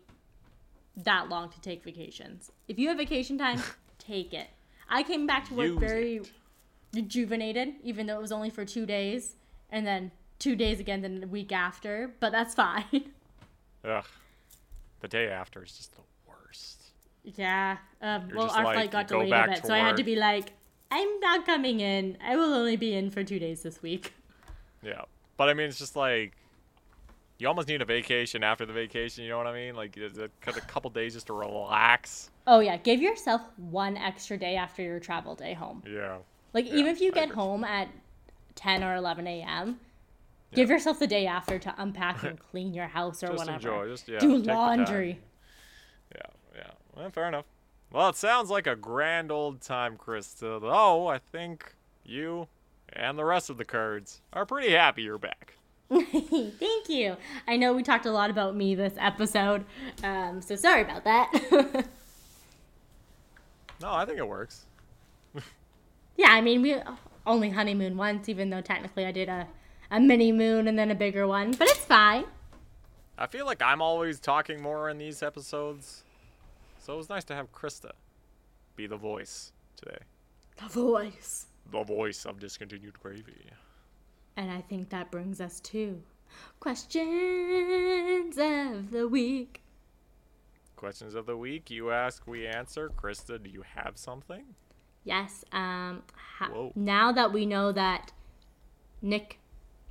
that 0.96 1.28
long 1.28 1.50
to 1.50 1.60
take 1.60 1.82
vacations. 1.82 2.52
If 2.68 2.78
you 2.78 2.88
have 2.88 2.98
vacation 2.98 3.36
time, 3.36 3.60
take 3.98 4.32
it. 4.32 4.48
I 4.88 5.02
came 5.02 5.26
back 5.26 5.48
to 5.48 5.54
work 5.54 5.66
Use 5.66 5.78
very 5.78 6.20
rejuvenated, 6.94 7.74
even 7.82 8.06
though 8.06 8.16
it 8.18 8.22
was 8.22 8.32
only 8.32 8.50
for 8.50 8.64
two 8.64 8.86
days, 8.86 9.36
and 9.70 9.86
then 9.86 10.12
two 10.38 10.54
days 10.54 10.78
again, 10.78 11.02
then 11.02 11.20
the 11.20 11.26
week 11.26 11.52
after. 11.52 12.14
But 12.20 12.32
that's 12.32 12.54
fine. 12.54 12.84
Ugh. 13.84 14.04
The 15.00 15.08
day 15.08 15.28
after 15.28 15.62
is 15.62 15.72
just 15.72 15.94
the 15.94 16.02
worst. 16.26 16.84
yeah. 17.24 17.78
Um, 18.00 18.30
well, 18.34 18.50
our 18.50 18.64
like, 18.64 18.74
flight 18.74 18.90
got 18.90 19.10
you 19.10 19.16
go 19.16 19.24
delayed 19.24 19.44
a 19.44 19.52
bit, 19.52 19.66
so 19.66 19.74
I 19.74 19.78
had 19.78 19.96
to 19.96 20.04
be 20.04 20.16
like, 20.16 20.52
I'm 20.90 21.20
not 21.20 21.44
coming 21.44 21.80
in. 21.80 22.16
I 22.24 22.36
will 22.36 22.54
only 22.54 22.76
be 22.76 22.94
in 22.94 23.10
for 23.10 23.24
two 23.24 23.38
days 23.38 23.62
this 23.62 23.82
week. 23.82 24.14
Yeah. 24.82 25.02
But 25.36 25.48
I 25.48 25.54
mean, 25.54 25.66
it's 25.66 25.78
just 25.78 25.96
like 25.96 26.36
you 27.39 27.49
almost 27.49 27.68
need 27.68 27.82
a 27.82 27.85
vacation 27.85 28.43
after 28.45 28.64
the 28.64 28.72
vacation. 28.72 29.24
You 29.24 29.30
know 29.30 29.39
what 29.39 29.47
I 29.47 29.53
mean? 29.55 29.74
Like 29.74 29.97
a, 29.97 30.24
a 30.47 30.53
couple 30.62 30.91
days 30.91 31.14
just 31.14 31.26
to 31.28 31.32
relax. 31.32 32.30
Oh 32.47 32.61
yeah, 32.61 32.76
give 32.76 33.01
yourself 33.03 33.43
one 33.57 33.97
extra 33.97 34.37
day 34.37 34.57
after 34.57 34.82
your 34.82 35.01
travel 35.01 35.35
day 35.35 35.55
home. 35.55 35.82
Yeah. 35.87 36.18
Like 36.53 36.66
Yeah, 36.66 36.74
even 36.74 36.93
if 36.93 37.01
you 37.01 37.11
get 37.12 37.30
home 37.30 37.64
at 37.64 37.89
10 38.55 38.85
or 38.85 38.95
11 38.95 39.26
a.m., 39.26 39.80
give 40.55 40.70
yourself 40.70 40.99
the 41.01 41.07
day 41.07 41.26
after 41.26 41.59
to 41.59 41.74
unpack 41.78 42.22
and 42.22 42.39
clean 42.51 42.72
your 42.74 42.87
house 42.87 43.22
or 43.22 43.28
Just 43.28 43.39
whatever. 43.39 43.57
enjoy. 43.57 43.89
Just 43.89 44.09
yeah. 44.09 44.18
Do 44.20 44.35
take 44.37 44.43
the 44.45 44.49
time. 44.49 44.57
laundry. 44.57 45.18
Yeah. 46.14 46.20
Yeah. 46.57 46.70
Well, 46.95 47.11
fair 47.11 47.26
enough. 47.28 47.47
Well, 47.91 48.09
it 48.11 48.16
sounds 48.16 48.51
like 48.51 48.66
a 48.66 48.76
grand 48.76 49.30
old 49.32 49.61
time, 49.61 49.97
Krysta. 49.97 50.61
Though 50.61 51.07
I 51.09 51.18
think 51.18 51.74
you 52.05 52.49
and 52.93 53.18
the 53.18 53.24
rest 53.24 53.51
of 53.51 53.57
the 53.57 53.64
Kurds 53.64 54.20
are 54.32 54.47
pretty 54.47 54.70
happy 54.72 55.03
you're 55.03 55.18
back. 55.18 55.55
Thank 55.91 56.89
you. 56.89 57.16
I 57.47 57.57
know 57.57 57.72
we 57.72 57.82
talked 57.82 58.07
a 58.07 58.11
lot 58.11 58.30
about 58.30 58.57
me 58.57 58.74
this 58.74 58.95
episode, 58.99 59.64
um, 60.03 60.41
so 60.41 60.57
sorry 60.57 60.82
about 60.82 61.05
that. 61.05 61.87
No, 63.80 63.93
I 63.93 64.07
think 64.07 64.18
it 64.18 64.26
works. 64.26 64.64
yeah, 66.16 66.28
I 66.30 66.41
mean, 66.41 66.62
we 66.62 66.76
only 67.26 67.51
honeymoon 67.51 67.97
once, 67.97 68.28
even 68.28 68.51
though 68.51 68.61
technically 68.61 69.05
I 69.05 69.12
did 69.12 69.28
a, 69.28 69.47
a 69.91 70.01
mini 70.01 70.32
moon 70.32 70.68
and 70.68 70.78
then 70.78 70.91
a 70.91 70.95
bigger 70.95 71.26
one. 71.26 71.53
But 71.53 71.68
it's 71.68 71.85
fine. 71.85 72.24
I 73.18 73.26
feel 73.26 73.47
like 73.47 73.61
I'm 73.61 73.82
always 73.82 74.20
talking 74.20 74.62
more 74.62 74.89
in 74.89 74.97
these 74.97 75.22
episodes. 75.22 76.03
So 76.78 76.95
it 76.95 76.97
was 76.97 77.09
nice 77.09 77.24
to 77.24 77.35
have 77.35 77.53
Krysta 77.53 77.93
be 78.76 78.87
the 78.87 78.97
voice 78.97 79.53
today. 79.76 79.99
The 80.57 80.68
voice. 80.68 81.47
The 81.70 81.82
voice 81.82 82.24
of 82.24 82.41
discontinued 82.41 82.99
gravy. 83.01 83.51
And 84.37 84.51
I 84.51 84.61
think 84.62 84.91
that 84.91 85.11
brings 85.11 85.41
us 85.41 85.61
to 85.61 86.03
questions 86.61 88.37
of 88.37 88.91
the 88.91 89.07
week. 89.09 89.62
Questions 90.76 91.14
of 91.14 91.26
the 91.26 91.37
week. 91.37 91.70
You 91.70 91.91
ask, 91.91 92.26
we 92.26 92.47
answer. 92.47 92.91
Krysta, 92.91 93.43
do 93.43 93.49
you 93.49 93.62
have 93.76 93.97
something? 93.97 94.45
Yes. 95.05 95.45
Um. 95.53 96.03
Ha- 96.39 96.70
now 96.74 97.12
that 97.12 97.32
we 97.32 97.47
know 97.47 97.70
that 97.70 98.11
Nick, 99.01 99.39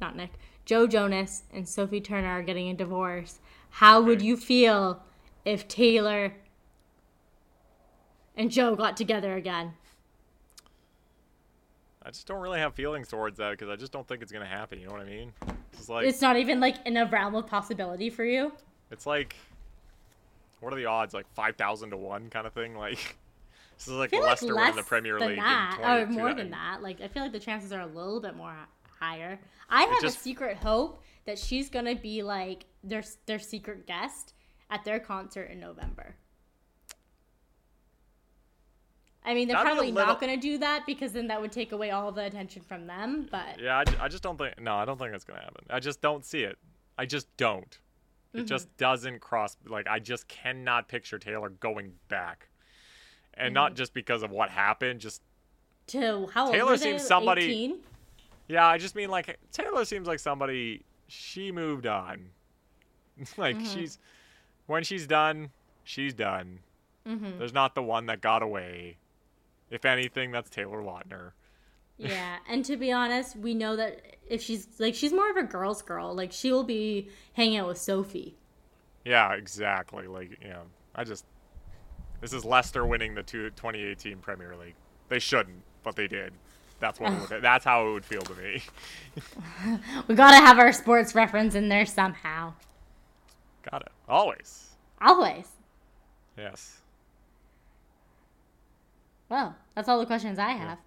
not 0.02 0.18
Nick, 0.18 0.32
Joe 0.66 0.88
Jonas 0.88 1.44
and 1.54 1.68
Sophie 1.68 2.02
Turner 2.02 2.28
are 2.28 2.44
getting 2.44 2.70
a 2.70 2.74
divorce, 2.74 3.40
how 3.70 4.02
would 4.02 4.22
you 4.22 4.36
feel 4.36 5.02
if 5.46 5.68
Taylor 5.68 6.34
and 8.36 8.52
Joe 8.52 8.76
got 8.76 8.98
together 8.98 9.36
again? 9.36 9.74
I 12.06 12.10
just 12.10 12.28
don't 12.28 12.42
really 12.42 12.60
have 12.60 12.74
feelings 12.76 13.08
towards 13.08 13.38
that 13.38 13.52
because 13.52 13.70
I 13.70 13.76
just 13.76 13.92
don't 13.92 14.08
think 14.08 14.22
it's 14.22 14.32
gonna 14.32 14.46
happen. 14.46 14.80
You 14.80 14.88
know 14.88 14.94
what 14.94 15.02
I 15.02 15.06
mean? 15.06 15.34
It's 15.74 15.90
like 15.90 16.06
It's 16.06 16.22
not 16.22 16.38
even 16.38 16.60
like 16.60 16.76
in 16.86 16.98
a 16.98 17.06
realm 17.06 17.36
of 17.36 17.48
possibility 17.48 18.10
for 18.10 18.26
you. 18.26 18.52
it's 18.92 19.06
like 19.06 19.36
what 20.60 20.74
are 20.74 20.78
the 20.78 20.86
odds? 20.86 21.14
Like 21.14 21.28
five 21.34 21.56
thousand 21.56 21.92
to 21.92 21.98
one 21.98 22.30
kind 22.30 22.48
of 22.48 22.54
thing. 22.54 22.76
Like 22.76 23.18
this 23.78 23.88
is 23.88 23.94
like 23.94 24.12
like 24.12 24.22
Leicester 24.22 24.48
less 24.54 24.56
winning 24.56 24.76
the 24.76 24.84
Premier 24.84 25.20
than 25.20 25.30
League 25.30 25.40
that, 25.40 25.78
in 25.82 25.86
or 25.86 26.06
more 26.08 26.34
than 26.34 26.52
that. 26.52 26.82
Like 26.82 27.02
I 27.02 27.08
feel 27.08 27.24
like 27.24 27.32
the 27.32 27.40
chances 27.40 27.72
are 27.72 27.82
a 27.82 27.88
little 27.88 28.20
bit 28.20 28.36
more 28.36 28.56
higher. 29.00 29.40
I 29.70 29.84
have 29.84 30.02
just- 30.02 30.18
a 30.18 30.22
secret 30.22 30.58
hope 30.58 31.02
that 31.26 31.40
she's 31.40 31.70
gonna 31.70 31.96
be 31.96 32.22
like 32.24 32.66
their 32.84 33.04
their 33.26 33.40
secret 33.40 33.88
guest 33.88 34.34
at 34.70 34.84
their 34.84 35.00
concert 35.00 35.50
in 35.52 35.60
November. 35.60 36.16
I 39.26 39.34
mean, 39.34 39.48
they're 39.48 39.56
That'd 39.56 39.72
probably 39.72 39.92
little- 39.92 40.08
not 40.08 40.20
gonna 40.20 40.38
do 40.38 40.58
that 40.60 40.86
because 40.86 41.14
then 41.14 41.28
that 41.28 41.42
would 41.42 41.52
take 41.52 41.72
away 41.72 41.92
all 41.92 42.12
the 42.12 42.26
attention 42.26 42.62
from 42.62 42.88
them. 42.88 43.28
But 43.32 43.60
Yeah, 43.60 43.78
I, 43.78 44.06
I 44.06 44.08
just 44.10 44.22
don't 44.24 44.38
think. 44.38 44.60
No, 44.60 44.76
I 44.76 44.86
don't 44.86 44.98
think 44.98 45.14
it's 45.14 45.24
gonna 45.24 45.40
happen. 45.42 45.66
I 45.70 45.80
just 45.80 46.02
don't 46.02 46.26
see 46.26 46.40
it. 46.42 46.58
I 46.98 47.06
just 47.06 47.28
don't. 47.38 47.80
It 48.34 48.38
Mm-hmm. 48.38 48.46
just 48.48 48.76
doesn't 48.78 49.20
cross. 49.20 49.56
Like 49.66 49.88
I 49.88 50.00
just 50.00 50.28
cannot 50.28 50.88
picture 50.88 51.20
Taylor 51.20 51.50
going 51.50 51.94
back, 52.10 52.50
and 53.36 53.48
Mm-hmm. 53.48 53.54
not 53.54 53.76
just 53.76 53.94
because 53.94 54.24
of 54.24 54.32
what 54.32 54.50
happened. 54.50 55.00
Just 55.00 55.22
to 55.88 56.28
how 56.34 56.46
old 56.46 56.54
Taylor 56.54 56.72
they? 56.78 56.84
seems 56.84 57.06
somebody- 57.06 57.44
18? 57.44 57.80
yeah, 58.48 58.66
I 58.68 58.78
just 58.78 58.96
mean 58.96 59.10
like 59.10 59.38
Taylor 59.52 59.86
seems 59.86 60.08
like 60.08 60.20
somebody. 60.20 60.84
She 61.08 61.52
moved 61.52 61.86
on. 61.86 62.30
like 63.38 63.56
Mm-hmm. 63.58 63.66
she's 63.66 64.00
when 64.66 64.84
she's 64.84 65.06
done, 65.08 65.52
she's 65.84 66.14
done. 66.14 66.60
Mhm. 67.08 67.38
There's 67.38 67.54
not 67.54 67.76
the 67.76 67.84
one 67.84 68.06
that 68.08 68.22
got 68.22 68.42
away. 68.42 68.98
If 69.74 69.86
anything, 69.86 70.30
that's 70.30 70.52
Taylor 70.52 70.84
Lautner. 70.84 71.32
Yeah, 71.98 72.38
and 72.48 72.64
to 72.66 72.78
be 72.78 72.92
honest, 72.92 73.36
we 73.36 73.56
know 73.56 73.76
that 73.76 74.18
if 74.30 74.40
she's 74.40 74.68
like 74.78 74.94
she's 74.94 75.12
more 75.12 75.32
of 75.32 75.36
a 75.36 75.44
girl's 75.44 75.82
girl. 75.82 76.14
Like 76.14 76.32
she 76.32 76.52
will 76.52 76.64
be 76.64 77.10
hanging 77.34 77.58
out 77.58 77.68
with 77.68 77.80
Sophie. 77.80 78.38
Yeah, 79.04 79.34
exactly. 79.34 80.06
Like, 80.06 80.38
you 80.42 80.50
know, 80.50 80.62
I 80.96 81.04
just. 81.04 81.26
This 82.22 82.34
is 82.34 82.46
Leicester 82.46 82.86
winning 82.86 83.16
the 83.16 83.24
two, 83.24 83.50
2018 83.50 84.20
Premier 84.20 84.56
League. 84.56 84.76
They 85.10 85.20
shouldn't, 85.20 85.64
but 85.82 85.96
they 85.96 86.08
did. 86.08 86.34
That's 86.80 87.00
what. 87.00 87.32
Would, 87.32 87.42
that's 87.42 87.66
how 87.66 87.88
it 87.88 87.94
would 87.94 88.06
feel 88.06 88.22
to 88.22 88.36
me. 88.36 88.62
We 90.08 90.14
gotta 90.14 90.38
have 90.38 90.60
our 90.60 90.72
sports 90.72 91.16
reference 91.16 91.56
in 91.56 91.68
there 91.68 91.88
somehow. 91.88 92.54
Got 93.72 93.82
it. 93.82 93.92
Always. 94.08 94.70
Always. 95.02 95.48
Yes. 96.38 96.82
Well, 99.30 99.56
that's 99.76 99.90
all 99.90 100.00
the 100.00 100.06
questions 100.06 100.40
I 100.40 100.52
have. 100.52 100.78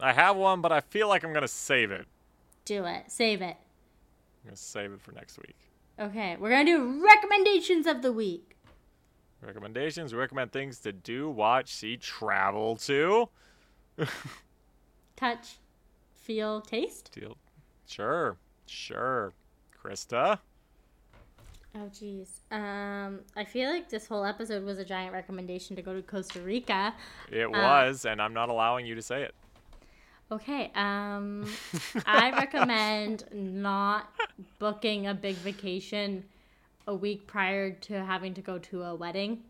I 0.00 0.12
have 0.12 0.36
one, 0.36 0.60
but 0.60 0.72
I 0.72 0.80
feel 0.80 1.08
like 1.08 1.24
I'm 1.24 1.32
gonna 1.32 1.48
save 1.48 1.90
it. 1.90 2.06
Do 2.64 2.84
it. 2.84 3.04
Save 3.08 3.42
it. 3.42 3.56
I'm 3.56 4.48
gonna 4.48 4.56
save 4.56 4.92
it 4.92 5.00
for 5.00 5.12
next 5.12 5.38
week. 5.38 5.56
Okay, 5.98 6.36
we're 6.38 6.50
gonna 6.50 6.64
do 6.64 7.04
recommendations 7.04 7.86
of 7.86 8.02
the 8.02 8.12
week. 8.12 8.56
Recommendations. 9.40 10.12
We 10.12 10.20
recommend 10.20 10.52
things 10.52 10.78
to 10.80 10.92
do, 10.92 11.28
watch, 11.28 11.74
see, 11.74 11.96
travel 11.96 12.76
to. 12.76 13.28
Touch, 15.16 15.58
feel, 16.14 16.60
taste. 16.60 17.10
Deal. 17.12 17.36
Sure. 17.86 18.36
Sure. 18.66 19.32
Krysta. 19.82 20.38
Oh 21.74 21.88
jeez. 21.90 22.28
Um, 22.50 23.20
I 23.34 23.44
feel 23.44 23.70
like 23.70 23.88
this 23.88 24.06
whole 24.06 24.24
episode 24.24 24.62
was 24.64 24.78
a 24.78 24.84
giant 24.84 25.12
recommendation 25.14 25.74
to 25.76 25.82
go 25.82 25.94
to 25.94 26.02
Costa 26.02 26.40
Rica. 26.42 26.94
It 27.30 27.50
was, 27.50 28.04
and 28.04 28.20
I'm 28.20 28.34
not 28.34 28.50
allowing 28.50 28.84
you 28.84 28.94
to 28.94 29.02
say 29.02 29.22
it. 29.22 29.34
Okay. 30.30 30.70
Um, 30.74 31.46
I 32.06 32.30
recommend 32.32 33.24
not 33.32 34.12
booking 34.58 35.06
a 35.06 35.14
big 35.14 35.36
vacation 35.36 36.24
a 36.86 36.94
week 36.94 37.26
prior 37.26 37.70
to 37.70 38.04
having 38.04 38.34
to 38.34 38.40
go 38.42 38.58
to 38.58 38.82
a 38.82 38.94
wedding 38.94 39.42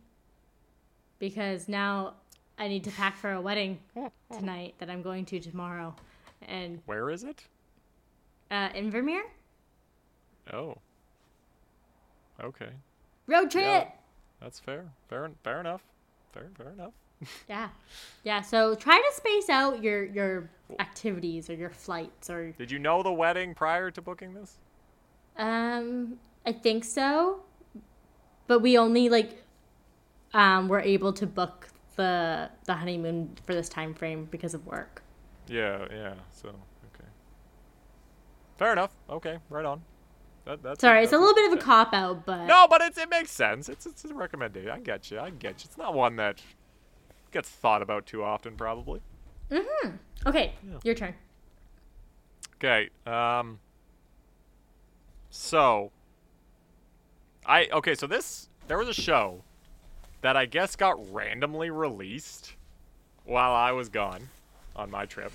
because 1.18 1.68
now 1.68 2.14
I 2.59 2.68
need 2.68 2.85
to 2.85 2.91
pack 2.91 3.16
for 3.16 3.33
a 3.33 3.41
wedding 3.41 3.79
tonight 4.33 4.75
that 4.79 4.91
I'm 4.91 5.03
going 5.03 5.25
to 5.27 5.41
tomorrow, 5.41 5.95
and 6.47 6.81
Where 6.87 7.11
is 7.11 7.25
it? 7.25 7.45
uh, 8.51 8.68
in 8.75 8.91
Vermeer 8.91 9.23
Oh. 10.53 10.77
Okay. 12.43 12.70
road 13.26 13.51
trip. 13.51 13.64
Yeah. 13.64 13.88
That's 14.40 14.59
fair. 14.59 14.86
Fair. 15.09 15.30
Fair 15.45 15.61
enough. 15.61 15.82
Fair. 16.32 16.49
Fair 16.57 16.70
enough. 16.70 16.93
Yeah. 17.49 17.68
Yeah, 18.24 18.40
so 18.40 18.74
try 18.74 18.99
to 18.99 19.16
space 19.16 19.49
out 19.49 19.80
your 19.82 20.05
your 20.05 20.51
activities 20.80 21.49
or 21.49 21.55
your 21.55 21.70
flights 21.70 22.28
or 22.28 22.51
Did 22.53 22.70
you 22.72 22.80
know 22.80 23.03
the 23.05 23.12
wedding 23.12 23.55
prior 23.55 23.90
to 23.93 24.03
booking 24.03 24.34
this? 24.34 24.59
um 25.36 26.18
I 26.45 26.51
think 26.53 26.84
so. 26.84 27.40
But 28.49 28.59
we 28.59 28.76
only 28.76 29.09
like 29.09 29.45
um 30.34 30.68
were 30.68 30.80
able 30.80 31.12
to 31.12 31.26
book 31.26 31.68
the 31.95 32.51
the 32.64 32.74
honeymoon 32.74 33.36
for 33.47 33.55
this 33.55 33.68
time 33.68 33.95
frame 33.95 34.26
because 34.30 34.55
of 34.55 34.66
work. 34.66 35.03
Yeah. 35.47 35.86
Yeah. 35.93 36.14
So 36.30 36.49
okay. 36.49 37.09
Fair 38.59 38.72
enough. 38.72 38.90
Okay. 39.09 39.38
Right 39.49 39.64
on. 39.64 39.82
That, 40.45 40.62
that's 40.62 40.80
Sorry, 40.80 41.05
it's 41.05 41.12
a 41.12 41.18
little 41.18 41.34
bit 41.34 41.53
of 41.53 41.59
a 41.59 41.62
cop 41.62 41.93
out, 41.95 42.26
but 42.26 42.47
No, 42.47 42.66
but 42.68 42.80
it's, 42.80 42.99
it 42.99 43.09
makes 43.09 43.30
sense. 43.30 43.68
It's 43.68 43.86
it's 43.86 44.05
a 44.05 44.12
recommendation. 44.14 44.70
I 44.70 44.78
get 44.80 45.11
you. 45.11 45.20
I 45.20 45.30
get 45.30 45.62
you. 45.62 45.68
It's 45.68 45.78
not 45.78 45.95
one 45.95 46.16
that 46.16 46.40
gets 47.30 47.49
thought 47.49 47.80
about 47.82 48.07
too 48.07 48.22
often, 48.24 48.57
probably. 48.57 49.01
Mhm. 49.51 49.99
Okay, 50.26 50.55
Yeah. 50.68 50.78
your 50.82 50.95
turn. 50.95 51.14
Okay. 52.57 52.90
Um. 53.07 53.59
So. 55.30 55.93
I 57.47 57.66
okay. 57.72 57.95
So 57.95 58.07
this 58.07 58.49
there 58.68 58.78
was 58.78 58.88
a 58.88 58.95
show 58.95 59.43
that 60.22 60.36
I 60.36 60.47
guess 60.47 60.76
got 60.76 61.12
randomly 61.12 61.70
released 61.70 62.55
while 63.24 63.53
I 63.53 63.72
was 63.72 63.88
gone 63.88 64.28
on 64.76 64.90
my 64.90 65.05
trip, 65.07 65.32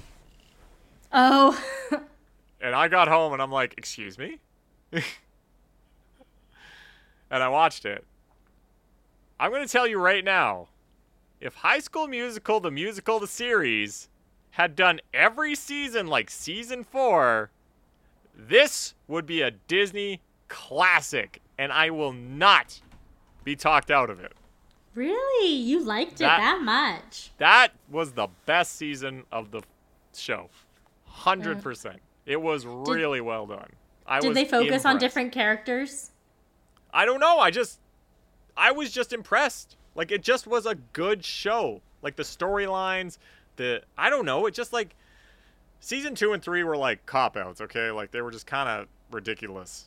Oh, 1.12 1.62
and 2.62 2.74
I 2.76 2.88
got 2.88 3.08
home 3.08 3.34
and 3.34 3.42
I'm 3.42 3.52
like, 3.52 3.74
"Excuse 3.78 4.18
me," 4.18 4.40
and 4.92 5.04
I 7.44 7.50
watched 7.50 7.86
it. 7.86 8.04
I'm 9.40 9.52
gonna 9.52 9.68
tell 9.68 9.88
you 9.88 10.00
right 10.00 10.24
now, 10.24 10.68
if 11.40 11.54
High 11.56 11.80
School 11.80 12.08
Musical, 12.08 12.60
the 12.60 12.72
musical, 12.72 13.20
the 13.20 13.28
series, 13.28 14.10
had 14.52 14.76
done 14.76 15.00
every 15.14 15.54
season 15.56 16.08
like 16.08 16.30
season 16.32 16.84
four, 16.84 17.52
this 18.36 18.96
would 19.08 19.26
be 19.26 19.42
a 19.42 19.52
Disney 19.52 20.22
classic, 20.48 21.42
and 21.58 21.72
I 21.72 21.90
will 21.92 22.14
not 22.14 22.82
be 23.44 23.56
talked 23.56 23.92
out 23.92 24.10
of 24.10 24.20
it. 24.20 24.34
really? 24.96 25.52
You 25.54 25.80
liked 25.80 26.14
it 26.14 26.20
That- 26.20 26.40
that 26.40 26.62
much? 26.64 27.30
That 27.38 27.74
was 27.88 28.14
the 28.14 28.30
best 28.48 28.76
season 28.78 29.26
of 29.32 29.52
the 29.52 29.62
show. 30.16 30.50
100%. 31.08 31.62
Mm. 31.62 32.00
It 32.26 32.42
was 32.42 32.66
really 32.66 33.22
well 33.22 33.46
done. 33.46 33.70
I 34.08 34.20
Did 34.20 34.34
they 34.36 34.46
focus 34.46 34.86
on 34.86 34.98
different 34.98 35.32
characters? 35.32 36.12
I 36.94 37.06
don't 37.06 37.20
know. 37.20 37.40
I 37.40 37.52
just 37.52 37.80
I 38.56 38.72
was 38.72 38.92
just 38.92 39.14
impressed. 39.14 39.76
Like 39.96 40.12
it 40.12 40.24
just 40.24 40.48
was 40.48 40.66
a 40.66 40.76
good 40.76 41.26
show. 41.26 41.82
Like 42.02 42.16
the 42.16 42.24
storylines, 42.24 43.18
the 43.58 43.82
I 43.98 44.10
don't 44.10 44.26
know, 44.26 44.46
it 44.46 44.54
just 44.54 44.72
like 44.72 44.96
season 45.80 46.16
2 46.16 46.34
and 46.34 46.42
3 46.42 46.64
were 46.64 46.78
like 46.78 47.06
cop 47.06 47.36
outs, 47.36 47.62
okay? 47.62 47.92
Like 47.92 48.12
they 48.12 48.22
were 48.22 48.32
just 48.32 48.48
kind 48.48 48.70
of 48.70 48.88
ridiculous. 49.12 49.86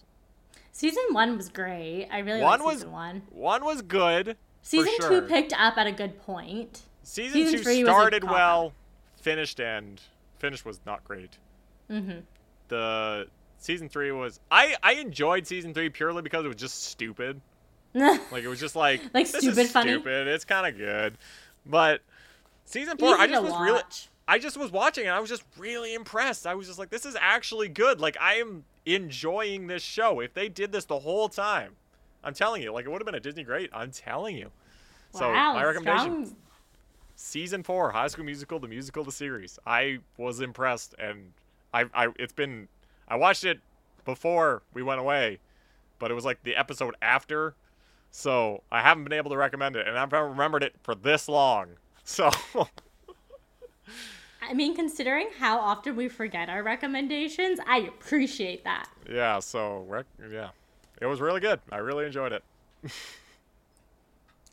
Season 0.73 1.03
one 1.13 1.37
was 1.37 1.49
great. 1.49 2.09
I 2.11 2.19
really 2.19 2.43
One 2.43 2.63
was 2.63 2.77
season 2.77 2.93
one. 2.93 3.23
One 3.31 3.65
was 3.65 3.83
good. 3.83 4.37
Season 4.63 4.93
sure. 5.01 5.21
two 5.21 5.27
picked 5.27 5.53
up 5.59 5.79
at 5.79 5.87
a 5.87 5.93
good 5.93 6.21
point. 6.23 6.83
Season, 7.03 7.33
Season 7.33 7.59
2 7.59 7.65
three 7.65 7.83
started 7.83 8.25
well. 8.25 8.73
finished 9.17 9.61
and 9.61 10.01
finished 10.39 10.65
was 10.65 10.81
not 10.87 11.03
great. 11.05 11.39
Mm-hmm. 11.91 12.21
The 12.69 13.27
season 13.61 13.89
three 13.89 14.11
was 14.11 14.41
I 14.51 14.75
I 14.83 14.95
enjoyed 14.95 15.47
season 15.47 15.73
three 15.73 15.89
purely 15.89 16.23
because 16.23 16.45
it 16.45 16.49
was 16.49 16.57
just 16.57 16.83
stupid. 16.85 17.41
Like 17.95 18.43
it 18.45 18.49
was 18.49 18.59
just 18.61 18.75
like 18.77 19.01
Like 19.15 19.27
stupid 19.29 19.69
funny? 19.69 19.93
Stupid. 19.93 20.27
It's 20.29 20.45
kind 20.45 20.67
of 20.67 20.77
good, 20.77 21.17
but 21.67 22.01
season 22.65 22.97
four 22.99 23.17
I 23.17 23.27
just 23.27 23.43
was 23.43 23.61
really. 23.61 23.83
I 24.29 24.39
just 24.39 24.57
was 24.57 24.71
watching 24.71 25.07
and 25.07 25.15
I 25.15 25.19
was 25.21 25.29
just 25.29 25.43
really 25.59 25.95
impressed. 25.95 26.47
I 26.47 26.55
was 26.55 26.69
just 26.69 26.79
like, 26.79 26.91
this 26.91 27.05
is 27.05 27.17
actually 27.21 27.69
good. 27.69 28.01
Like 28.01 28.17
I 28.21 28.35
am 28.35 28.65
enjoying 28.87 29.67
this 29.67 29.83
show. 29.83 30.21
If 30.21 30.35
they 30.35 30.49
did 30.49 30.71
this 30.71 30.85
the 30.85 31.01
whole 31.01 31.29
time, 31.29 31.73
I'm 32.23 32.35
telling 32.35 32.63
you, 32.63 32.73
like 32.73 32.85
it 32.87 32.91
would 32.91 33.01
have 33.01 33.07
been 33.07 33.17
a 33.17 33.21
Disney 33.21 33.43
great. 33.43 33.71
I'm 33.73 33.91
telling 33.91 34.37
you. 34.37 34.51
So 35.13 35.33
my 35.33 35.65
recommendation, 35.65 36.27
strong- 36.27 36.37
season 37.17 37.63
four, 37.65 37.91
High 37.91 38.07
School 38.07 38.25
Musical, 38.25 38.61
the 38.61 38.69
musical, 38.69 39.03
the 39.03 39.11
series. 39.13 39.59
I 39.67 39.99
was 40.17 40.41
impressed, 40.41 40.95
and 40.99 41.33
I, 41.75 41.87
I, 41.93 42.09
it's 42.17 42.33
been, 42.33 42.69
I 43.11 43.17
watched 43.17 43.45
it 43.45 43.61
before 44.07 44.63
we 44.73 44.83
went 44.83 45.01
away, 45.01 45.41
but 45.99 46.11
it 46.11 46.15
was 46.15 46.25
like 46.25 46.43
the 46.45 46.57
episode 46.57 46.95
after, 47.03 47.55
so 48.11 48.63
I 48.73 48.81
haven't 48.81 49.05
been 49.05 49.13
able 49.13 49.31
to 49.33 49.37
recommend 49.37 49.77
it, 49.77 49.87
and 49.87 49.99
I've 49.99 50.13
remembered 50.13 50.63
it 50.63 50.75
for 50.83 50.95
this 50.95 51.29
long. 51.29 51.69
So 52.03 52.31
I 54.43 54.55
mean, 54.55 54.75
considering 54.75 55.29
how 55.39 55.59
often 55.61 55.95
we 55.95 56.09
forget 56.09 56.49
our 56.49 56.63
recommendations, 56.63 57.61
I 57.67 57.81
appreciate 57.81 58.65
that. 58.65 58.89
yeah, 59.09 59.39
so 59.39 59.85
rec- 59.87 60.07
yeah, 60.33 60.49
it 61.01 61.07
was 61.07 61.21
really 61.21 61.41
good. 61.41 61.61
I 61.71 61.77
really 61.77 62.07
enjoyed 62.07 62.33
it. 62.33 62.43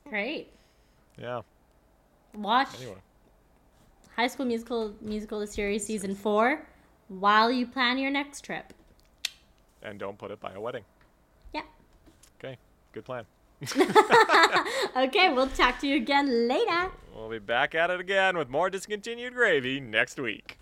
Great. 0.09 0.51
Yeah. 1.17 1.41
Watch 2.35 2.67
Anyway, 2.79 2.97
High 4.15 4.27
School 4.27 4.45
Musical 4.45 4.93
Musical 5.01 5.39
the 5.39 5.47
series 5.47 5.85
season 5.85 6.13
four 6.13 6.61
while 7.07 7.51
you 7.51 7.65
plan 7.67 7.97
your 7.97 8.11
next 8.11 8.41
trip. 8.41 8.73
and 9.81 9.99
don't 9.99 10.17
put 10.17 10.31
it 10.31 10.39
by 10.39 10.51
a 10.53 10.59
wedding. 10.59 10.83
Yeah. 11.53 11.61
Okay, 12.39 12.57
good 12.93 13.05
plan. 13.05 13.25
Okay, 14.95 15.31
we'll 15.31 15.47
talk 15.49 15.79
to 15.79 15.87
you 15.87 15.95
again 15.95 16.47
later. 16.47 16.91
We'll 17.15 17.29
be 17.29 17.39
back 17.39 17.75
at 17.75 17.89
it 17.91 17.99
again 17.99 18.37
with 18.37 18.49
more 18.49 18.69
discontinued 18.69 19.33
gravy 19.33 19.79
next 19.79 20.19
week. 20.19 20.57